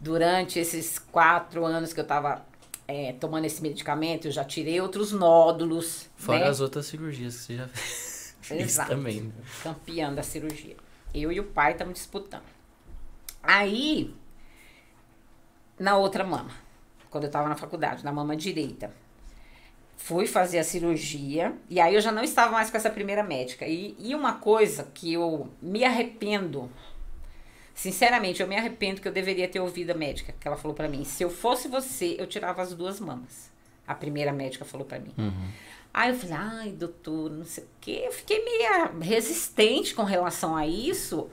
Durante 0.00 0.58
esses 0.58 0.98
quatro 0.98 1.64
anos 1.64 1.92
que 1.92 2.00
eu 2.00 2.06
tava 2.06 2.46
é, 2.86 3.12
tomando 3.14 3.44
esse 3.46 3.60
medicamento, 3.60 4.28
eu 4.28 4.32
já 4.32 4.44
tirei 4.44 4.80
outros 4.80 5.12
nódulos. 5.12 6.08
Fora 6.16 6.40
né? 6.40 6.48
as 6.48 6.60
outras 6.60 6.86
cirurgias 6.86 7.36
que 7.36 7.42
você 7.42 7.56
já 7.56 7.68
fez 7.68 8.36
Exato. 8.62 8.90
também. 8.90 9.22
né? 9.22 9.32
Campeã 9.62 10.12
da 10.12 10.22
cirurgia. 10.22 10.76
Eu 11.12 11.32
e 11.32 11.40
o 11.40 11.44
pai 11.44 11.72
estamos 11.72 11.94
disputando. 11.94 12.44
Aí, 13.42 14.14
na 15.78 15.96
outra 15.96 16.24
mama, 16.24 16.50
quando 17.10 17.24
eu 17.24 17.28
estava 17.28 17.48
na 17.48 17.56
faculdade, 17.56 18.04
na 18.04 18.12
mama 18.12 18.36
direita, 18.36 18.92
fui 19.96 20.26
fazer 20.26 20.58
a 20.58 20.64
cirurgia 20.64 21.54
e 21.68 21.80
aí 21.80 21.94
eu 21.94 22.00
já 22.00 22.12
não 22.12 22.22
estava 22.22 22.52
mais 22.52 22.70
com 22.70 22.76
essa 22.76 22.90
primeira 22.90 23.22
médica. 23.22 23.66
E, 23.66 23.96
e 23.98 24.14
uma 24.14 24.34
coisa 24.34 24.84
que 24.94 25.12
eu 25.12 25.48
me 25.60 25.84
arrependo, 25.84 26.70
sinceramente, 27.74 28.40
eu 28.40 28.48
me 28.48 28.56
arrependo 28.56 29.00
que 29.00 29.08
eu 29.08 29.12
deveria 29.12 29.48
ter 29.48 29.60
ouvido 29.60 29.90
a 29.90 29.94
médica, 29.94 30.34
que 30.38 30.46
ela 30.46 30.56
falou 30.56 30.74
pra 30.74 30.88
mim: 30.88 31.04
se 31.04 31.22
eu 31.22 31.30
fosse 31.30 31.68
você, 31.68 32.16
eu 32.18 32.26
tirava 32.26 32.62
as 32.62 32.72
duas 32.74 33.00
mamas. 33.00 33.50
A 33.86 33.94
primeira 33.94 34.32
médica 34.32 34.64
falou 34.64 34.84
pra 34.86 34.98
mim. 34.98 35.14
Aí 35.94 36.10
eu 36.10 36.16
falei, 36.16 36.36
ai, 36.36 36.70
doutor, 36.72 37.30
não 37.30 37.44
sei 37.44 37.64
o 37.64 37.68
quê. 37.80 38.02
Eu 38.04 38.12
fiquei 38.12 38.44
meio 38.44 38.98
resistente 39.00 39.94
com 39.94 40.02
relação 40.02 40.54
a 40.56 40.66
isso 40.66 41.30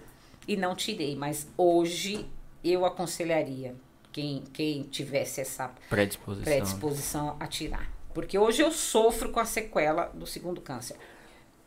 e 0.48 0.56
não 0.56 0.76
tirei. 0.76 1.16
Mas 1.16 1.48
hoje 1.58 2.26
eu 2.64 2.86
aconselharia 2.86 3.76
quem, 4.12 4.44
quem 4.54 4.84
tivesse 4.84 5.42
essa 5.42 5.70
Predisposição. 5.90 6.44
predisposição 6.46 7.38
a 7.40 7.48
tirar. 7.48 7.92
Porque 8.14 8.38
hoje 8.38 8.62
eu 8.62 8.72
sofro 8.72 9.30
com 9.30 9.40
a 9.40 9.46
sequela 9.46 10.12
do 10.14 10.26
segundo 10.28 10.62
câncer. 10.62 10.96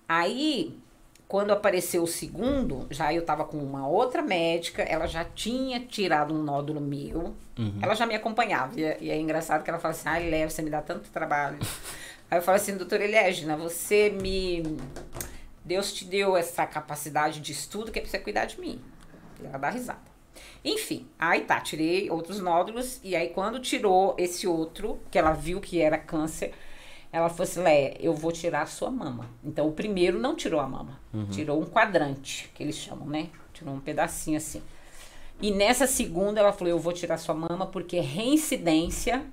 Aí, 0.09 0.79
quando 1.27 1.51
apareceu 1.51 2.03
o 2.03 2.07
segundo, 2.07 2.87
já 2.91 3.13
eu 3.13 3.25
tava 3.25 3.45
com 3.45 3.59
uma 3.59 3.87
outra 3.89 4.23
médica, 4.23 4.83
ela 4.83 5.07
já 5.07 5.25
tinha 5.25 5.81
tirado 5.81 6.33
um 6.33 6.43
nódulo 6.43 6.81
meu, 6.81 7.35
ela 7.83 7.95
já 7.95 8.07
me 8.07 8.15
acompanhava. 8.15 8.79
E, 8.79 8.85
é- 8.85 8.99
e 9.01 9.11
é 9.11 9.19
engraçado 9.19 9.63
que 9.65 9.71
ela 9.71 9.79
fala 9.79 9.93
assim, 9.93 10.09
ai, 10.09 10.31
Léo, 10.31 10.49
você 10.51 10.63
me 10.63 10.71
dá 10.71 10.81
tanto 10.83 11.11
trabalho. 11.11 11.59
Aí 12.31 12.39
eu 12.39 12.43
falo 12.43 12.57
assim, 12.57 12.77
doutora 12.77 13.05
Elegina, 13.05 13.57
você 13.57 14.11
me... 14.11 14.63
Deus 15.65 15.93
te 15.93 16.05
deu 16.05 16.37
essa 16.37 16.65
capacidade 16.67 17.41
de 17.41 17.51
estudo 17.53 17.91
que 17.91 17.99
é 17.99 18.03
pra 18.03 18.11
você 18.11 18.19
cuidar 18.21 18.45
de 18.45 18.61
mim. 18.61 18.81
E 19.43 19.47
ela 19.47 19.59
dá 19.59 19.71
risada. 19.71 20.16
Enfim, 20.65 21.07
aí 21.19 21.43
tá, 21.43 21.61
tirei 21.61 22.11
outros 22.11 22.41
nódulos, 22.41 23.01
e 23.03 23.15
aí 23.15 23.29
quando 23.29 23.61
tirou 23.61 24.15
esse 24.19 24.47
outro, 24.47 24.99
que 25.11 25.19
ela 25.19 25.33
viu 25.33 25.61
que 25.61 25.81
era 25.81 25.99
câncer, 25.99 26.53
ela 27.13 27.29
falou 27.29 27.45
assim, 27.45 27.61
Lé, 27.61 27.97
eu 28.01 28.13
vou 28.13 28.33
tirar 28.33 28.63
a 28.63 28.67
sua 28.67 28.91
mama. 28.91 29.31
Então 29.45 29.69
o 29.69 29.73
primeiro 29.73 30.19
não 30.19 30.35
tirou 30.35 30.61
a 30.61 30.69
mama, 30.69 31.01
tirou 31.31 31.61
um 31.61 31.65
quadrante, 31.65 32.51
que 32.55 32.63
eles 32.63 32.77
chamam, 32.77 33.07
né? 33.07 33.31
Tirou 33.53 33.75
um 33.75 33.81
pedacinho 33.81 34.37
assim. 34.37 34.63
E 35.41 35.51
nessa 35.51 35.87
segunda 35.87 36.41
ela 36.41 36.53
falou, 36.53 36.71
eu 36.71 36.79
vou 36.79 36.93
tirar 36.93 37.17
sua 37.19 37.35
mama 37.35 37.67
porque 37.67 37.97
é 37.97 38.01
reincidência, 38.01 39.25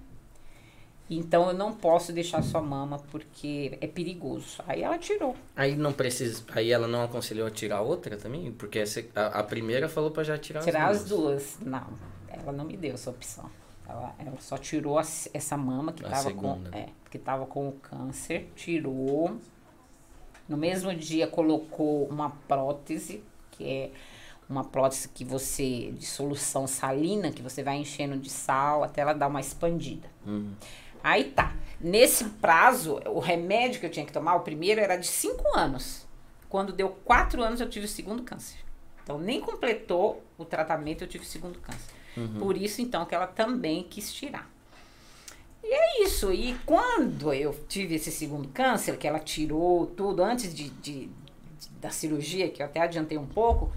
então 1.10 1.48
eu 1.50 1.54
não 1.54 1.74
posso 1.74 2.12
deixar 2.14 2.42
sua 2.42 2.62
mama 2.62 3.00
porque 3.12 3.78
é 3.82 3.88
perigoso. 3.88 4.62
Aí 4.68 4.82
ela 4.84 4.98
tirou. 4.98 5.36
Aí 5.56 5.76
não 5.76 5.92
precisa. 5.94 6.44
Aí 6.56 6.72
ela 6.72 6.88
não 6.88 7.04
aconselhou 7.04 7.46
a 7.48 7.52
tirar 7.52 7.82
outra 7.82 8.18
também? 8.18 8.52
Porque 8.52 8.80
essa- 8.80 9.04
a, 9.16 9.40
a 9.40 9.44
primeira 9.44 9.88
falou 9.90 10.12
pra 10.12 10.24
já 10.24 10.38
tirar, 10.38 10.62
Tirar 10.64 10.88
as 10.90 11.02
as 11.04 11.10
duas. 11.10 11.58
duas. 11.60 11.68
Não, 11.68 11.88
ela 12.30 12.52
não 12.52 12.66
me 12.66 12.78
deu 12.78 12.94
essa 12.94 13.10
opção. 13.10 13.50
Ela, 13.88 14.16
ela 14.18 14.38
só 14.40 14.58
tirou 14.58 14.98
as- 14.98 15.28
essa 15.34 15.58
mama 15.58 15.92
que 15.92 16.04
A 16.06 16.08
estava 16.08 16.32
com, 16.34 16.62
é, 16.72 16.88
que 17.12 17.20
tava 17.20 17.46
com 17.46 17.68
o 17.68 17.74
câncer, 17.74 18.50
tirou. 18.56 19.38
No 20.48 20.58
mesmo 20.58 20.94
dia 20.96 21.28
colocou 21.28 22.06
uma 22.08 22.30
prótese, 22.48 23.24
que 23.52 23.64
é 23.66 23.92
uma 24.50 24.64
prótese 24.64 25.08
que 25.10 25.24
você, 25.24 25.92
de 25.92 26.06
solução 26.06 26.66
salina, 26.68 27.32
que 27.32 27.42
você 27.42 27.62
vai 27.64 27.78
enchendo 27.78 28.18
de 28.18 28.30
sal 28.30 28.84
até 28.84 29.02
ela 29.02 29.14
dar 29.14 29.28
uma 29.28 29.40
expandida. 29.40 30.08
Aí 31.04 31.26
tá. 31.26 31.54
Nesse 31.82 32.24
prazo, 32.26 33.02
o 33.08 33.20
remédio 33.20 33.80
que 33.82 33.86
eu 33.86 33.90
tinha 33.92 34.06
que 34.06 34.14
tomar, 34.14 34.36
o 34.36 34.40
primeiro 34.40 34.80
era 34.80 34.96
de 34.96 35.06
5 35.08 35.58
anos. 35.58 36.08
Quando 36.50 36.72
deu 36.72 36.90
4 37.04 37.44
anos, 37.44 37.60
eu 37.60 37.70
tive 37.70 37.86
o 37.86 37.90
segundo 37.90 38.24
câncer. 38.24 38.58
Então, 39.04 39.18
nem 39.20 39.42
completou 39.42 40.24
o 40.38 40.46
tratamento, 40.46 41.04
eu 41.04 41.08
tive 41.08 41.26
o 41.26 41.28
segundo 41.28 41.60
câncer. 41.60 41.94
Por 42.40 42.56
isso, 42.56 42.82
então, 42.82 43.06
que 43.06 43.14
ela 43.14 43.28
também 43.28 43.84
quis 43.84 44.14
tirar. 44.14 44.50
E 45.64 45.74
é 45.74 46.04
isso. 46.04 46.32
E 46.32 46.56
quando 46.66 47.34
eu 47.34 47.54
tive 47.68 47.96
esse 47.96 48.12
segundo 48.12 48.48
câncer, 48.50 48.98
que 48.98 49.08
ela 49.08 49.20
tirou 49.20 49.88
tudo 49.88 50.24
antes 50.24 50.54
de- 50.54 50.70
de- 50.70 51.10
da 51.82 51.90
cirurgia, 51.90 52.50
que 52.50 52.62
eu 52.62 52.66
até 52.66 52.80
adiantei 52.82 53.18
um 53.18 53.26
pouco, 53.26 53.72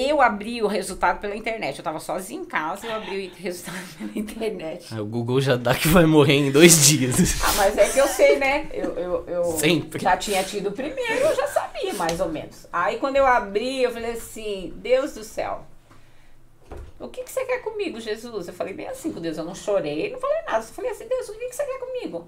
eu 0.00 0.20
abri 0.22 0.62
o 0.62 0.66
resultado 0.66 1.20
pela 1.20 1.34
internet. 1.36 1.78
Eu 1.78 1.84
tava 1.84 1.98
sozinha 1.98 2.40
em 2.40 2.44
casa, 2.44 2.86
eu 2.86 2.94
abri 2.94 3.32
o 3.34 3.36
resultado 3.42 3.78
pela 3.98 4.10
internet. 4.14 4.94
Aí 4.94 5.00
o 5.00 5.06
Google 5.06 5.40
já 5.40 5.56
dá 5.56 5.74
que 5.74 5.88
vai 5.88 6.06
morrer 6.06 6.34
em 6.34 6.50
dois 6.52 6.84
dias. 6.86 7.42
Ah, 7.42 7.52
mas 7.56 7.76
é 7.78 7.88
que 7.88 7.98
eu 7.98 8.06
sei, 8.06 8.38
né? 8.38 8.68
Eu, 8.72 8.94
eu, 8.96 9.24
eu 9.26 9.44
Sempre. 9.58 10.02
já 10.02 10.16
tinha 10.16 10.42
tido 10.44 10.68
o 10.68 10.72
primeiro, 10.72 11.14
eu 11.26 11.34
já 11.36 11.46
sabia, 11.48 11.92
mais 11.94 12.20
ou 12.20 12.28
menos. 12.28 12.66
Aí 12.72 12.98
quando 12.98 13.16
eu 13.16 13.26
abri, 13.26 13.82
eu 13.82 13.90
falei 13.90 14.12
assim, 14.12 14.72
Deus 14.76 15.14
do 15.14 15.24
céu. 15.24 15.64
O 17.00 17.08
que, 17.08 17.22
que 17.22 17.30
você 17.30 17.44
quer 17.44 17.58
comigo, 17.62 18.00
Jesus? 18.00 18.48
Eu 18.48 18.54
falei 18.54 18.74
bem 18.74 18.88
assim 18.88 19.12
com 19.12 19.20
Deus. 19.20 19.38
Eu 19.38 19.44
não 19.44 19.54
chorei, 19.54 20.10
não 20.10 20.18
falei 20.18 20.42
nada. 20.46 20.58
Eu 20.58 20.74
falei 20.74 20.90
assim, 20.90 21.06
Deus, 21.06 21.28
o 21.28 21.32
que, 21.32 21.48
que 21.48 21.54
você 21.54 21.64
quer 21.64 21.78
comigo? 21.78 22.26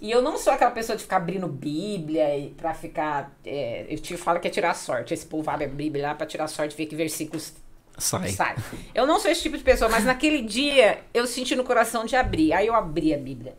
E 0.00 0.10
eu 0.10 0.20
não 0.20 0.36
sou 0.36 0.52
aquela 0.52 0.70
pessoa 0.70 0.96
de 0.96 1.02
ficar 1.02 1.16
abrindo 1.16 1.46
Bíblia 1.48 2.36
e 2.36 2.50
pra 2.50 2.74
ficar. 2.74 3.32
é, 3.44 3.86
eu 3.88 3.98
te 3.98 4.16
falo 4.16 4.38
que 4.40 4.48
é 4.48 4.50
tirar 4.50 4.74
sorte. 4.74 5.14
Esse 5.14 5.26
povo 5.26 5.50
abre 5.50 5.64
a 5.64 5.68
Bíblia 5.68 6.08
lá 6.08 6.14
pra 6.14 6.26
tirar 6.26 6.48
sorte, 6.48 6.76
ver 6.76 6.86
que 6.86 6.94
versículos 6.96 7.54
Sai. 7.98 8.28
sai. 8.28 8.56
Eu 8.94 9.06
não 9.06 9.18
sou 9.18 9.30
esse 9.30 9.42
tipo 9.42 9.56
de 9.56 9.64
pessoa, 9.64 9.90
mas 9.90 10.04
naquele 10.04 10.42
dia 10.42 11.00
eu 11.14 11.26
senti 11.26 11.56
no 11.56 11.64
coração 11.64 12.04
de 12.04 12.14
abrir. 12.14 12.52
Aí 12.52 12.66
eu 12.66 12.74
abri 12.74 13.14
a 13.14 13.18
Bíblia. 13.18 13.56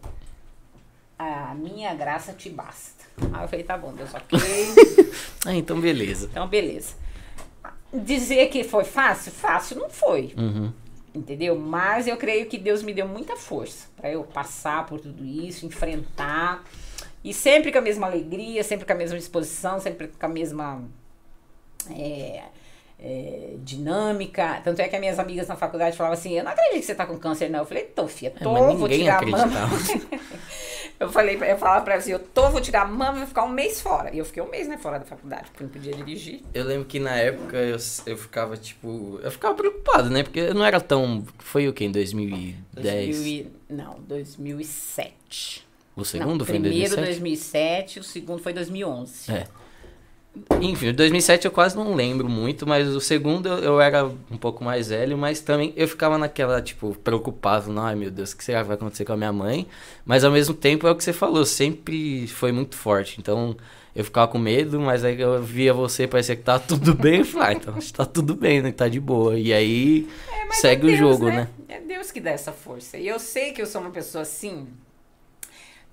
A 1.17 1.55
minha 1.55 1.93
graça 1.95 2.33
te 2.33 2.49
basta. 2.49 3.05
Aí 3.33 3.43
eu 3.43 3.47
falei, 3.47 3.65
tá 3.65 3.75
bom, 3.77 3.93
Deus, 3.93 4.13
ok. 4.13 4.37
Ah, 5.45 5.53
então 5.53 5.79
beleza. 5.79 6.27
Então, 6.29 6.47
beleza. 6.47 6.93
Dizer 7.93 8.47
que 8.49 8.65
foi 8.65 8.83
fácil? 8.83 9.31
Fácil 9.31 9.77
não 9.77 9.89
foi. 9.89 10.33
Uhum. 10.37 10.73
Entendeu? 11.17 11.57
Mas 11.57 12.07
eu 12.07 12.15
creio 12.17 12.47
que 12.47 12.57
Deus 12.57 12.83
me 12.83 12.93
deu 12.93 13.07
muita 13.07 13.35
força 13.35 13.87
para 13.95 14.11
eu 14.11 14.23
passar 14.23 14.85
por 14.85 14.99
tudo 14.99 15.25
isso, 15.25 15.65
enfrentar. 15.65 16.63
E 17.23 17.33
sempre 17.33 17.71
com 17.71 17.79
a 17.79 17.81
mesma 17.81 18.07
alegria, 18.07 18.63
sempre 18.63 18.85
com 18.85 18.93
a 18.93 18.95
mesma 18.95 19.17
disposição, 19.17 19.79
sempre 19.79 20.07
com 20.07 20.25
a 20.25 20.29
mesma 20.29 20.83
é, 21.89 22.43
é, 22.99 23.55
dinâmica. 23.59 24.61
Tanto 24.63 24.81
é 24.81 24.87
que 24.87 24.95
as 24.95 24.99
minhas 24.99 25.19
amigas 25.19 25.47
na 25.47 25.55
faculdade 25.55 25.95
falavam 25.97 26.17
assim: 26.17 26.37
Eu 26.37 26.43
não 26.43 26.51
acredito 26.51 26.79
que 26.79 26.85
você 26.85 26.95
tá 26.95 27.05
com 27.05 27.17
câncer, 27.17 27.49
não. 27.49 27.59
Eu 27.59 27.65
falei: 27.65 27.83
Tô, 27.83 28.07
filha, 28.07 28.33
É, 28.35 28.43
tô, 28.43 28.51
mas 28.51 28.77
vou 28.77 28.89
tirar 28.89 29.21
a 29.21 29.25
mama. 29.25 29.43
acreditava. 29.65 30.17
Eu 30.99 31.11
falei, 31.11 31.35
eu 31.35 31.57
falava 31.59 31.83
pra 31.83 31.93
ela 31.93 32.01
assim: 32.01 32.11
Eu 32.11 32.17
tô, 32.17 32.49
vou 32.49 32.59
tirar 32.59 32.81
a 32.81 32.85
mama 32.87 33.17
e 33.17 33.19
vou 33.19 33.27
ficar 33.27 33.43
um 33.43 33.49
mês 33.49 33.79
fora. 33.79 34.11
E 34.15 34.17
eu 34.17 34.25
fiquei 34.25 34.41
um 34.41 34.49
mês, 34.49 34.67
né, 34.67 34.79
fora 34.79 34.97
da 34.97 35.05
faculdade, 35.05 35.43
porque 35.51 35.61
eu 35.61 35.67
não 35.67 35.71
podia 35.73 35.93
dirigir. 35.93 36.41
Eu 36.55 36.65
lembro 36.65 36.85
que 36.85 36.99
na 36.99 37.15
época 37.15 37.55
eu, 37.55 37.77
eu 38.07 38.17
ficava, 38.17 38.57
tipo. 38.57 39.19
Eu 39.21 39.29
ficava 39.29 39.53
preocupado, 39.53 40.09
né? 40.09 40.23
Porque 40.23 40.39
eu 40.39 40.55
não 40.55 40.65
era 40.65 40.81
tão. 40.81 41.23
Foi 41.37 41.67
o 41.67 41.73
quê? 41.73 41.85
Em 41.85 41.91
2010? 41.91 43.15
2000 43.15 43.27
e- 43.27 43.51
não, 43.69 43.99
2007. 44.07 45.67
O 45.95 46.03
segundo 46.03 46.39
não, 46.39 46.45
foi 46.45 46.57
em 46.57 46.61
primeiro 46.61 46.95
2007? 46.95 47.05
2007, 47.05 47.99
o 47.99 48.03
segundo 48.03 48.41
foi 48.41 48.53
2011. 48.53 49.31
É. 49.31 49.47
Enfim, 50.61 50.93
2007 50.93 51.45
eu 51.45 51.51
quase 51.51 51.75
não 51.75 51.93
lembro 51.93 52.27
muito, 52.29 52.67
mas 52.67 52.87
o 52.87 52.99
segundo 52.99 53.47
eu, 53.47 53.79
era 53.79 54.05
um 54.05 54.37
pouco 54.37 54.63
mais 54.63 54.89
velho, 54.89 55.17
mas 55.17 55.39
também 55.39 55.73
eu 55.75 55.87
ficava 55.87 56.17
naquela, 56.17 56.61
tipo, 56.61 56.95
preocupado, 57.03 57.71
não, 57.71 57.83
ai 57.83 57.95
meu 57.95 58.11
Deus, 58.11 58.31
o 58.31 58.37
que 58.37 58.43
será 58.43 58.61
que 58.61 58.67
vai 58.67 58.75
acontecer 58.75 59.05
com 59.05 59.13
a 59.13 59.17
minha 59.17 59.33
mãe? 59.33 59.67
Mas 60.05 60.23
ao 60.23 60.31
mesmo 60.31 60.53
tempo 60.53 60.87
é 60.87 60.91
o 60.91 60.95
que 60.95 61.03
você 61.03 61.13
falou, 61.13 61.45
sempre 61.45 62.27
foi 62.27 62.51
muito 62.51 62.75
forte, 62.75 63.19
então 63.19 63.55
eu 63.95 64.03
ficava 64.03 64.27
com 64.27 64.37
medo, 64.37 64.79
mas 64.79 65.03
aí 65.03 65.19
eu 65.19 65.41
via 65.41 65.73
você, 65.73 66.07
parecia 66.07 66.35
que 66.35 66.43
tava 66.43 66.59
tudo 66.67 66.93
bem, 66.93 67.19
eu 67.19 67.25
falei, 67.25 67.47
ah, 67.47 67.53
então 67.53 67.75
acho 67.75 67.87
que 67.87 67.93
tá 67.93 68.05
tudo 68.05 68.35
bem, 68.35 68.61
né, 68.61 68.71
tá 68.71 68.87
de 68.87 68.99
boa, 68.99 69.37
e 69.37 69.51
aí 69.53 70.07
É, 70.31 70.45
mas 70.45 70.57
segue 70.57 70.83
é 70.83 70.85
o 70.85 70.97
Deus, 70.97 70.99
jogo, 70.99 71.27
né? 71.27 71.47
É 71.67 71.79
Deus 71.79 72.11
que 72.11 72.19
dá 72.19 72.31
essa 72.31 72.51
força. 72.51 72.97
E 72.97 73.07
eu 73.07 73.19
sei 73.19 73.51
que 73.51 73.61
eu 73.61 73.65
sou 73.65 73.81
uma 73.81 73.89
pessoa 73.89 74.21
assim. 74.21 74.67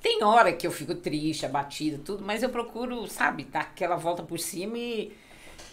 Tem 0.05 0.23
hora 0.23 0.53
que 0.53 0.67
eu 0.69 0.71
fico 0.71 0.95
triste, 0.95 1.47
abatida, 1.47 1.99
tudo, 2.05 2.23
mas 2.25 2.43
eu 2.45 2.51
procuro, 2.51 3.09
sabe, 3.09 3.45
dar 3.45 3.62
aquela 3.62 3.97
volta 3.97 4.23
por 4.23 4.38
cima 4.38 4.79
e, 4.79 5.12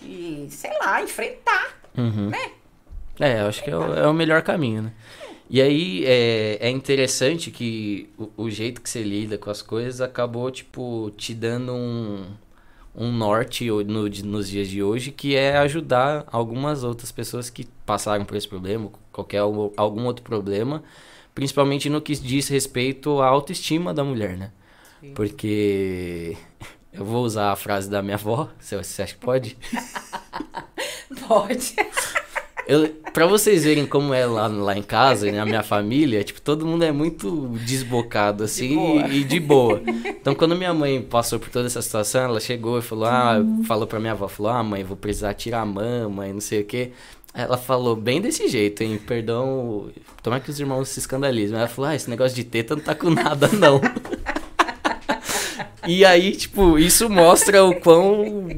e 0.01 0.47
sei 0.49 0.71
lá, 0.79 1.03
enfrentar, 1.03 1.77
Uhum. 1.97 2.29
né? 2.29 2.51
É, 3.19 3.41
eu 3.41 3.47
acho 3.47 3.63
que 3.63 3.69
é 3.69 3.77
o, 3.77 3.93
é 3.93 4.07
o 4.07 4.13
melhor 4.13 4.41
caminho, 4.41 4.83
né? 4.83 4.93
E 5.49 5.61
aí 5.61 6.05
é, 6.05 6.57
é 6.67 6.69
interessante 6.69 7.51
que 7.51 8.09
o, 8.17 8.45
o 8.45 8.51
jeito 8.51 8.81
que 8.81 8.89
você 8.89 9.03
lida 9.03 9.37
com 9.37 9.49
as 9.49 9.61
coisas 9.61 10.01
acabou, 10.01 10.51
tipo, 10.51 11.11
te 11.17 11.33
dando 11.33 11.73
um, 11.73 12.25
um 12.95 13.11
norte 13.11 13.67
no, 13.69 14.09
nos 14.09 14.49
dias 14.49 14.69
de 14.69 14.83
hoje, 14.83 15.11
que 15.11 15.35
é 15.35 15.57
ajudar 15.57 16.25
algumas 16.31 16.83
outras 16.83 17.11
pessoas 17.11 17.49
que 17.49 17.65
passaram 17.85 18.25
por 18.25 18.37
esse 18.37 18.47
problema, 18.47 18.91
qualquer 19.11 19.39
al- 19.39 19.73
algum 19.77 20.05
outro 20.05 20.23
problema, 20.23 20.83
principalmente 21.33 21.89
no 21.89 22.01
que 22.01 22.13
diz 22.13 22.47
respeito 22.47 23.21
à 23.21 23.27
autoestima 23.27 23.93
da 23.93 24.03
mulher, 24.03 24.37
né? 24.37 24.51
Porque 25.15 26.37
Eu 26.93 27.05
vou 27.05 27.23
usar 27.23 27.51
a 27.51 27.55
frase 27.55 27.89
da 27.89 28.01
minha 28.01 28.15
avó, 28.15 28.49
você 28.59 28.75
acha 28.75 29.13
que 29.13 29.15
pode? 29.15 29.57
pode. 31.27 31.75
Eu, 32.67 32.89
pra 33.11 33.25
vocês 33.25 33.63
verem 33.63 33.87
como 33.87 34.13
é 34.13 34.25
lá, 34.25 34.47
lá 34.47 34.77
em 34.77 34.83
casa, 34.83 35.29
na 35.31 35.45
minha 35.45 35.63
família, 35.63 36.23
tipo, 36.23 36.39
todo 36.39 36.65
mundo 36.65 36.83
é 36.83 36.91
muito 36.91 37.47
desbocado, 37.65 38.43
assim, 38.43 38.69
de 39.03 39.15
e, 39.15 39.21
e, 39.21 39.23
de 39.23 39.39
boa. 39.39 39.81
Então, 40.05 40.35
quando 40.35 40.55
minha 40.55 40.73
mãe 40.73 41.01
passou 41.01 41.39
por 41.39 41.49
toda 41.49 41.65
essa 41.65 41.81
situação, 41.81 42.21
ela 42.21 42.39
chegou 42.39 42.77
e 42.77 42.81
falou, 42.81 43.05
ah, 43.05 43.37
falou 43.67 43.87
pra 43.87 43.99
minha 43.99 44.11
avó, 44.11 44.27
falou, 44.27 44.51
ah, 44.51 44.63
mãe, 44.63 44.83
vou 44.83 44.95
precisar 44.95 45.33
tirar 45.33 45.61
a 45.61 45.65
mama 45.65 46.27
e 46.27 46.33
não 46.33 46.39
sei 46.39 46.61
o 46.61 46.65
quê. 46.65 46.91
Ela 47.33 47.57
falou 47.57 47.95
bem 47.95 48.19
desse 48.19 48.47
jeito, 48.49 48.83
hein? 48.83 48.99
Perdão, 49.07 49.89
tomara 50.21 50.41
que 50.41 50.49
os 50.49 50.59
irmãos 50.59 50.89
se 50.89 50.99
escandalizem. 50.99 51.57
Ela 51.57 51.67
falou, 51.67 51.89
ah, 51.89 51.95
esse 51.95 52.09
negócio 52.09 52.35
de 52.35 52.43
teta 52.43 52.75
não 52.75 52.83
tá 52.83 52.93
com 52.93 53.09
nada, 53.09 53.47
não. 53.47 53.79
e 55.87 56.03
aí, 56.03 56.35
tipo, 56.35 56.77
isso 56.77 57.09
mostra 57.09 57.63
o 57.63 57.79
quão. 57.79 58.49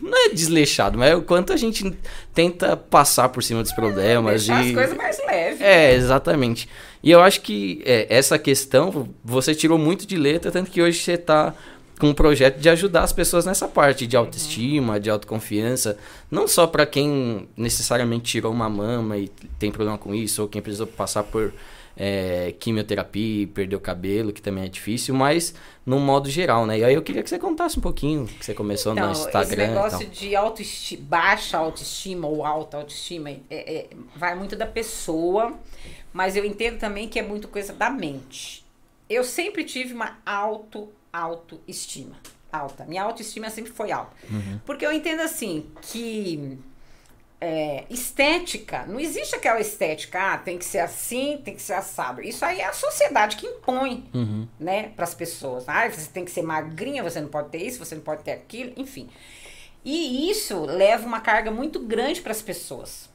Não 0.00 0.26
é 0.26 0.28
desleixado, 0.28 0.96
mas 0.96 1.10
é 1.10 1.16
o 1.16 1.22
quanto 1.22 1.52
a 1.52 1.56
gente 1.56 1.96
tenta 2.32 2.76
passar 2.76 3.28
por 3.30 3.42
cima 3.42 3.60
dos 3.60 3.72
problemas. 3.72 4.46
Deixar 4.46 4.64
e... 4.64 4.68
as 4.68 4.74
coisas 4.74 4.96
mais 4.96 5.18
leves. 5.26 5.60
É, 5.60 5.94
exatamente. 5.94 6.68
E 7.02 7.10
eu 7.10 7.20
acho 7.20 7.40
que 7.40 7.82
é, 7.84 8.06
essa 8.08 8.38
questão, 8.38 9.08
você 9.24 9.52
tirou 9.52 9.78
muito 9.78 10.06
de 10.06 10.16
letra, 10.16 10.52
tanto 10.52 10.70
que 10.70 10.80
hoje 10.80 11.00
você 11.00 11.16
tá 11.16 11.54
com 11.98 12.08
um 12.08 12.14
projeto 12.14 12.58
de 12.58 12.68
ajudar 12.68 13.02
as 13.02 13.12
pessoas 13.12 13.46
nessa 13.46 13.66
parte 13.66 14.06
de 14.06 14.16
autoestima, 14.16 15.00
de 15.00 15.08
autoconfiança, 15.08 15.98
não 16.30 16.46
só 16.46 16.66
para 16.66 16.84
quem 16.84 17.48
necessariamente 17.56 18.24
tirou 18.24 18.52
uma 18.52 18.68
mama 18.68 19.16
e 19.16 19.28
tem 19.58 19.70
problema 19.70 19.96
com 19.96 20.14
isso, 20.14 20.42
ou 20.42 20.48
quem 20.48 20.60
precisou 20.60 20.86
passar 20.86 21.22
por 21.22 21.52
é, 21.96 22.54
quimioterapia 22.60 23.42
e 23.42 23.46
perdeu 23.46 23.80
cabelo, 23.80 24.32
que 24.32 24.42
também 24.42 24.64
é 24.64 24.68
difícil, 24.68 25.14
mas 25.14 25.54
no 25.84 25.98
modo 25.98 26.28
geral, 26.28 26.66
né? 26.66 26.78
E 26.78 26.84
aí 26.84 26.92
eu 26.92 27.02
queria 27.02 27.22
que 27.22 27.30
você 27.30 27.38
contasse 27.38 27.78
um 27.78 27.82
pouquinho 27.82 28.26
que 28.26 28.44
você 28.44 28.52
começou 28.52 28.92
então, 28.92 29.06
no 29.06 29.12
Instagram. 29.12 29.62
Esse 29.64 29.72
negócio 29.72 30.06
de 30.06 30.36
autoestima, 30.36 31.02
baixa 31.08 31.56
autoestima 31.56 32.28
ou 32.28 32.44
alta 32.44 32.76
autoestima 32.76 33.30
é, 33.30 33.40
é, 33.50 33.86
vai 34.14 34.34
muito 34.34 34.54
da 34.54 34.66
pessoa, 34.66 35.54
mas 36.12 36.36
eu 36.36 36.44
entendo 36.44 36.78
também 36.78 37.08
que 37.08 37.18
é 37.18 37.22
muito 37.22 37.48
coisa 37.48 37.72
da 37.72 37.88
mente. 37.88 38.66
Eu 39.08 39.24
sempre 39.24 39.64
tive 39.64 39.94
uma 39.94 40.18
auto 40.26 40.88
autoestima 41.18 42.16
alta. 42.52 42.84
Minha 42.84 43.02
autoestima 43.02 43.50
sempre 43.50 43.72
foi 43.72 43.92
alta. 43.92 44.16
Uhum. 44.30 44.60
Porque 44.64 44.86
eu 44.86 44.92
entendo 44.92 45.20
assim 45.20 45.66
que 45.82 46.58
é, 47.40 47.84
estética, 47.90 48.86
não 48.86 48.98
existe 48.98 49.34
aquela 49.34 49.60
estética, 49.60 50.34
ah, 50.34 50.38
tem 50.38 50.56
que 50.56 50.64
ser 50.64 50.78
assim, 50.78 51.40
tem 51.44 51.54
que 51.54 51.62
ser 51.62 51.74
assado. 51.74 52.22
Isso 52.22 52.44
aí 52.44 52.60
é 52.60 52.66
a 52.66 52.72
sociedade 52.72 53.36
que 53.36 53.46
impõe, 53.46 54.08
uhum. 54.14 54.48
né, 54.58 54.90
para 54.90 55.04
as 55.04 55.14
pessoas. 55.14 55.68
Ah, 55.68 55.88
você 55.88 56.10
tem 56.10 56.24
que 56.24 56.30
ser 56.30 56.42
magrinha, 56.42 57.02
você 57.02 57.20
não 57.20 57.28
pode 57.28 57.50
ter 57.50 57.58
isso, 57.58 57.78
você 57.78 57.94
não 57.94 58.02
pode 58.02 58.22
ter 58.22 58.32
aquilo, 58.32 58.72
enfim. 58.76 59.08
E 59.84 60.30
isso 60.30 60.64
leva 60.64 61.06
uma 61.06 61.20
carga 61.20 61.50
muito 61.50 61.78
grande 61.80 62.20
para 62.20 62.32
as 62.32 62.42
pessoas. 62.42 63.08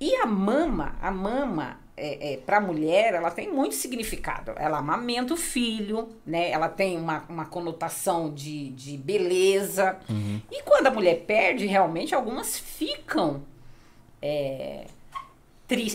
E 0.00 0.16
a 0.16 0.26
mama, 0.26 0.96
a 1.00 1.10
mama, 1.10 1.78
é, 2.02 2.32
é, 2.32 2.36
para 2.36 2.56
a 2.56 2.60
mulher, 2.60 3.14
ela 3.14 3.30
tem 3.30 3.48
muito 3.48 3.76
significado. 3.76 4.52
Ela 4.56 4.78
amamenta 4.78 5.34
o 5.34 5.36
filho, 5.36 6.08
né? 6.26 6.50
Ela 6.50 6.68
tem 6.68 6.98
uma, 6.98 7.24
uma 7.28 7.44
conotação 7.44 8.34
de, 8.34 8.70
de 8.70 8.98
beleza. 8.98 9.96
Uhum. 10.10 10.40
E 10.50 10.62
quando 10.64 10.88
a 10.88 10.90
mulher 10.90 11.20
perde, 11.24 11.64
realmente, 11.64 12.12
algumas 12.12 12.58
ficam 12.58 13.44
é, 14.20 14.86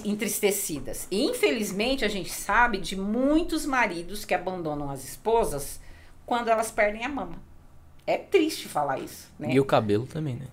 entristecidas. 0.06 1.10
E, 1.12 1.26
infelizmente, 1.26 2.06
a 2.06 2.08
gente 2.08 2.32
sabe 2.32 2.78
de 2.78 2.96
muitos 2.96 3.66
maridos 3.66 4.24
que 4.24 4.34
abandonam 4.34 4.90
as 4.90 5.04
esposas 5.04 5.82
quando 6.26 6.48
elas 6.48 6.72
perdem 6.72 7.04
a 7.04 7.10
mama. 7.10 7.42
É 8.06 8.18
triste 8.18 8.70
falar 8.70 9.00
isso, 9.00 9.30
né? 9.38 9.50
E 9.52 9.60
o 9.60 9.66
cabelo 9.66 10.08
também, 10.08 10.36
né? 10.36 10.46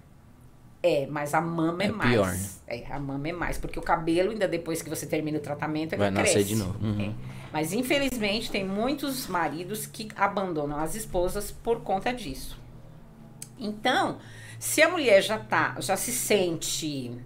É, 0.87 1.07
mas 1.07 1.33
a 1.33 1.40
mama 1.40 1.83
é, 1.83 1.87
é 1.87 1.90
mais. 1.90 2.11
Pior, 2.11 2.31
né? 2.31 2.49
É, 2.66 2.92
a 2.92 3.01
mama 3.01 3.27
é 3.27 3.33
mais. 3.33 3.57
Porque 3.57 3.79
o 3.79 3.83
cabelo, 3.83 4.33
ainda 4.33 4.47
depois 4.47 4.83
que 4.83 4.90
você 4.90 5.07
termina 5.07 5.38
o 5.38 5.40
tratamento, 5.40 5.94
ele 5.94 6.01
Vai 6.01 6.12
cresce. 6.12 6.35
nascer 6.37 6.44
de 6.44 6.57
novo. 6.57 6.79
Uhum. 6.85 7.01
É. 7.01 7.14
Mas, 7.51 7.73
infelizmente, 7.73 8.51
tem 8.51 8.66
muitos 8.66 9.27
maridos 9.27 9.87
que 9.87 10.09
abandonam 10.14 10.79
as 10.79 10.94
esposas 10.94 11.51
por 11.51 11.81
conta 11.81 12.12
disso. 12.12 12.61
Então, 13.59 14.18
se 14.59 14.83
a 14.83 14.90
mulher 14.90 15.23
já 15.23 15.38
tá, 15.38 15.75
já 15.81 15.97
se 15.97 16.12
sente 16.12 17.16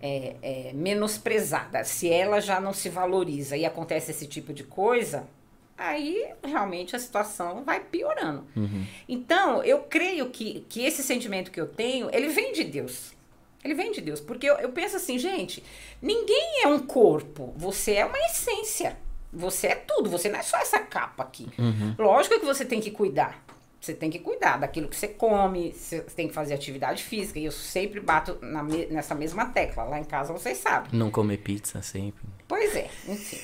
é, 0.00 0.36
é, 0.40 0.72
menosprezada, 0.72 1.84
se 1.84 2.08
ela 2.08 2.40
já 2.40 2.58
não 2.62 2.72
se 2.72 2.88
valoriza 2.88 3.58
e 3.58 3.66
acontece 3.66 4.10
esse 4.10 4.26
tipo 4.26 4.54
de 4.54 4.64
coisa, 4.64 5.28
aí 5.76 6.28
realmente 6.42 6.96
a 6.96 6.98
situação 6.98 7.64
vai 7.64 7.80
piorando. 7.80 8.46
Uhum. 8.56 8.86
Então, 9.08 9.62
eu 9.62 9.80
creio 9.80 10.30
que, 10.30 10.64
que 10.68 10.84
esse 10.84 11.02
sentimento 11.02 11.50
que 11.50 11.60
eu 11.60 11.66
tenho, 11.66 12.08
ele 12.12 12.28
vem 12.28 12.52
de 12.52 12.64
Deus. 12.64 13.14
Ele 13.62 13.74
vem 13.74 13.92
de 13.92 14.00
Deus. 14.00 14.20
Porque 14.20 14.46
eu, 14.46 14.54
eu 14.56 14.70
penso 14.70 14.96
assim, 14.96 15.18
gente, 15.18 15.62
ninguém 16.00 16.62
é 16.62 16.68
um 16.68 16.78
corpo. 16.78 17.52
Você 17.56 17.94
é 17.94 18.04
uma 18.04 18.18
essência. 18.18 18.96
Você 19.32 19.68
é 19.68 19.74
tudo. 19.74 20.08
Você 20.08 20.28
não 20.28 20.38
é 20.38 20.42
só 20.42 20.56
essa 20.58 20.78
capa 20.78 21.24
aqui. 21.24 21.48
Uhum. 21.58 21.94
Lógico 21.98 22.38
que 22.38 22.46
você 22.46 22.64
tem 22.64 22.80
que 22.80 22.90
cuidar. 22.90 23.44
Você 23.80 23.94
tem 23.94 24.10
que 24.10 24.18
cuidar 24.18 24.58
daquilo 24.58 24.88
que 24.88 24.96
você 24.96 25.06
come, 25.06 25.72
você 25.72 26.00
tem 26.00 26.26
que 26.26 26.34
fazer 26.34 26.54
atividade 26.54 27.04
física. 27.04 27.38
E 27.38 27.44
eu 27.44 27.52
sempre 27.52 28.00
bato 28.00 28.36
na, 28.40 28.62
nessa 28.62 29.14
mesma 29.14 29.46
tecla. 29.46 29.84
Lá 29.84 30.00
em 30.00 30.04
casa 30.04 30.32
vocês 30.32 30.58
sabem. 30.58 30.90
Não 30.92 31.10
comer 31.10 31.36
pizza 31.38 31.80
sempre. 31.82 32.24
Pois 32.48 32.74
é, 32.74 32.90
enfim. 33.06 33.38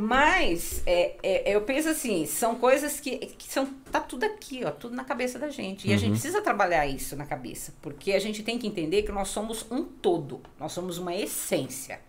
Mas 0.00 0.80
é, 0.86 1.16
é, 1.24 1.56
eu 1.56 1.62
penso 1.62 1.88
assim, 1.88 2.24
são 2.24 2.54
coisas 2.54 3.00
que, 3.00 3.18
que 3.18 3.52
são. 3.52 3.66
Tá 3.90 3.98
tudo 3.98 4.22
aqui, 4.22 4.64
ó, 4.64 4.70
tudo 4.70 4.94
na 4.94 5.02
cabeça 5.02 5.40
da 5.40 5.50
gente. 5.50 5.86
E 5.86 5.90
uhum. 5.90 5.96
a 5.96 5.98
gente 5.98 6.12
precisa 6.12 6.40
trabalhar 6.40 6.86
isso 6.86 7.16
na 7.16 7.26
cabeça. 7.26 7.74
Porque 7.82 8.12
a 8.12 8.20
gente 8.20 8.44
tem 8.44 8.60
que 8.60 8.66
entender 8.68 9.02
que 9.02 9.10
nós 9.10 9.26
somos 9.26 9.66
um 9.68 9.82
todo. 9.82 10.40
Nós 10.56 10.70
somos 10.70 10.98
uma 10.98 11.12
essência. 11.12 12.00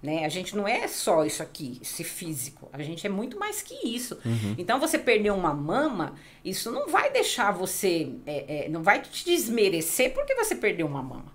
Né? 0.00 0.24
A 0.24 0.28
gente 0.28 0.54
não 0.54 0.68
é 0.68 0.86
só 0.86 1.24
isso 1.24 1.42
aqui, 1.42 1.80
esse 1.82 2.04
físico. 2.04 2.68
A 2.72 2.80
gente 2.80 3.04
é 3.04 3.10
muito 3.10 3.36
mais 3.36 3.60
que 3.60 3.74
isso. 3.88 4.16
Uhum. 4.24 4.54
Então, 4.56 4.78
você 4.78 4.96
perder 4.96 5.32
uma 5.32 5.52
mama, 5.52 6.14
isso 6.44 6.70
não 6.70 6.86
vai 6.88 7.10
deixar 7.10 7.50
você. 7.50 8.14
É, 8.24 8.66
é, 8.66 8.68
não 8.68 8.84
vai 8.84 9.02
te 9.02 9.24
desmerecer 9.24 10.14
porque 10.14 10.32
você 10.36 10.54
perdeu 10.54 10.86
uma 10.86 11.02
mama. 11.02 11.32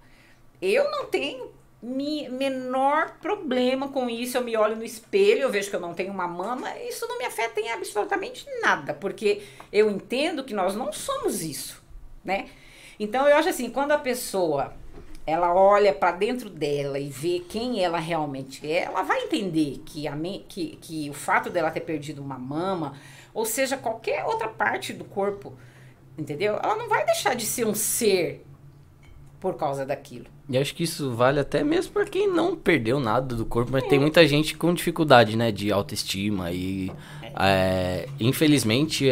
Eu 0.61 0.89
não 0.89 1.07
tenho 1.07 1.51
mi, 1.87 2.27
menor 2.29 3.17
problema 3.21 3.87
com 3.87 4.09
isso. 4.09 4.37
Eu 4.37 4.43
me 4.43 4.57
olho 4.57 4.75
no 4.75 4.83
espelho, 4.83 5.41
eu 5.41 5.49
vejo 5.49 5.69
que 5.69 5.75
eu 5.75 5.79
não 5.79 5.93
tenho 5.93 6.11
uma 6.11 6.27
mama, 6.27 6.77
isso 6.79 7.07
não 7.07 7.17
me 7.17 7.25
afeta 7.25 7.59
em 7.59 7.71
absolutamente 7.71 8.45
nada, 8.61 8.93
porque 8.93 9.41
eu 9.71 9.89
entendo 9.89 10.43
que 10.43 10.53
nós 10.53 10.75
não 10.75 10.91
somos 10.91 11.41
isso, 11.41 11.81
né? 12.23 12.47
Então 12.99 13.27
eu 13.27 13.35
acho 13.37 13.49
assim, 13.49 13.69
quando 13.69 13.91
a 13.91 13.97
pessoa 13.97 14.73
ela 15.25 15.53
olha 15.53 15.93
para 15.93 16.13
dentro 16.13 16.49
dela 16.49 16.97
e 16.97 17.09
vê 17.09 17.39
quem 17.39 17.83
ela 17.83 17.99
realmente 17.99 18.65
é, 18.65 18.83
ela 18.83 19.03
vai 19.03 19.23
entender 19.23 19.81
que, 19.85 20.07
a 20.07 20.15
me, 20.15 20.45
que, 20.47 20.77
que 20.77 21.09
o 21.09 21.13
fato 21.13 21.49
dela 21.49 21.69
ter 21.69 21.81
perdido 21.81 22.21
uma 22.21 22.39
mama, 22.39 22.97
ou 23.33 23.45
seja, 23.45 23.75
qualquer 23.75 24.23
outra 24.23 24.47
parte 24.47 24.93
do 24.93 25.03
corpo, 25.03 25.53
entendeu? 26.17 26.57
Ela 26.63 26.77
não 26.77 26.87
vai 26.87 27.05
deixar 27.05 27.35
de 27.35 27.45
ser 27.45 27.67
um 27.67 27.75
ser 27.75 28.46
por 29.39 29.55
causa 29.55 29.85
daquilo. 29.85 30.25
E 30.49 30.57
acho 30.57 30.73
que 30.73 30.83
isso 30.83 31.11
vale 31.11 31.39
até 31.39 31.63
mesmo 31.63 31.93
para 31.93 32.05
quem 32.05 32.31
não 32.31 32.55
perdeu 32.55 32.99
nada 32.99 33.35
do 33.35 33.45
corpo, 33.45 33.71
mas 33.71 33.83
é. 33.83 33.87
tem 33.87 33.99
muita 33.99 34.25
gente 34.27 34.55
com 34.55 34.73
dificuldade, 34.73 35.35
né, 35.35 35.51
de 35.51 35.71
autoestima 35.71 36.51
e 36.51 36.91
é, 37.39 38.07
infelizmente 38.19 39.11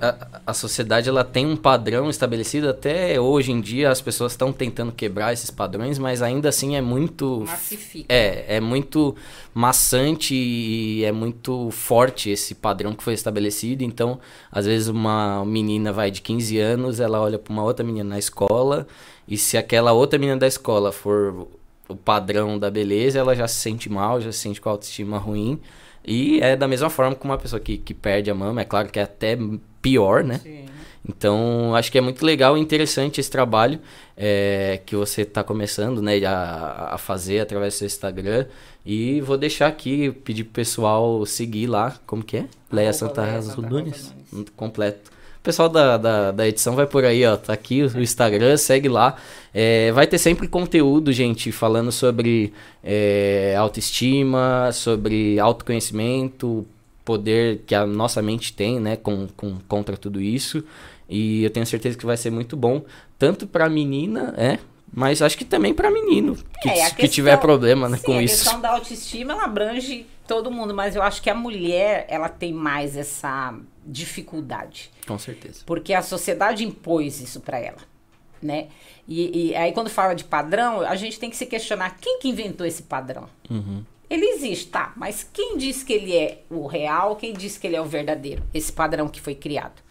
a, 0.00 0.42
a, 0.46 0.54
sociedade 0.54 1.08
ela 1.08 1.24
tem 1.24 1.44
um 1.44 1.56
padrão 1.56 2.08
estabelecido 2.08 2.68
até 2.68 3.20
hoje 3.20 3.50
em 3.50 3.60
dia 3.60 3.90
as 3.90 4.00
pessoas 4.00 4.32
estão 4.32 4.52
tentando 4.52 4.92
quebrar 4.92 5.32
esses 5.32 5.50
padrões 5.50 5.98
mas 5.98 6.22
ainda 6.22 6.48
assim 6.48 6.76
é 6.76 6.80
muito 6.80 7.44
Massifica. 7.44 8.06
é 8.08 8.56
é 8.56 8.60
muito 8.60 9.16
maçante 9.52 10.34
e 10.34 11.04
é 11.04 11.10
muito 11.10 11.70
forte 11.72 12.30
esse 12.30 12.54
padrão 12.54 12.94
que 12.94 13.02
foi 13.02 13.14
estabelecido 13.14 13.82
então 13.82 14.20
às 14.52 14.66
vezes 14.66 14.86
uma 14.86 15.44
menina 15.44 15.92
vai 15.92 16.10
de 16.10 16.22
15 16.22 16.58
anos 16.58 17.00
ela 17.00 17.20
olha 17.20 17.38
para 17.38 17.52
uma 17.52 17.64
outra 17.64 17.84
menina 17.84 18.10
na 18.10 18.18
escola 18.18 18.86
e 19.28 19.36
se 19.36 19.58
aquela 19.58 19.92
outra 19.92 20.18
menina 20.18 20.38
da 20.38 20.46
escola 20.46 20.90
for 20.90 21.46
o 21.86 21.94
padrão 21.94 22.58
da 22.58 22.70
beleza, 22.70 23.18
ela 23.18 23.34
já 23.34 23.46
se 23.46 23.56
sente 23.56 23.88
mal, 23.90 24.20
já 24.20 24.32
se 24.32 24.38
sente 24.38 24.60
com 24.60 24.68
a 24.68 24.72
autoestima 24.72 25.18
ruim. 25.18 25.60
E 26.04 26.40
é 26.40 26.56
da 26.56 26.66
mesma 26.66 26.88
forma 26.88 27.14
com 27.14 27.28
uma 27.28 27.36
pessoa 27.36 27.60
que, 27.60 27.76
que 27.76 27.92
perde 27.92 28.30
a 28.30 28.34
mama, 28.34 28.62
é 28.62 28.64
claro 28.64 28.88
que 28.88 28.98
é 28.98 29.02
até 29.02 29.36
pior, 29.82 30.24
né? 30.24 30.38
Sim. 30.42 30.64
Então, 31.06 31.74
acho 31.74 31.90
que 31.90 31.96
é 31.96 32.00
muito 32.00 32.24
legal 32.24 32.56
e 32.56 32.60
interessante 32.60 33.20
esse 33.20 33.30
trabalho 33.30 33.80
é, 34.16 34.80
que 34.84 34.94
você 34.94 35.22
está 35.22 35.42
começando 35.42 36.02
né, 36.02 36.22
a, 36.24 36.94
a, 36.94 36.98
fazer 36.98 37.40
através 37.40 37.74
do 37.74 37.78
seu 37.78 37.86
Instagram. 37.86 38.46
E 38.84 39.20
vou 39.22 39.38
deixar 39.38 39.68
aqui, 39.68 40.10
pedir 40.10 40.44
pro 40.44 40.54
pessoal 40.54 41.24
seguir 41.24 41.66
lá, 41.66 41.98
como 42.06 42.22
que 42.22 42.38
é? 42.38 42.46
Leia 42.70 42.92
Santa 42.92 43.24
Rosa 43.24 43.56
Nunes, 43.60 44.14
completo 44.56 45.10
pessoal 45.48 45.70
da, 45.70 45.96
da, 45.96 46.30
da, 46.30 46.46
edição 46.46 46.74
vai 46.74 46.86
por 46.86 47.06
aí, 47.06 47.24
ó. 47.24 47.34
Tá 47.34 47.54
aqui 47.54 47.82
o 47.82 47.98
Instagram, 48.02 48.54
segue 48.58 48.86
lá. 48.86 49.16
É, 49.54 49.90
vai 49.92 50.06
ter 50.06 50.18
sempre 50.18 50.46
conteúdo, 50.46 51.10
gente, 51.10 51.50
falando 51.50 51.90
sobre 51.90 52.52
é, 52.84 53.54
autoestima, 53.56 54.68
sobre 54.74 55.40
autoconhecimento, 55.40 56.66
poder 57.02 57.62
que 57.66 57.74
a 57.74 57.86
nossa 57.86 58.20
mente 58.20 58.52
tem, 58.52 58.78
né, 58.78 58.96
com, 58.96 59.26
com, 59.34 59.56
contra 59.66 59.96
tudo 59.96 60.20
isso. 60.20 60.62
E 61.08 61.44
eu 61.44 61.48
tenho 61.48 61.64
certeza 61.64 61.96
que 61.96 62.04
vai 62.04 62.18
ser 62.18 62.28
muito 62.30 62.54
bom, 62.54 62.82
tanto 63.18 63.46
pra 63.46 63.70
menina, 63.70 64.34
é, 64.36 64.58
mas 64.92 65.22
acho 65.22 65.38
que 65.38 65.46
também 65.46 65.72
para 65.72 65.90
menino 65.90 66.36
que, 66.60 66.68
É, 66.68 66.82
a 66.84 66.90
que 66.90 66.96
questão- 66.96 67.08
tiver 67.08 67.38
problema 67.38 67.88
né, 67.88 67.96
Sim, 67.96 68.04
com 68.04 68.18
a 68.18 68.22
isso. 68.22 68.44
questão 68.44 68.60
da 68.60 68.72
autoestima, 68.72 69.32
ela 69.32 69.44
abrange 69.44 70.04
todo 70.26 70.50
mundo, 70.50 70.74
mas 70.74 70.94
eu 70.94 71.02
acho 71.02 71.22
que 71.22 71.30
a 71.30 71.34
mulher, 71.34 72.04
ela 72.10 72.28
tem 72.28 72.52
mais 72.52 72.98
essa 72.98 73.54
dificuldade. 73.88 74.90
Com 75.06 75.18
certeza. 75.18 75.62
Porque 75.64 75.94
a 75.94 76.02
sociedade 76.02 76.64
impôs 76.64 77.20
isso 77.20 77.40
pra 77.40 77.58
ela, 77.58 77.78
né? 78.42 78.68
E, 79.06 79.48
e 79.50 79.56
aí 79.56 79.72
quando 79.72 79.88
fala 79.88 80.14
de 80.14 80.24
padrão, 80.24 80.80
a 80.82 80.94
gente 80.96 81.18
tem 81.18 81.30
que 81.30 81.36
se 81.36 81.46
questionar 81.46 81.96
quem 82.00 82.18
que 82.20 82.28
inventou 82.28 82.66
esse 82.66 82.82
padrão. 82.82 83.28
Uhum. 83.50 83.82
Ele 84.10 84.24
existe, 84.26 84.68
tá? 84.68 84.92
Mas 84.96 85.28
quem 85.32 85.56
diz 85.58 85.82
que 85.82 85.92
ele 85.92 86.16
é 86.16 86.42
o 86.50 86.66
real? 86.66 87.16
Quem 87.16 87.32
diz 87.32 87.58
que 87.58 87.66
ele 87.66 87.76
é 87.76 87.80
o 87.80 87.84
verdadeiro? 87.84 88.42
Esse 88.54 88.72
padrão 88.72 89.06
que 89.08 89.20
foi 89.20 89.34
criado, 89.34 89.82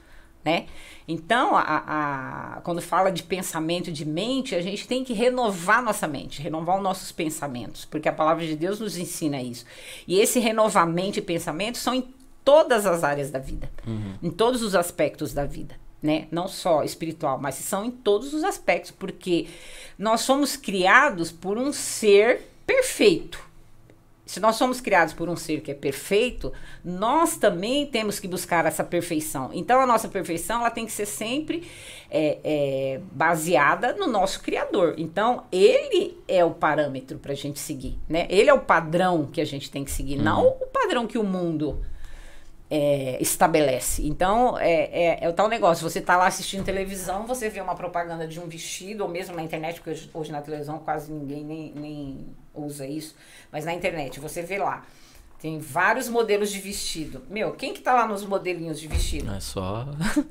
né? 0.43 0.65
Então, 1.07 1.55
a, 1.55 1.62
a- 1.62 2.62
quando 2.62 2.81
fala 2.81 3.12
de 3.12 3.23
pensamento, 3.23 3.91
de 3.91 4.03
mente, 4.05 4.55
a 4.55 4.62
gente 4.62 4.88
tem 4.88 5.03
que 5.05 5.13
renovar 5.13 5.81
nossa 5.81 6.05
mente, 6.07 6.41
renovar 6.41 6.75
os 6.77 6.83
nossos 6.83 7.12
pensamentos, 7.13 7.86
porque 7.86 8.10
a 8.10 8.13
palavra 8.13 8.45
de 8.45 8.55
Deus 8.55 8.79
nos 8.79 8.97
ensina 8.97 9.41
isso. 9.41 9.65
E 10.07 10.19
esse 10.19 10.39
renovamento 10.39 11.19
e 11.19 11.21
pensamento 11.21 11.77
são 11.77 12.03
todas 12.47 12.86
as 12.86 13.03
áreas 13.03 13.29
da 13.29 13.39
vida, 13.39 13.69
em 14.23 14.31
todos 14.31 14.63
os 14.63 14.73
aspectos 14.73 15.33
da 15.33 15.43
vida. 15.43 15.75
Né? 16.01 16.27
Não 16.31 16.47
só 16.47 16.81
espiritual, 16.81 17.38
mas 17.38 17.55
são 17.55 17.83
em 17.83 17.91
todos 17.91 18.33
os 18.33 18.41
aspectos, 18.41 18.91
porque 18.91 19.47
nós 19.99 20.21
somos 20.21 20.55
criados 20.55 21.29
por 21.29 21.57
um 21.57 21.73
ser 21.73 22.49
perfeito. 22.65 23.45
Se 24.25 24.39
nós 24.39 24.55
somos 24.55 24.79
criados 24.79 25.13
por 25.13 25.27
um 25.27 25.36
ser 25.36 25.60
que 25.60 25.71
é 25.71 25.73
perfeito, 25.73 26.53
nós 26.86 27.36
também 27.36 27.86
temos 27.86 28.17
que 28.17 28.29
buscar 28.29 28.65
essa 28.65 28.83
perfeição. 28.83 29.49
Então, 29.53 29.81
a 29.81 29.86
nossa 29.86 30.07
perfeição 30.07 30.62
ela 30.62 30.69
tem 30.69 30.86
que 30.86 30.91
ser 30.93 31.05
sempre 31.05 31.67
é, 32.10 32.38
é, 32.43 33.01
baseada 33.12 33.93
no 33.93 34.07
nosso 34.07 34.41
Criador. 34.41 34.95
Então, 34.97 35.43
ele 35.51 36.17
é 36.29 36.45
o 36.45 36.51
parâmetro 36.51 37.17
para 37.17 37.33
a 37.33 37.36
gente 37.36 37.60
seguir, 37.60 37.97
né? 38.07 38.25
Ele 38.29 38.49
é 38.49 38.53
o 38.53 38.62
padrão 38.62 39.25
que 39.25 39.41
a 39.41 39.45
gente 39.45 39.69
tem 39.69 39.83
que 39.83 39.91
seguir, 39.91 40.15
não 40.15 40.47
o 40.47 40.67
padrão 40.67 41.07
que 41.07 41.17
o 41.17 41.23
mundo 41.23 41.81
é, 42.69 43.17
estabelece. 43.21 44.06
Então, 44.06 44.58
é, 44.58 44.71
é, 44.71 45.17
é 45.21 45.30
o 45.30 45.34
tal 45.34 45.47
negócio. 45.47 45.89
Você 45.89 46.01
tá 46.01 46.17
lá 46.17 46.27
assistindo 46.27 46.63
televisão, 46.63 47.25
você 47.25 47.49
vê 47.49 47.62
uma 47.62 47.75
propaganda 47.75 48.27
de 48.27 48.39
um 48.39 48.47
vestido, 48.47 49.03
ou 49.03 49.10
mesmo 49.10 49.36
na 49.36 49.43
internet, 49.43 49.75
porque 49.75 49.91
hoje, 49.91 50.10
hoje 50.13 50.32
na 50.32 50.41
televisão 50.41 50.80
quase 50.80 51.12
ninguém 51.12 51.43
nem, 51.43 51.73
nem 51.73 52.27
usa 52.53 52.86
isso, 52.86 53.15
mas 53.51 53.65
na 53.65 53.73
internet 53.73 54.19
você 54.19 54.41
vê 54.41 54.58
lá. 54.58 54.86
Tem 55.39 55.60
vários 55.60 56.10
modelos 56.10 56.51
de 56.51 56.60
vestido. 56.60 57.21
Meu, 57.30 57.51
quem 57.51 57.71
que 57.71 57.80
tá 57.80 57.93
lá 57.93 58.08
nos 58.08 58.25
modelinhos 58.25 58.80
de 58.80 58.88
vestido? 58.88 59.32
É 59.32 59.39
só 59.39 59.88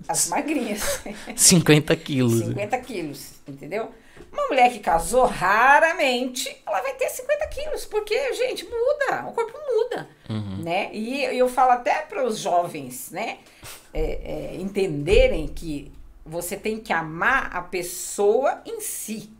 As 0.09 0.29
magrinhas. 0.29 1.01
50 1.37 1.95
quilos. 1.95 2.41
50 2.41 2.79
quilos, 2.79 3.35
entendeu? 3.47 3.93
Uma 4.33 4.49
mulher 4.49 4.71
que 4.71 4.81
casou, 4.81 5.25
raramente 5.25 6.55
ela 6.67 6.81
vai 6.83 6.95
ter 6.95 7.09
50 7.09 7.47
quilos, 7.49 7.85
porque, 7.87 8.33
gente, 8.35 8.65
muda, 8.65 9.27
o 9.29 9.33
corpo 9.33 9.59
muda, 9.75 10.09
né? 10.63 10.91
E 10.93 11.25
eu 11.25 11.49
falo 11.49 11.73
até 11.73 12.03
para 12.03 12.25
os 12.25 12.39
jovens, 12.39 13.11
né, 13.11 13.39
é, 13.95 14.01
é, 14.01 14.57
entenderem 14.57 15.49
que 15.49 15.91
você 16.25 16.57
tem 16.57 16.79
que 16.79 16.93
amar 16.93 17.51
a 17.55 17.63
pessoa 17.63 18.61
em 18.67 18.81
si. 18.81 19.31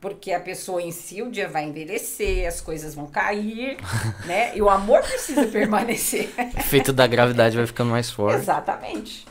Porque 0.00 0.32
a 0.32 0.38
pessoa 0.38 0.80
em 0.80 0.92
si 0.92 1.20
um 1.20 1.30
dia 1.30 1.48
vai 1.48 1.64
envelhecer, 1.64 2.46
as 2.46 2.60
coisas 2.60 2.94
vão 2.94 3.06
cair, 3.06 3.76
né? 4.26 4.56
E 4.56 4.62
o 4.62 4.70
amor 4.70 5.02
precisa 5.02 5.46
permanecer. 5.48 6.32
O 6.38 6.60
efeito 6.60 6.92
da 6.92 7.04
gravidade 7.06 7.56
vai 7.56 7.66
ficando 7.66 7.90
mais 7.90 8.08
forte. 8.08 8.36
Exatamente. 8.36 9.26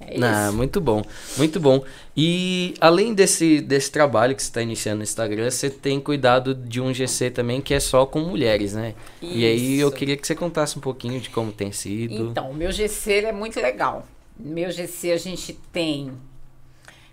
É 0.00 0.14
isso. 0.14 0.24
Ah, 0.24 0.50
muito 0.50 0.80
bom, 0.80 1.02
muito 1.36 1.60
bom. 1.60 1.84
E 2.16 2.74
além 2.80 3.12
desse, 3.12 3.60
desse 3.60 3.90
trabalho 3.90 4.34
que 4.34 4.42
você 4.42 4.48
está 4.48 4.62
iniciando 4.62 4.98
no 4.98 5.02
Instagram, 5.02 5.50
você 5.50 5.68
tem 5.68 6.00
cuidado 6.00 6.54
de 6.54 6.80
um 6.80 6.92
GC 6.92 7.30
também 7.30 7.60
que 7.60 7.74
é 7.74 7.80
só 7.80 8.06
com 8.06 8.20
mulheres, 8.20 8.72
né? 8.72 8.94
E 9.20 9.44
aí 9.44 9.78
eu 9.78 9.88
Isso. 9.88 9.96
queria 9.96 10.16
que 10.16 10.26
você 10.26 10.34
contasse 10.34 10.78
um 10.78 10.80
pouquinho 10.80 11.20
de 11.20 11.28
como 11.28 11.52
tem 11.52 11.70
sido. 11.70 12.30
Então, 12.30 12.50
o 12.50 12.54
meu 12.54 12.72
GC 12.72 13.26
é 13.26 13.32
muito 13.32 13.60
legal. 13.60 14.06
Meu 14.38 14.70
GC 14.70 15.12
a 15.12 15.18
gente 15.18 15.52
tem 15.70 16.12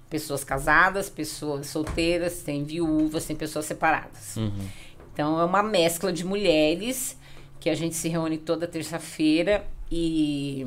pessoas 0.10 0.44
casadas, 0.44 1.10
pessoas 1.10 1.68
solteiras, 1.68 2.42
tem 2.42 2.64
viúvas, 2.64 3.26
tem 3.26 3.36
pessoas 3.36 3.66
separadas. 3.66 4.38
Uhum. 4.38 4.68
Então 5.14 5.40
é 5.40 5.44
uma 5.44 5.64
mescla 5.64 6.14
de 6.14 6.24
mulheres 6.24 7.18
que 7.60 7.70
a 7.70 7.76
gente 7.76 7.96
se 7.96 8.08
reúne 8.08 8.38
toda 8.38 8.68
terça-feira 8.68 9.66
e 9.92 10.66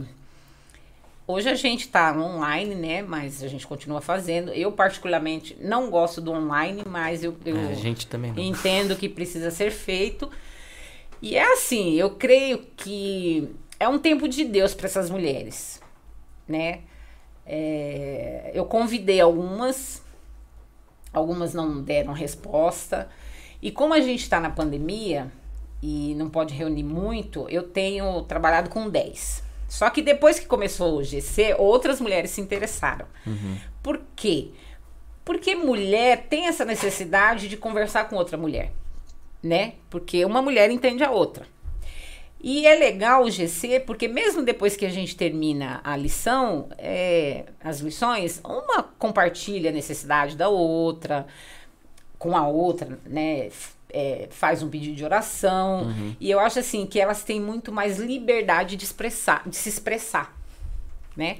hoje 1.31 1.49
a 1.49 1.55
gente 1.55 1.89
tá 1.89 2.13
online, 2.17 2.75
né? 2.75 3.03
Mas 3.03 3.43
a 3.43 3.49
gente 3.49 3.67
continua 3.67 4.01
fazendo. 4.01 4.53
Eu 4.53 4.73
particularmente 4.73 5.57
não 5.61 5.91
gosto 5.91 6.21
do 6.21 6.33
online, 6.33 6.83
mas 6.87 7.23
eu, 7.25 7.37
eu 7.45 7.57
É, 7.57 7.69
a 7.69 7.75
gente 7.75 8.07
também 8.07 8.33
não. 8.33 8.43
entendo 8.43 8.97
que 8.97 9.09
precisa 9.09 9.51
ser 9.51 9.71
feito. 9.71 10.31
E 11.23 11.37
é 11.37 11.53
assim, 11.53 11.95
eu 11.95 12.11
creio 12.11 12.67
que 12.77 13.55
é 13.79 13.89
um 13.89 13.99
tempo 13.99 14.29
de 14.29 14.45
Deus 14.45 14.75
para 14.75 14.87
essas 14.87 15.11
mulheres, 15.11 15.81
né? 16.49 16.81
É, 17.45 18.51
eu 18.55 18.65
convidei 18.65 19.21
algumas, 19.21 20.03
algumas 21.13 21.53
não 21.53 21.83
deram 21.83 22.13
resposta. 22.13 23.09
E 23.61 23.71
como 23.71 23.93
a 23.93 24.01
gente 24.01 24.23
está 24.23 24.41
na 24.41 24.51
pandemia 24.51 25.31
e 25.83 26.15
não 26.17 26.31
pode 26.31 26.55
reunir 26.55 26.83
muito, 26.83 27.47
eu 27.49 27.63
tenho 27.63 28.23
trabalhado 28.23 28.71
com 28.71 28.89
10. 28.89 29.50
Só 29.71 29.89
que 29.89 30.03
depois 30.03 30.37
que 30.37 30.47
começou 30.47 30.99
o 30.99 31.05
GC, 31.05 31.55
outras 31.57 32.01
mulheres 32.01 32.33
se 32.33 32.41
interessaram. 32.41 33.07
Por 33.81 34.01
quê? 34.17 34.49
Porque 35.25 35.55
mulher 35.55 36.27
tem 36.29 36.49
essa 36.49 36.65
necessidade 36.65 37.49
de 37.49 37.57
conversar 37.57 38.09
com 38.09 38.17
outra 38.17 38.37
mulher, 38.37 38.73
né? 39.41 39.75
Porque 39.89 40.25
uma 40.25 40.43
mulher 40.43 40.73
entende 40.73 41.05
a 41.05 41.11
outra. 41.13 41.47
E 42.43 42.67
é 42.67 42.75
legal 42.75 43.23
o 43.23 43.31
GC, 43.31 43.79
porque 43.87 44.09
mesmo 44.09 44.43
depois 44.43 44.75
que 44.75 44.85
a 44.85 44.91
gente 44.91 45.15
termina 45.15 45.81
a 45.85 45.97
lição, 45.97 46.69
é, 46.77 47.45
as 47.63 47.79
lições, 47.79 48.41
uma 48.43 48.83
compartilha 48.83 49.71
a 49.71 49.73
necessidade 49.73 50.37
da 50.37 50.49
outra, 50.49 51.29
com 52.19 52.37
a 52.37 52.49
outra, 52.49 52.99
né? 53.07 53.51
É, 53.93 54.29
faz 54.31 54.63
um 54.63 54.69
pedido 54.69 54.95
de 54.97 55.05
oração. 55.05 55.93
E 56.21 56.31
eu 56.31 56.39
acho 56.41 56.59
assim 56.59 56.87
que 56.87 57.01
elas 57.01 57.23
têm 57.25 57.41
muito 57.41 57.71
mais 57.73 57.99
liberdade 57.99 58.77
de 58.77 58.85
expressar, 58.85 59.43
de 59.49 59.57
se 59.57 59.69
expressar, 59.69 60.35
né? 61.17 61.39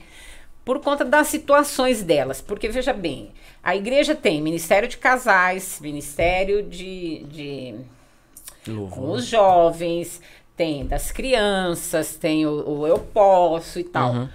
Por 0.65 0.81
conta 0.81 1.05
das 1.05 1.27
situações 1.29 2.03
delas. 2.03 2.41
Porque, 2.41 2.69
veja 2.69 2.93
bem, 2.93 3.33
a 3.63 3.75
igreja 3.75 4.15
tem 4.15 4.41
ministério 4.43 4.89
de 4.89 4.97
casais, 4.99 5.79
ministério 5.81 6.63
de- 6.63 7.25
de 7.25 7.75
com 8.91 9.13
os 9.13 9.27
jovens, 9.27 10.21
tem 10.57 10.87
das 10.87 11.11
crianças, 11.11 12.15
tem 12.17 12.45
o, 12.47 12.81
o 12.81 12.87
eu 12.87 12.99
posso 12.99 13.81
e 13.81 13.85
tal. 13.85 14.13
Uhum. 14.13 14.29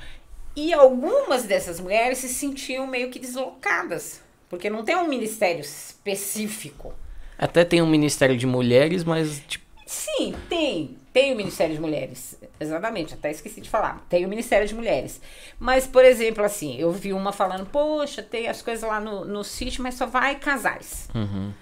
E 0.55 0.73
algumas 0.73 1.43
dessas 1.43 1.79
mulheres 1.79 2.17
se 2.17 2.29
sentiam 2.29 2.87
meio 2.87 3.11
que 3.11 3.19
deslocadas, 3.19 4.21
porque 4.49 4.69
não 4.69 4.83
tem 4.83 4.95
um 4.95 5.07
ministério 5.07 5.61
específico. 5.61 6.93
Até 7.37 7.65
tem 7.65 7.81
um 7.81 7.87
ministério 7.87 8.37
de 8.37 8.47
mulheres, 8.47 9.03
mas 9.03 9.41
tipo, 9.47 9.65
Sim, 9.85 10.33
tem. 10.49 10.97
Tem 11.13 11.31
o 11.31 11.37
Ministério 11.37 11.73
de 11.73 11.79
Mulheres. 11.79 12.37
Exatamente, 12.59 13.13
até 13.13 13.31
esqueci 13.31 13.61
de 13.61 13.69
falar. 13.69 14.05
Tem 14.09 14.25
o 14.25 14.27
Ministério 14.27 14.67
de 14.67 14.75
Mulheres. 14.75 15.21
Mas, 15.57 15.87
por 15.87 16.03
exemplo, 16.03 16.43
assim, 16.43 16.75
eu 16.77 16.91
vi 16.91 17.13
uma 17.13 17.31
falando, 17.31 17.65
poxa, 17.67 18.21
tem 18.21 18.47
as 18.47 18.61
coisas 18.61 18.87
lá 18.87 18.99
no, 18.99 19.23
no 19.23 19.43
sítio, 19.43 19.81
mas 19.81 19.95
só 19.95 20.05
vai 20.05 20.35
casais. 20.35 21.07
uhum, 21.15 21.53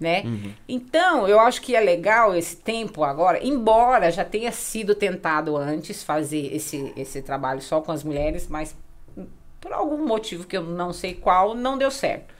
né? 0.00 0.24
Então, 0.68 1.28
eu 1.28 1.38
acho 1.38 1.60
que 1.60 1.76
é 1.76 1.80
legal 1.80 2.34
esse 2.34 2.56
tempo 2.56 3.04
agora, 3.04 3.44
embora 3.44 4.10
já 4.10 4.24
tenha 4.24 4.52
sido 4.52 4.94
tentado 4.94 5.56
antes 5.56 6.02
fazer 6.02 6.54
esse, 6.54 6.92
esse 6.96 7.20
trabalho 7.22 7.60
só 7.60 7.80
com 7.80 7.92
as 7.92 8.02
mulheres, 8.02 8.48
mas 8.48 8.74
hum, 9.16 9.26
por 9.60 9.72
algum 9.72 10.06
motivo 10.06 10.46
que 10.46 10.56
eu 10.56 10.62
não 10.62 10.92
sei 10.92 11.14
qual, 11.14 11.54
não 11.54 11.76
deu 11.76 11.90
certo. 11.90 12.34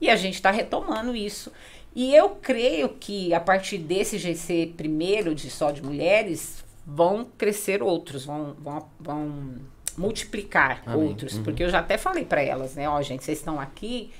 E 0.00 0.10
a 0.10 0.16
gente 0.16 0.34
está 0.34 0.50
retomando 0.50 1.14
isso. 1.16 1.50
E 1.96 2.14
eu 2.14 2.28
creio 2.28 2.90
que 2.90 3.32
a 3.32 3.40
partir 3.40 3.78
desse 3.78 4.18
GC 4.18 4.74
primeiro, 4.76 5.34
de 5.34 5.50
só 5.50 5.70
de 5.70 5.82
mulheres, 5.82 6.62
vão 6.86 7.26
crescer 7.38 7.82
outros, 7.82 8.26
vão, 8.26 8.54
vão, 8.60 8.86
vão 9.00 9.54
multiplicar 9.96 10.82
Amém. 10.84 11.08
outros. 11.08 11.38
Porque 11.38 11.64
eu 11.64 11.70
já 11.70 11.78
até 11.78 11.96
falei 11.96 12.24
para 12.24 12.42
elas, 12.42 12.74
né? 12.74 12.86
Ó, 12.86 13.00
gente, 13.00 13.24
vocês 13.24 13.38
estão 13.38 13.58
aqui 13.58 14.10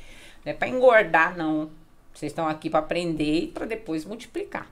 não 0.46 0.52
é 0.52 0.54
para 0.54 0.68
engordar, 0.68 1.36
não. 1.36 1.68
Vocês 2.14 2.30
estão 2.30 2.46
aqui 2.48 2.70
para 2.70 2.78
aprender 2.78 3.40
e 3.40 3.46
para 3.48 3.66
depois 3.66 4.04
multiplicar. 4.04 4.70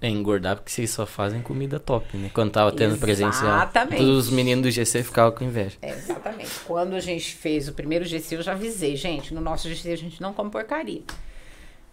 é 0.00 0.08
engordar 0.08 0.56
porque 0.56 0.70
vocês 0.70 0.90
só 0.90 1.04
fazem 1.04 1.42
comida 1.42 1.80
top, 1.80 2.16
né? 2.16 2.30
Quando 2.32 2.52
tava 2.52 2.70
tendo 2.70 2.96
presencial. 2.96 3.56
Exatamente. 3.56 4.02
Os 4.04 4.30
meninos 4.30 4.62
do 4.62 4.70
GC 4.70 5.02
ficavam 5.02 5.32
com 5.32 5.44
inveja. 5.44 5.76
É, 5.82 5.90
exatamente. 5.90 6.60
Quando 6.64 6.94
a 6.94 7.00
gente 7.00 7.34
fez 7.34 7.68
o 7.68 7.72
primeiro 7.72 8.04
GC, 8.04 8.36
eu 8.36 8.42
já 8.42 8.52
avisei, 8.52 8.94
gente, 8.94 9.34
no 9.34 9.40
nosso 9.40 9.68
GC 9.68 9.92
a 9.92 9.96
gente 9.96 10.22
não 10.22 10.32
come 10.32 10.50
porcaria. 10.50 11.02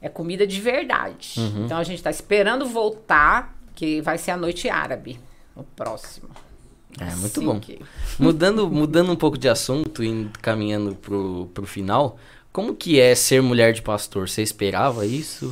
É 0.01 0.09
comida 0.09 0.45
de 0.45 0.59
verdade. 0.61 1.35
Então 1.63 1.77
a 1.77 1.83
gente 1.83 2.01
tá 2.03 2.09
esperando 2.11 2.65
voltar, 2.67 3.55
que 3.73 4.01
vai 4.01 4.17
ser 4.17 4.31
a 4.31 4.37
noite 4.37 4.69
árabe, 4.69 5.19
o 5.55 5.63
próximo. 5.63 6.29
É, 6.99 7.05
muito 7.15 7.39
Assim 7.39 7.45
bom. 7.45 7.59
que- 7.59 7.79
Mudando, 8.19 8.69
mudando 8.69 9.11
um 9.11 9.15
pouco 9.15 9.37
de 9.37 9.49
assunto 9.49 10.03
e 10.03 10.29
caminhando 10.41 10.95
pro, 10.95 11.49
pro 11.53 11.65
final, 11.65 12.17
como 12.53 12.73
que 12.75 12.99
é 12.99 13.13
ser 13.15 13.41
mulher 13.41 13.73
de 13.73 13.81
pastor? 13.81 14.29
Você 14.29 14.41
esperava 14.41 15.05
isso? 15.05 15.51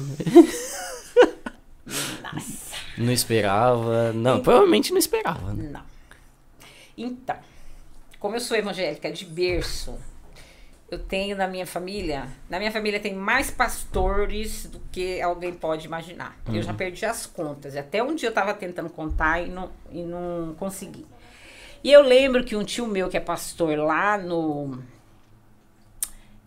Nossa, 1.86 2.76
Não 2.98 3.12
esperava? 3.12 4.14
Não, 4.14 4.40
provavelmente 4.42 4.92
não 4.92 4.98
esperava, 5.00 5.54
né? 5.54 5.70
não. 5.72 5.82
Então, 6.98 7.36
como 8.20 8.36
eu 8.36 8.40
sou 8.40 8.56
evangélica 8.56 9.12
de 9.12 9.26
berço, 9.26 9.96
eu 10.94 11.00
tenho 11.00 11.36
na 11.36 11.48
minha 11.48 11.66
família, 11.66 12.28
na 12.50 12.58
minha 12.60 12.72
família 12.72 13.00
tem 13.00 13.14
mais 13.14 13.50
pastores 13.50 14.66
do 14.66 14.80
que 14.92 15.22
alguém 15.22 15.54
pode 15.54 15.86
imaginar. 15.86 16.38
Eu 16.52 16.62
já 16.62 16.74
perdi 16.74 17.06
as 17.06 17.26
contas. 17.26 17.76
Até 17.76 18.02
um 18.04 18.16
dia 18.16 18.30
eu 18.30 18.34
tava 18.34 18.54
tentando 18.54 18.90
contar 18.90 19.42
e 19.42 19.50
não, 19.50 19.70
e 19.92 20.02
não 20.04 20.56
consegui. 20.58 21.06
E 21.84 21.92
eu 21.92 22.02
lembro 22.02 22.44
que 22.44 22.56
um 22.56 22.64
tio 22.64 22.88
meu 22.88 23.10
que 23.10 23.18
é 23.18 23.20
pastor 23.20 23.78
lá 23.78 24.18
no 24.18 24.82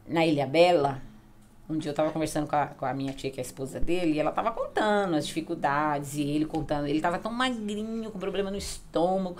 na 0.07 0.25
Ilha 0.25 0.47
Bela, 0.47 1.03
um 1.69 1.79
dia 1.79 1.91
eu 1.91 1.95
tava 1.95 2.13
conversando 2.13 2.47
com 2.47 2.55
a, 2.55 2.67
com 2.67 2.87
a 2.87 2.95
minha 2.95 3.13
tia, 3.13 3.31
que 3.31 3.41
é 3.41 3.43
a 3.43 3.47
esposa 3.47 3.81
dele, 3.81 4.13
e 4.13 4.21
ela 4.21 4.31
tava 4.31 4.53
contando 4.53 5.17
as 5.17 5.27
dificuldades, 5.27 6.15
e 6.15 6.23
ele 6.23 6.45
contando, 6.45 6.87
ele 6.87 7.01
tava 7.01 7.19
tão 7.19 7.33
magrinho, 7.33 8.11
com 8.11 8.19
problema 8.19 8.51
no 8.51 8.57
estômago, 8.57 9.37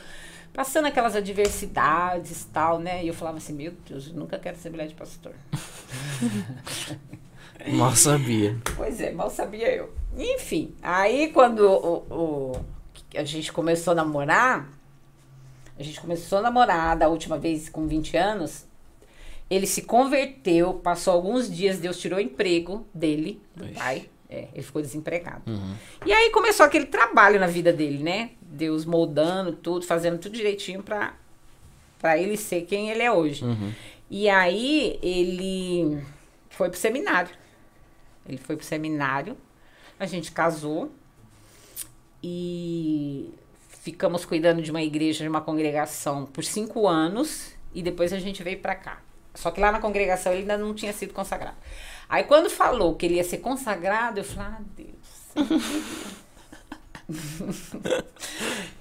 passando 0.57 0.87
aquelas 0.87 1.15
adversidades 1.15 2.43
e 2.43 2.47
tal, 2.47 2.79
né? 2.79 3.05
E 3.05 3.09
eu 3.09 3.15
falava 3.15 3.37
assim, 3.37 3.53
meu 3.53 3.73
Deus, 3.89 4.09
eu 4.09 4.15
nunca 4.15 4.39
quero 4.39 4.57
ser 4.57 4.71
mulher 4.71 4.89
de 4.89 4.95
pastor. 4.95 5.33
Mal 7.69 7.95
sabia. 7.97 8.57
Pois 8.77 9.01
é, 9.01 9.11
mal 9.13 9.29
sabia 9.31 9.69
eu. 9.75 9.93
Enfim, 10.17 10.75
aí 10.83 11.31
quando 11.33 11.61
o, 11.61 11.97
o- 12.55 12.65
a 13.17 13.25
gente 13.25 13.53
começou 13.53 13.93
a 13.93 13.95
namorar, 13.97 14.69
a 15.79 15.83
gente 15.83 16.01
começou 16.01 16.39
a 16.39 16.43
namorar 16.43 16.97
da 16.97 17.09
última 17.09 17.39
vez 17.39 17.69
com 17.69 17.87
20 17.87 18.17
anos, 18.17 18.67
ele 19.51 19.67
se 19.67 19.83
converteu, 19.83 20.75
passou 20.75 21.13
alguns 21.15 21.51
dias, 21.51 21.79
Deus 21.79 21.99
tirou 21.99 22.19
o 22.19 22.23
emprego 22.23 22.87
dele, 22.95 23.43
do 23.55 23.65
Ixi. 23.65 23.75
pai. 23.75 24.11
É, 24.37 24.49
ele 24.53 24.63
ficou 24.63 24.83
desempregado. 24.83 25.51
Uhum. 25.51 25.75
E 26.05 26.13
aí 26.13 26.31
começou 26.31 26.67
aquele 26.67 26.85
trabalho 26.85 27.41
na 27.41 27.47
vida 27.47 27.73
dele, 27.73 28.03
né? 28.03 28.33
Deus 28.43 28.85
moldando 28.85 29.53
tudo, 29.53 29.87
fazendo 29.87 30.19
tudo 30.19 30.35
direitinho 30.37 30.83
pra, 30.83 31.15
pra 31.99 32.19
ele 32.19 32.37
ser 32.37 32.63
quem 32.63 32.91
ele 32.91 33.03
é 33.03 33.11
hoje. 33.11 33.43
Uhum. 33.43 33.73
E 34.11 34.29
aí 34.29 34.99
ele 35.03 36.03
foi 36.51 36.69
pro 36.69 36.79
seminário. 36.79 37.35
Ele 38.29 38.37
foi 38.37 38.57
pro 38.57 38.67
seminário, 38.67 39.39
a 39.99 40.05
gente 40.05 40.33
casou 40.33 40.91
e 42.23 43.33
ficamos 43.69 44.25
cuidando 44.25 44.61
de 44.61 44.71
uma 44.71 44.83
igreja, 44.83 45.23
de 45.23 45.29
uma 45.29 45.41
congregação 45.41 46.27
por 46.27 46.45
cinco 46.45 46.87
anos 46.87 47.53
e 47.73 47.83
depois 47.83 48.13
a 48.13 48.19
gente 48.19 48.43
veio 48.43 48.59
pra 48.59 48.75
cá. 48.75 49.01
Só 49.35 49.51
que 49.51 49.61
lá 49.61 49.71
na 49.71 49.79
congregação 49.79 50.33
ele 50.33 50.43
ainda 50.43 50.59
não 50.59 50.75
tinha 50.75 50.93
sido 50.93 51.15
consagrado. 51.15 51.57
Aí 52.09 52.25
quando 52.25 52.49
falou 52.49 52.95
que 52.95 53.07
ele 53.07 53.17
ia 53.17 53.25
ser 53.25 53.39
consagrado, 53.39 54.21
eu 54.21 54.25
falei, 54.25 54.53
ah, 54.53 54.61
Deus. 54.77 54.91
eu 55.37 55.45
não 55.45 55.61
queria." 55.61 56.17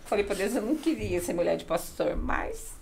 falei 0.06 0.24
pra 0.24 0.36
Deus, 0.36 0.56
eu 0.56 0.62
não 0.62 0.76
queria 0.76 1.22
ser 1.22 1.34
mulher 1.34 1.58
de 1.58 1.66
pastor, 1.66 2.16
mas 2.16 2.74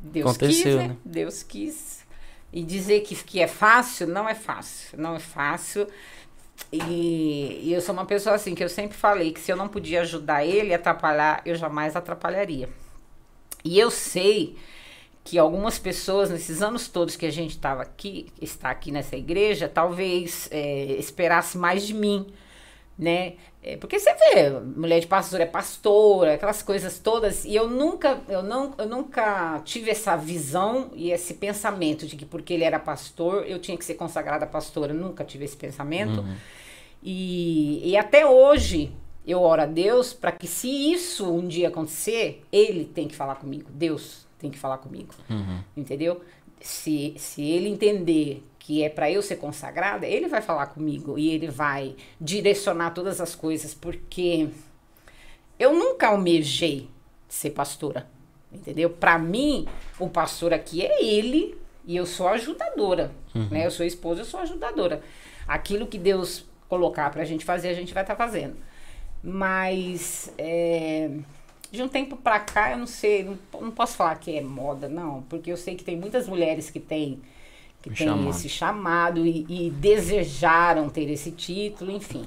Deus 0.00 0.36
quis, 0.36 0.60
Aconteceu, 0.60 0.76
né? 0.78 0.88
né? 0.88 0.96
Deus 1.04 1.42
quis. 1.42 2.06
E 2.52 2.62
dizer 2.62 3.00
que, 3.00 3.14
que 3.14 3.40
é 3.40 3.46
fácil, 3.46 4.06
não 4.06 4.28
é 4.28 4.34
fácil. 4.34 4.98
Não 4.98 5.16
é 5.16 5.18
fácil. 5.18 5.86
E, 6.72 7.60
e 7.62 7.72
eu 7.72 7.80
sou 7.80 7.92
uma 7.92 8.06
pessoa 8.06 8.34
assim, 8.34 8.54
que 8.54 8.64
eu 8.64 8.68
sempre 8.68 8.96
falei 8.96 9.32
que 9.32 9.40
se 9.40 9.52
eu 9.52 9.56
não 9.56 9.68
podia 9.68 10.00
ajudar 10.00 10.44
ele 10.44 10.72
a 10.72 10.76
atrapalhar, 10.76 11.42
eu 11.44 11.54
jamais 11.54 11.94
atrapalharia. 11.94 12.68
E 13.64 13.78
eu 13.78 13.90
sei 13.90 14.56
que 15.28 15.38
algumas 15.38 15.78
pessoas, 15.78 16.30
nesses 16.30 16.62
anos 16.62 16.88
todos 16.88 17.14
que 17.14 17.26
a 17.26 17.30
gente 17.30 17.50
estava 17.50 17.82
aqui, 17.82 18.28
está 18.40 18.70
aqui 18.70 18.90
nessa 18.90 19.14
igreja, 19.14 19.68
talvez 19.68 20.48
é, 20.50 20.84
esperasse 20.98 21.58
mais 21.58 21.86
de 21.86 21.92
mim, 21.92 22.28
né? 22.98 23.34
É, 23.62 23.76
porque 23.76 23.98
você 23.98 24.14
vê, 24.14 24.48
mulher 24.74 25.00
de 25.00 25.06
pastor 25.06 25.42
é 25.42 25.44
pastora, 25.44 26.32
aquelas 26.32 26.62
coisas 26.62 26.98
todas, 26.98 27.44
e 27.44 27.54
eu 27.54 27.68
nunca, 27.68 28.22
eu 28.26 28.42
não, 28.42 28.72
eu 28.78 28.88
nunca 28.88 29.60
tive 29.66 29.90
essa 29.90 30.16
visão 30.16 30.90
e 30.94 31.10
esse 31.10 31.34
pensamento 31.34 32.06
de 32.06 32.16
que 32.16 32.24
porque 32.24 32.54
ele 32.54 32.64
era 32.64 32.78
pastor, 32.78 33.44
eu 33.46 33.58
tinha 33.58 33.76
que 33.76 33.84
ser 33.84 33.96
consagrada 33.96 34.46
pastora, 34.46 34.94
nunca 34.94 35.24
tive 35.24 35.44
esse 35.44 35.58
pensamento. 35.58 36.24
E, 37.02 37.82
e 37.84 37.98
até 37.98 38.24
hoje 38.24 38.90
eu 39.26 39.42
oro 39.42 39.60
a 39.60 39.66
Deus 39.66 40.14
para 40.14 40.32
que 40.32 40.46
se 40.46 40.90
isso 40.90 41.30
um 41.30 41.46
dia 41.46 41.68
acontecer, 41.68 42.42
ele 42.50 42.86
tem 42.86 43.06
que 43.06 43.14
falar 43.14 43.34
comigo, 43.34 43.70
Deus 43.70 44.26
tem 44.38 44.50
que 44.50 44.58
falar 44.58 44.78
comigo, 44.78 45.14
Uhum. 45.28 45.60
entendeu? 45.76 46.22
Se, 46.60 47.14
se 47.18 47.42
ele 47.42 47.68
entender 47.68 48.44
que 48.58 48.82
é 48.82 48.88
para 48.88 49.10
eu 49.10 49.22
ser 49.22 49.36
consagrada, 49.36 50.06
ele 50.06 50.28
vai 50.28 50.42
falar 50.42 50.66
comigo 50.66 51.18
e 51.18 51.30
ele 51.30 51.46
vai 51.48 51.96
direcionar 52.20 52.90
todas 52.90 53.20
as 53.20 53.34
coisas, 53.34 53.72
porque 53.74 54.48
eu 55.58 55.72
nunca 55.74 56.08
almejei 56.08 56.88
ser 57.28 57.50
pastora, 57.50 58.06
entendeu? 58.52 58.90
Para 58.90 59.18
mim, 59.18 59.66
o 59.98 60.08
pastor 60.08 60.52
aqui 60.52 60.84
é 60.84 61.02
ele 61.04 61.56
e 61.86 61.96
eu 61.96 62.04
sou 62.06 62.28
ajudadora, 62.28 63.10
né? 63.50 63.64
Eu 63.66 63.70
sou 63.70 63.86
esposa, 63.86 64.20
eu 64.20 64.24
sou 64.26 64.40
ajudadora. 64.40 65.02
Aquilo 65.46 65.86
que 65.86 65.96
Deus 65.98 66.44
colocar 66.68 67.08
pra 67.10 67.24
gente 67.24 67.44
fazer, 67.44 67.68
a 67.68 67.74
gente 67.74 67.94
vai 67.94 68.02
estar 68.02 68.16
fazendo. 68.16 68.56
Mas 69.22 70.32
é, 70.36 71.10
de 71.70 71.82
um 71.82 71.88
tempo 71.88 72.16
pra 72.16 72.40
cá, 72.40 72.72
eu 72.72 72.78
não 72.78 72.86
sei, 72.86 73.24
não, 73.24 73.38
não 73.60 73.70
posso 73.70 73.96
falar 73.96 74.16
que 74.16 74.36
é 74.36 74.40
moda, 74.40 74.88
não, 74.88 75.22
porque 75.22 75.52
eu 75.52 75.56
sei 75.56 75.74
que 75.74 75.84
tem 75.84 75.96
muitas 75.96 76.26
mulheres 76.26 76.70
que 76.70 76.80
têm 76.80 77.20
que 77.82 77.90
têm 77.90 78.08
chamado. 78.08 78.30
esse 78.30 78.48
chamado 78.48 79.26
e, 79.26 79.46
e 79.48 79.70
desejaram 79.70 80.88
ter 80.88 81.08
esse 81.10 81.30
título, 81.30 81.90
enfim. 81.90 82.26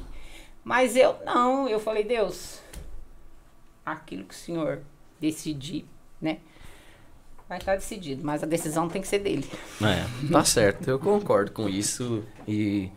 Mas 0.64 0.96
eu 0.96 1.16
não, 1.26 1.68
eu 1.68 1.80
falei, 1.80 2.04
Deus, 2.04 2.62
aquilo 3.86 4.24
que 4.24 4.34
o 4.34 4.38
Senhor 4.38 4.82
decidir, 5.20 5.86
né? 6.22 6.38
Vai 7.50 7.58
estar 7.58 7.76
decidido, 7.76 8.24
mas 8.24 8.44
a 8.44 8.46
decisão 8.46 8.88
tem 8.88 9.02
que 9.02 9.08
ser 9.08 9.20
dele. 9.20 9.46
É, 9.82 10.32
tá 10.32 10.46
certo, 10.46 10.88
eu 10.90 10.98
concordo 10.98 11.52
com 11.52 11.68
isso 11.68 12.24
e 12.48 12.90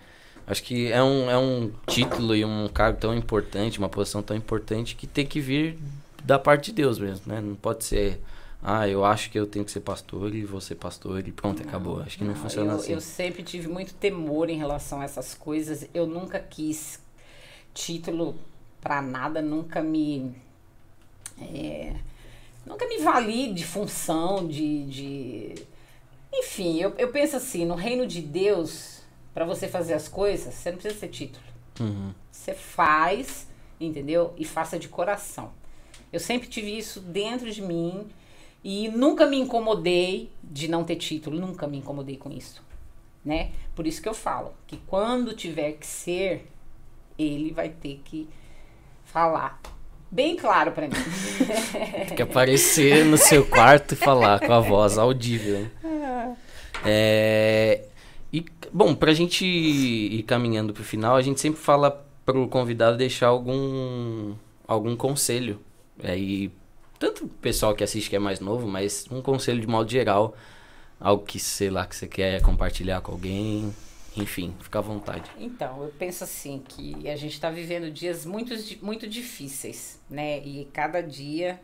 acho 0.47 0.63
que 0.63 0.93
é 0.93 1.03
um, 1.03 1.29
é 1.29 1.37
um 1.37 1.73
título 1.87 2.37
e 2.37 2.45
um 2.45 2.69
cargo 2.69 3.01
tão 3.01 3.15
importante, 3.17 3.79
uma 3.79 3.89
posição 3.89 4.23
tão 4.23 4.37
importante 4.37 4.95
que 4.95 5.09
tem 5.09 5.27
que 5.27 5.41
vir 5.41 5.77
da 6.25 6.39
parte 6.39 6.67
de 6.67 6.73
Deus 6.73 6.99
mesmo, 6.99 7.33
né? 7.33 7.41
Não 7.41 7.55
pode 7.55 7.85
ser, 7.85 8.21
ah, 8.63 8.89
eu 8.89 9.05
acho 9.05 9.31
que 9.31 9.39
eu 9.39 9.47
tenho 9.47 9.65
que 9.65 9.71
ser 9.71 9.81
pastor 9.81 10.35
e 10.35 10.45
vou 10.45 10.61
ser 10.61 10.75
pastor 10.77 11.27
e 11.29 11.31
pronto, 11.33 11.63
acabou. 11.63 12.01
Acho 12.01 12.19
que 12.19 12.25
não, 12.25 12.35
funciona 12.35 12.73
eu, 12.73 12.77
assim. 12.77 12.93
eu 12.93 13.01
sempre 13.01 13.43
tive 13.43 13.69
muito 13.69 13.95
temor 13.95 14.49
em 14.51 14.57
relação 14.57 15.01
a 15.01 15.05
essas 15.05 15.35
coisas. 15.35 15.87
Eu 15.93 16.07
nunca 16.07 16.39
quis 16.41 16.99
título 17.75 18.37
pra 18.81 19.03
nada, 19.03 19.43
nunca 19.43 19.83
me. 19.83 20.35
é, 21.41 21.95
nunca 22.65 22.87
me 22.87 22.99
vali 22.99 23.53
de 23.53 23.65
função, 23.65 24.47
de. 24.49 24.85
de- 24.87 25.67
enfim, 26.33 26.81
eu, 26.81 26.95
eu 26.97 27.09
penso 27.13 27.37
assim: 27.37 27.65
no 27.65 27.75
reino 27.75 28.07
de 28.07 28.21
Deus, 28.23 29.03
pra 29.35 29.45
você 29.45 29.69
fazer 29.69 29.95
as 29.95 30.09
coisas, 30.09 30.55
você 30.55 30.71
não 30.71 30.79
precisa 30.79 31.01
ter 31.01 31.09
título. 31.09 31.45
Uhum. 31.81 32.13
Você 32.31 32.55
faz, 32.55 33.47
entendeu? 33.81 34.33
E 34.37 34.45
faça 34.45 34.79
de 34.79 34.89
coração. 34.89 35.53
Eu 36.15 36.21
sempre 36.21 36.47
tive 36.47 36.79
isso 36.79 37.01
dentro 37.01 37.51
de 37.51 37.61
mim 37.61 38.07
e 38.63 38.89
nunca 38.89 39.27
me 39.27 39.37
incomodei 39.37 40.31
de 40.45 40.69
não 40.69 40.85
ter 40.85 40.95
título, 40.95 41.41
nunca 41.41 41.67
me 41.67 41.79
incomodei 41.79 42.17
com 42.17 42.31
isso, 42.31 42.63
né? 43.25 43.51
Por 43.75 43.85
isso 43.85 44.01
que 44.01 44.09
eu 44.09 44.15
falo 44.15 44.55
que 44.65 44.77
quando 44.87 45.35
tiver 45.35 45.73
que 45.73 45.85
ser, 45.85 46.47
ele 47.19 47.51
vai 47.51 47.69
ter 47.69 48.01
que 48.05 48.29
falar 49.05 49.61
bem 50.09 50.37
claro 50.37 50.71
pra 50.71 50.87
mim. 50.87 50.95
Tem 52.07 52.15
que 52.15 52.23
aparecer 52.23 53.05
no 53.05 53.19
seu 53.19 53.45
quarto 53.45 53.95
e 53.95 53.97
falar 53.97 54.39
com 54.39 54.53
a 54.53 54.61
voz 54.61 54.97
audível. 54.97 55.63
né? 55.83 56.37
É, 56.87 57.87
e, 58.33 58.45
bom, 58.73 58.95
pra 58.95 59.13
gente 59.13 59.45
ir 59.45 60.23
caminhando 60.23 60.73
pro 60.73 60.85
final, 60.85 61.17
a 61.17 61.23
gente 61.23 61.41
sempre 61.41 61.61
fala 61.61 62.07
pro 62.25 62.47
convidado 62.47 62.97
deixar 62.97 63.27
algum, 63.27 64.37
algum 64.69 64.95
conselho. 64.95 65.59
É, 66.03 66.19
e 66.19 66.53
tanto 66.99 67.25
o 67.25 67.29
pessoal 67.29 67.75
que 67.75 67.85
assiste 67.85 68.11
que 68.11 68.17
é 68.17 68.19
mais 68.19 68.41
novo, 68.41 68.67
mas 68.67 69.07
um 69.11 69.21
conselho 69.21 69.61
de 69.61 69.67
modo 69.67 69.91
geral. 69.91 70.37
Algo 71.01 71.25
que, 71.25 71.39
sei 71.39 71.71
lá, 71.71 71.87
que 71.87 71.95
você 71.95 72.07
quer 72.07 72.41
compartilhar 72.41 73.01
com 73.01 73.13
alguém. 73.13 73.75
Enfim, 74.17 74.55
fica 74.61 74.79
à 74.79 74.83
vontade. 74.83 75.29
Então, 75.39 75.83
eu 75.83 75.93
penso 75.99 76.23
assim 76.23 76.63
que 76.67 77.09
a 77.09 77.17
gente 77.17 77.33
está 77.33 77.51
vivendo 77.51 77.91
dias 77.91 78.25
muito, 78.25 78.55
muito 78.81 79.09
difíceis, 79.09 80.01
né? 80.09 80.39
E 80.39 80.69
cada 80.73 81.01
dia 81.01 81.61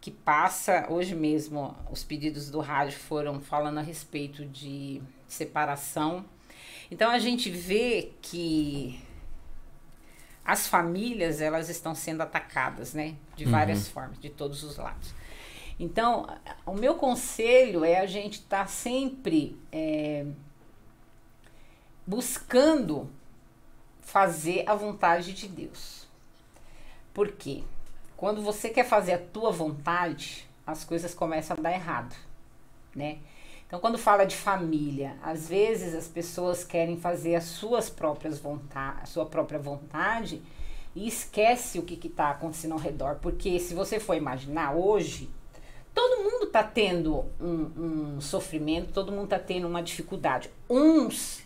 que 0.00 0.10
passa, 0.10 0.86
hoje 0.90 1.14
mesmo, 1.14 1.74
os 1.90 2.04
pedidos 2.04 2.50
do 2.50 2.60
rádio 2.60 2.98
foram 2.98 3.40
falando 3.40 3.78
a 3.78 3.82
respeito 3.82 4.44
de 4.44 5.00
separação. 5.26 6.24
Então 6.90 7.10
a 7.10 7.18
gente 7.18 7.50
vê 7.50 8.12
que 8.22 9.00
as 10.46 10.68
famílias 10.68 11.40
elas 11.40 11.68
estão 11.68 11.94
sendo 11.94 12.22
atacadas, 12.22 12.94
né? 12.94 13.16
De 13.34 13.44
várias 13.44 13.88
formas, 13.88 14.18
de 14.20 14.30
todos 14.30 14.62
os 14.62 14.76
lados. 14.76 15.12
Então, 15.78 16.26
o 16.64 16.72
meu 16.72 16.94
conselho 16.94 17.84
é 17.84 17.98
a 17.98 18.06
gente 18.06 18.34
estar 18.34 18.60
tá 18.60 18.66
sempre 18.66 19.58
é, 19.72 20.24
buscando 22.06 23.10
fazer 24.00 24.64
a 24.66 24.74
vontade 24.74 25.32
de 25.32 25.48
Deus. 25.48 26.06
Por 27.12 27.32
quê? 27.32 27.64
Quando 28.16 28.40
você 28.40 28.70
quer 28.70 28.84
fazer 28.84 29.14
a 29.14 29.18
tua 29.18 29.50
vontade, 29.50 30.48
as 30.66 30.84
coisas 30.84 31.12
começam 31.12 31.56
a 31.58 31.60
dar 31.60 31.72
errado, 31.72 32.14
né? 32.94 33.18
Então, 33.76 33.82
quando 33.82 33.98
fala 33.98 34.24
de 34.24 34.34
família, 34.34 35.16
às 35.22 35.50
vezes 35.50 35.94
as 35.94 36.08
pessoas 36.08 36.64
querem 36.64 36.96
fazer 36.96 37.34
as 37.34 37.44
suas 37.44 37.90
próprias 37.90 38.38
vontade, 38.38 39.00
a 39.02 39.04
sua 39.04 39.26
própria 39.26 39.58
vontade 39.58 40.40
e 40.94 41.06
esquece 41.06 41.78
o 41.78 41.82
que 41.82 42.06
está 42.06 42.30
acontecendo 42.30 42.72
ao 42.72 42.78
redor. 42.78 43.16
Porque 43.16 43.60
se 43.60 43.74
você 43.74 44.00
for 44.00 44.16
imaginar 44.16 44.74
hoje, 44.74 45.28
todo 45.94 46.22
mundo 46.22 46.44
está 46.44 46.62
tendo 46.62 47.26
um, 47.38 48.14
um, 48.16 48.20
sofrimento, 48.22 48.94
todo 48.94 49.12
mundo 49.12 49.24
está 49.24 49.38
tendo 49.38 49.68
uma 49.68 49.82
dificuldade. 49.82 50.48
Uns 50.70 51.42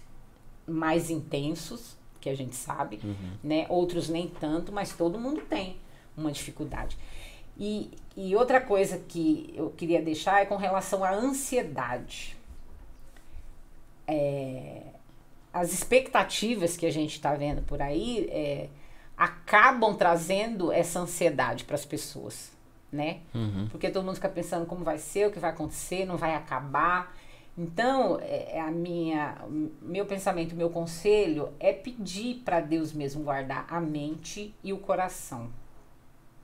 mais 0.69 1.11
intensos, 1.11 1.97
que 2.21 2.31
a 2.31 2.37
gente 2.37 2.55
sabe, 2.55 3.01
uhum. 3.03 3.33
né? 3.43 3.67
Outros 3.69 4.09
nem 4.09 4.29
tanto, 4.29 4.71
mas 4.71 4.93
todo 4.93 5.19
mundo 5.19 5.41
tem 5.41 5.79
uma 6.17 6.31
dificuldade. 6.31 6.97
E, 7.61 7.91
e 8.17 8.35
outra 8.35 8.59
coisa 8.59 8.99
que 9.07 9.53
eu 9.55 9.69
queria 9.77 10.01
deixar 10.01 10.41
é 10.41 10.47
com 10.47 10.57
relação 10.57 11.05
à 11.05 11.13
ansiedade. 11.13 12.35
É, 14.09 14.81
as 15.53 15.71
expectativas 15.71 16.75
que 16.75 16.87
a 16.87 16.91
gente 16.91 17.17
está 17.17 17.35
vendo 17.35 17.61
por 17.63 17.83
aí 17.83 18.27
é, 18.31 18.69
acabam 19.15 19.95
trazendo 19.95 20.73
essa 20.73 21.01
ansiedade 21.01 21.65
para 21.65 21.75
as 21.75 21.85
pessoas, 21.85 22.51
né? 22.91 23.19
Uhum. 23.35 23.69
Porque 23.71 23.91
todo 23.91 24.05
mundo 24.07 24.15
fica 24.15 24.31
pensando 24.31 24.65
como 24.65 24.83
vai 24.83 24.97
ser, 24.97 25.29
o 25.29 25.31
que 25.31 25.39
vai 25.39 25.51
acontecer, 25.51 26.07
não 26.07 26.17
vai 26.17 26.35
acabar. 26.35 27.15
Então, 27.59 28.19
é, 28.23 28.57
é 28.57 28.61
a 28.61 28.71
minha, 28.71 29.37
meu 29.83 30.07
pensamento, 30.07 30.57
meu 30.57 30.71
conselho 30.71 31.51
é 31.61 31.75
pedir 31.75 32.37
para 32.43 32.59
Deus 32.59 32.95
mesmo 32.95 33.23
guardar 33.23 33.67
a 33.69 33.79
mente 33.79 34.55
e 34.65 34.73
o 34.73 34.79
coração 34.79 35.51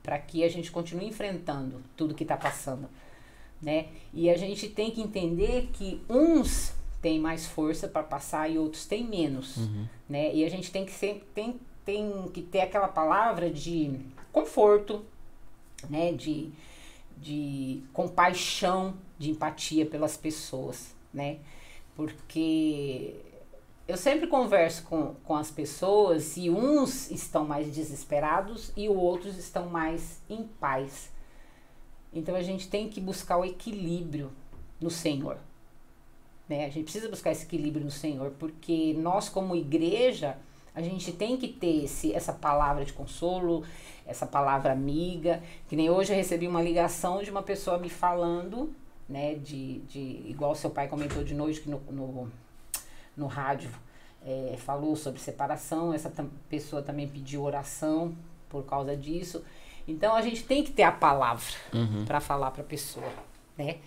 para 0.07 0.17
que 0.17 0.41
a 0.41 0.49
gente 0.49 0.71
continue 0.71 1.05
enfrentando 1.05 1.83
tudo 1.97 2.15
que 2.15 2.23
está 2.23 2.37
passando, 2.37 2.87
né? 3.61 3.87
E 4.13 4.29
a 4.29 4.37
gente 4.37 4.69
tem 4.69 4.89
que 4.89 5.01
entender 5.01 5.67
que 5.73 6.01
uns 6.09 6.73
têm 7.01 7.19
mais 7.19 7.45
força 7.45 7.89
para 7.89 8.03
passar 8.03 8.49
e 8.49 8.57
outros 8.57 8.85
têm 8.85 9.03
menos, 9.03 9.57
uhum. 9.57 9.85
né? 10.07 10.33
E 10.33 10.45
a 10.45 10.49
gente 10.49 10.71
tem 10.71 10.85
que 10.85 10.93
sempre 10.93 11.25
tem, 11.35 11.59
tem 11.83 12.31
que 12.33 12.41
ter 12.41 12.61
aquela 12.61 12.87
palavra 12.87 13.49
de 13.49 13.99
conforto, 14.31 15.03
né? 15.89 16.13
De, 16.13 16.51
de 17.17 17.83
compaixão, 17.91 18.93
de 19.19 19.31
empatia 19.31 19.85
pelas 19.85 20.15
pessoas, 20.15 20.95
né? 21.13 21.39
Porque 21.97 23.13
eu 23.87 23.95
sempre 23.95 24.27
converso 24.27 24.83
com, 24.83 25.15
com 25.23 25.35
as 25.35 25.49
pessoas 25.49 26.35
e 26.35 26.49
uns 26.49 27.09
estão 27.09 27.45
mais 27.45 27.73
desesperados 27.73 28.71
e 28.75 28.89
outros 28.89 29.37
estão 29.37 29.67
mais 29.67 30.21
em 30.29 30.43
paz. 30.43 31.09
Então 32.13 32.35
a 32.35 32.41
gente 32.41 32.67
tem 32.67 32.89
que 32.89 32.99
buscar 32.99 33.37
o 33.37 33.45
equilíbrio 33.45 34.31
no 34.81 34.89
Senhor. 34.89 35.37
Né? 36.49 36.65
A 36.65 36.69
gente 36.69 36.83
precisa 36.83 37.07
buscar 37.07 37.31
esse 37.31 37.45
equilíbrio 37.45 37.85
no 37.85 37.91
Senhor, 37.91 38.31
porque 38.37 38.93
nós, 38.97 39.29
como 39.29 39.55
igreja, 39.55 40.37
a 40.75 40.81
gente 40.81 41.11
tem 41.13 41.37
que 41.37 41.47
ter 41.47 41.85
esse, 41.85 42.13
essa 42.13 42.33
palavra 42.33 42.83
de 42.83 42.91
consolo, 42.91 43.63
essa 44.05 44.25
palavra 44.25 44.73
amiga. 44.73 45.41
Que 45.67 45.75
nem 45.75 45.89
hoje 45.89 46.11
eu 46.11 46.17
recebi 46.17 46.47
uma 46.47 46.61
ligação 46.61 47.23
de 47.23 47.31
uma 47.31 47.43
pessoa 47.43 47.77
me 47.77 47.89
falando, 47.89 48.73
né, 49.07 49.35
de, 49.35 49.79
de 49.79 50.23
igual 50.25 50.53
seu 50.55 50.69
pai 50.69 50.87
comentou 50.87 51.23
de 51.23 51.33
noite 51.33 51.61
que 51.61 51.69
no, 51.69 51.79
no 51.89 52.31
no 53.17 53.27
rádio 53.27 53.69
é, 54.25 54.55
falou 54.57 54.95
sobre 54.95 55.19
separação, 55.19 55.93
essa 55.93 56.11
pessoa 56.49 56.81
também 56.81 57.07
pediu 57.07 57.43
oração 57.43 58.15
por 58.49 58.63
causa 58.65 58.95
disso. 58.95 59.43
Então 59.87 60.15
a 60.15 60.21
gente 60.21 60.43
tem 60.43 60.63
que 60.63 60.71
ter 60.71 60.83
a 60.83 60.91
palavra 60.91 61.45
uhum. 61.73 62.05
para 62.05 62.19
falar 62.19 62.51
para 62.51 62.61
a 62.61 62.65
pessoa, 62.65 63.09
né? 63.57 63.77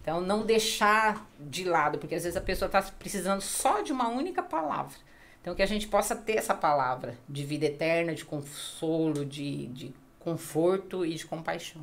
Então 0.00 0.20
não 0.20 0.44
deixar 0.44 1.26
de 1.38 1.64
lado, 1.64 1.98
porque 1.98 2.14
às 2.14 2.22
vezes 2.22 2.36
a 2.36 2.40
pessoa 2.40 2.66
está 2.66 2.80
precisando 2.82 3.42
só 3.42 3.82
de 3.82 3.92
uma 3.92 4.08
única 4.08 4.42
palavra. 4.42 4.96
Então 5.40 5.54
que 5.54 5.62
a 5.62 5.66
gente 5.66 5.86
possa 5.86 6.16
ter 6.16 6.38
essa 6.38 6.54
palavra 6.54 7.14
de 7.28 7.44
vida 7.44 7.66
eterna, 7.66 8.14
de 8.14 8.24
consolo, 8.24 9.24
de, 9.24 9.66
de 9.66 9.94
conforto 10.18 11.04
e 11.04 11.14
de 11.14 11.26
compaixão. 11.26 11.80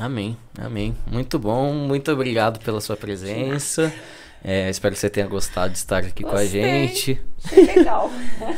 Amém, 0.00 0.38
amém. 0.58 0.96
Muito 1.06 1.38
bom, 1.38 1.74
muito 1.74 2.10
obrigado 2.10 2.58
pela 2.64 2.80
sua 2.80 2.96
presença. 2.96 3.92
É, 4.44 4.68
espero 4.68 4.94
que 4.94 5.00
você 5.00 5.08
tenha 5.08 5.26
gostado 5.26 5.72
de 5.72 5.78
estar 5.78 5.98
aqui 5.98 6.24
Gostei. 6.24 6.24
com 6.24 6.36
a 6.36 6.44
gente. 6.44 7.20
legal. 7.52 8.10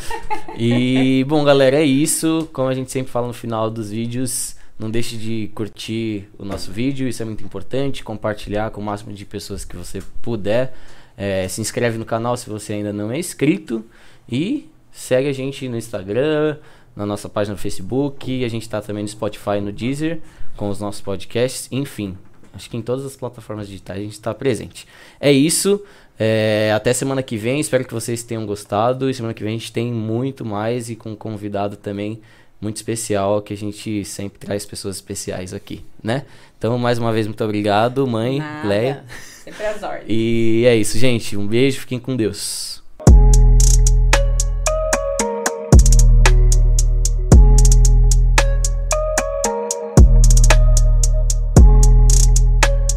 e, 0.56 1.24
bom, 1.28 1.44
galera, 1.44 1.76
é 1.76 1.84
isso. 1.84 2.48
Como 2.52 2.68
a 2.68 2.74
gente 2.74 2.90
sempre 2.90 3.12
fala 3.12 3.26
no 3.26 3.34
final 3.34 3.68
dos 3.68 3.90
vídeos, 3.90 4.56
não 4.78 4.90
deixe 4.90 5.16
de 5.16 5.50
curtir 5.54 6.28
o 6.38 6.44
nosso 6.44 6.72
vídeo, 6.72 7.06
isso 7.06 7.22
é 7.22 7.26
muito 7.26 7.44
importante. 7.44 8.02
Compartilhar 8.02 8.70
com 8.70 8.80
o 8.80 8.84
máximo 8.84 9.12
de 9.12 9.26
pessoas 9.26 9.64
que 9.64 9.76
você 9.76 10.02
puder. 10.22 10.74
É, 11.16 11.46
se 11.48 11.60
inscreve 11.60 11.98
no 11.98 12.04
canal 12.04 12.36
se 12.36 12.48
você 12.48 12.72
ainda 12.72 12.92
não 12.92 13.12
é 13.12 13.18
inscrito. 13.18 13.84
E 14.26 14.70
segue 14.90 15.28
a 15.28 15.32
gente 15.32 15.68
no 15.68 15.76
Instagram, 15.76 16.56
na 16.96 17.04
nossa 17.04 17.28
página 17.28 17.54
no 17.54 17.60
Facebook. 17.60 18.42
A 18.42 18.48
gente 18.48 18.62
está 18.62 18.80
também 18.80 19.02
no 19.02 19.08
Spotify 19.08 19.58
e 19.58 19.60
no 19.60 19.70
Deezer 19.70 20.20
com 20.56 20.70
os 20.70 20.80
nossos 20.80 21.02
podcasts. 21.02 21.68
Enfim, 21.70 22.16
Acho 22.54 22.70
que 22.70 22.76
em 22.76 22.82
todas 22.82 23.04
as 23.04 23.16
plataformas 23.16 23.66
digitais 23.66 23.98
a 23.98 24.02
gente 24.02 24.12
está 24.12 24.32
presente. 24.32 24.86
É 25.20 25.32
isso. 25.32 25.82
É, 26.18 26.72
até 26.74 26.92
semana 26.92 27.22
que 27.22 27.36
vem. 27.36 27.60
Espero 27.60 27.84
que 27.84 27.92
vocês 27.92 28.22
tenham 28.22 28.46
gostado. 28.46 29.10
E 29.10 29.14
semana 29.14 29.34
que 29.34 29.42
vem 29.42 29.56
a 29.56 29.58
gente 29.58 29.72
tem 29.72 29.92
muito 29.92 30.44
mais 30.44 30.88
e 30.88 30.96
com 30.96 31.12
um 31.12 31.16
convidado 31.16 31.76
também 31.76 32.20
muito 32.60 32.76
especial 32.76 33.42
que 33.42 33.52
a 33.52 33.56
gente 33.56 34.04
sempre 34.04 34.38
traz 34.38 34.64
pessoas 34.64 34.96
especiais 34.96 35.52
aqui, 35.52 35.84
né? 36.02 36.24
Então, 36.56 36.78
mais 36.78 36.98
uma 36.98 37.12
vez, 37.12 37.26
muito 37.26 37.44
obrigado, 37.44 38.06
mãe, 38.06 38.38
Nada. 38.38 38.68
Leia. 38.68 39.04
Sempre 39.44 39.66
as 39.66 39.82
ordens. 39.82 40.06
E 40.08 40.64
é 40.66 40.74
isso, 40.74 40.98
gente. 40.98 41.36
Um 41.36 41.46
beijo, 41.46 41.80
fiquem 41.80 41.98
com 41.98 42.16
Deus. 42.16 42.83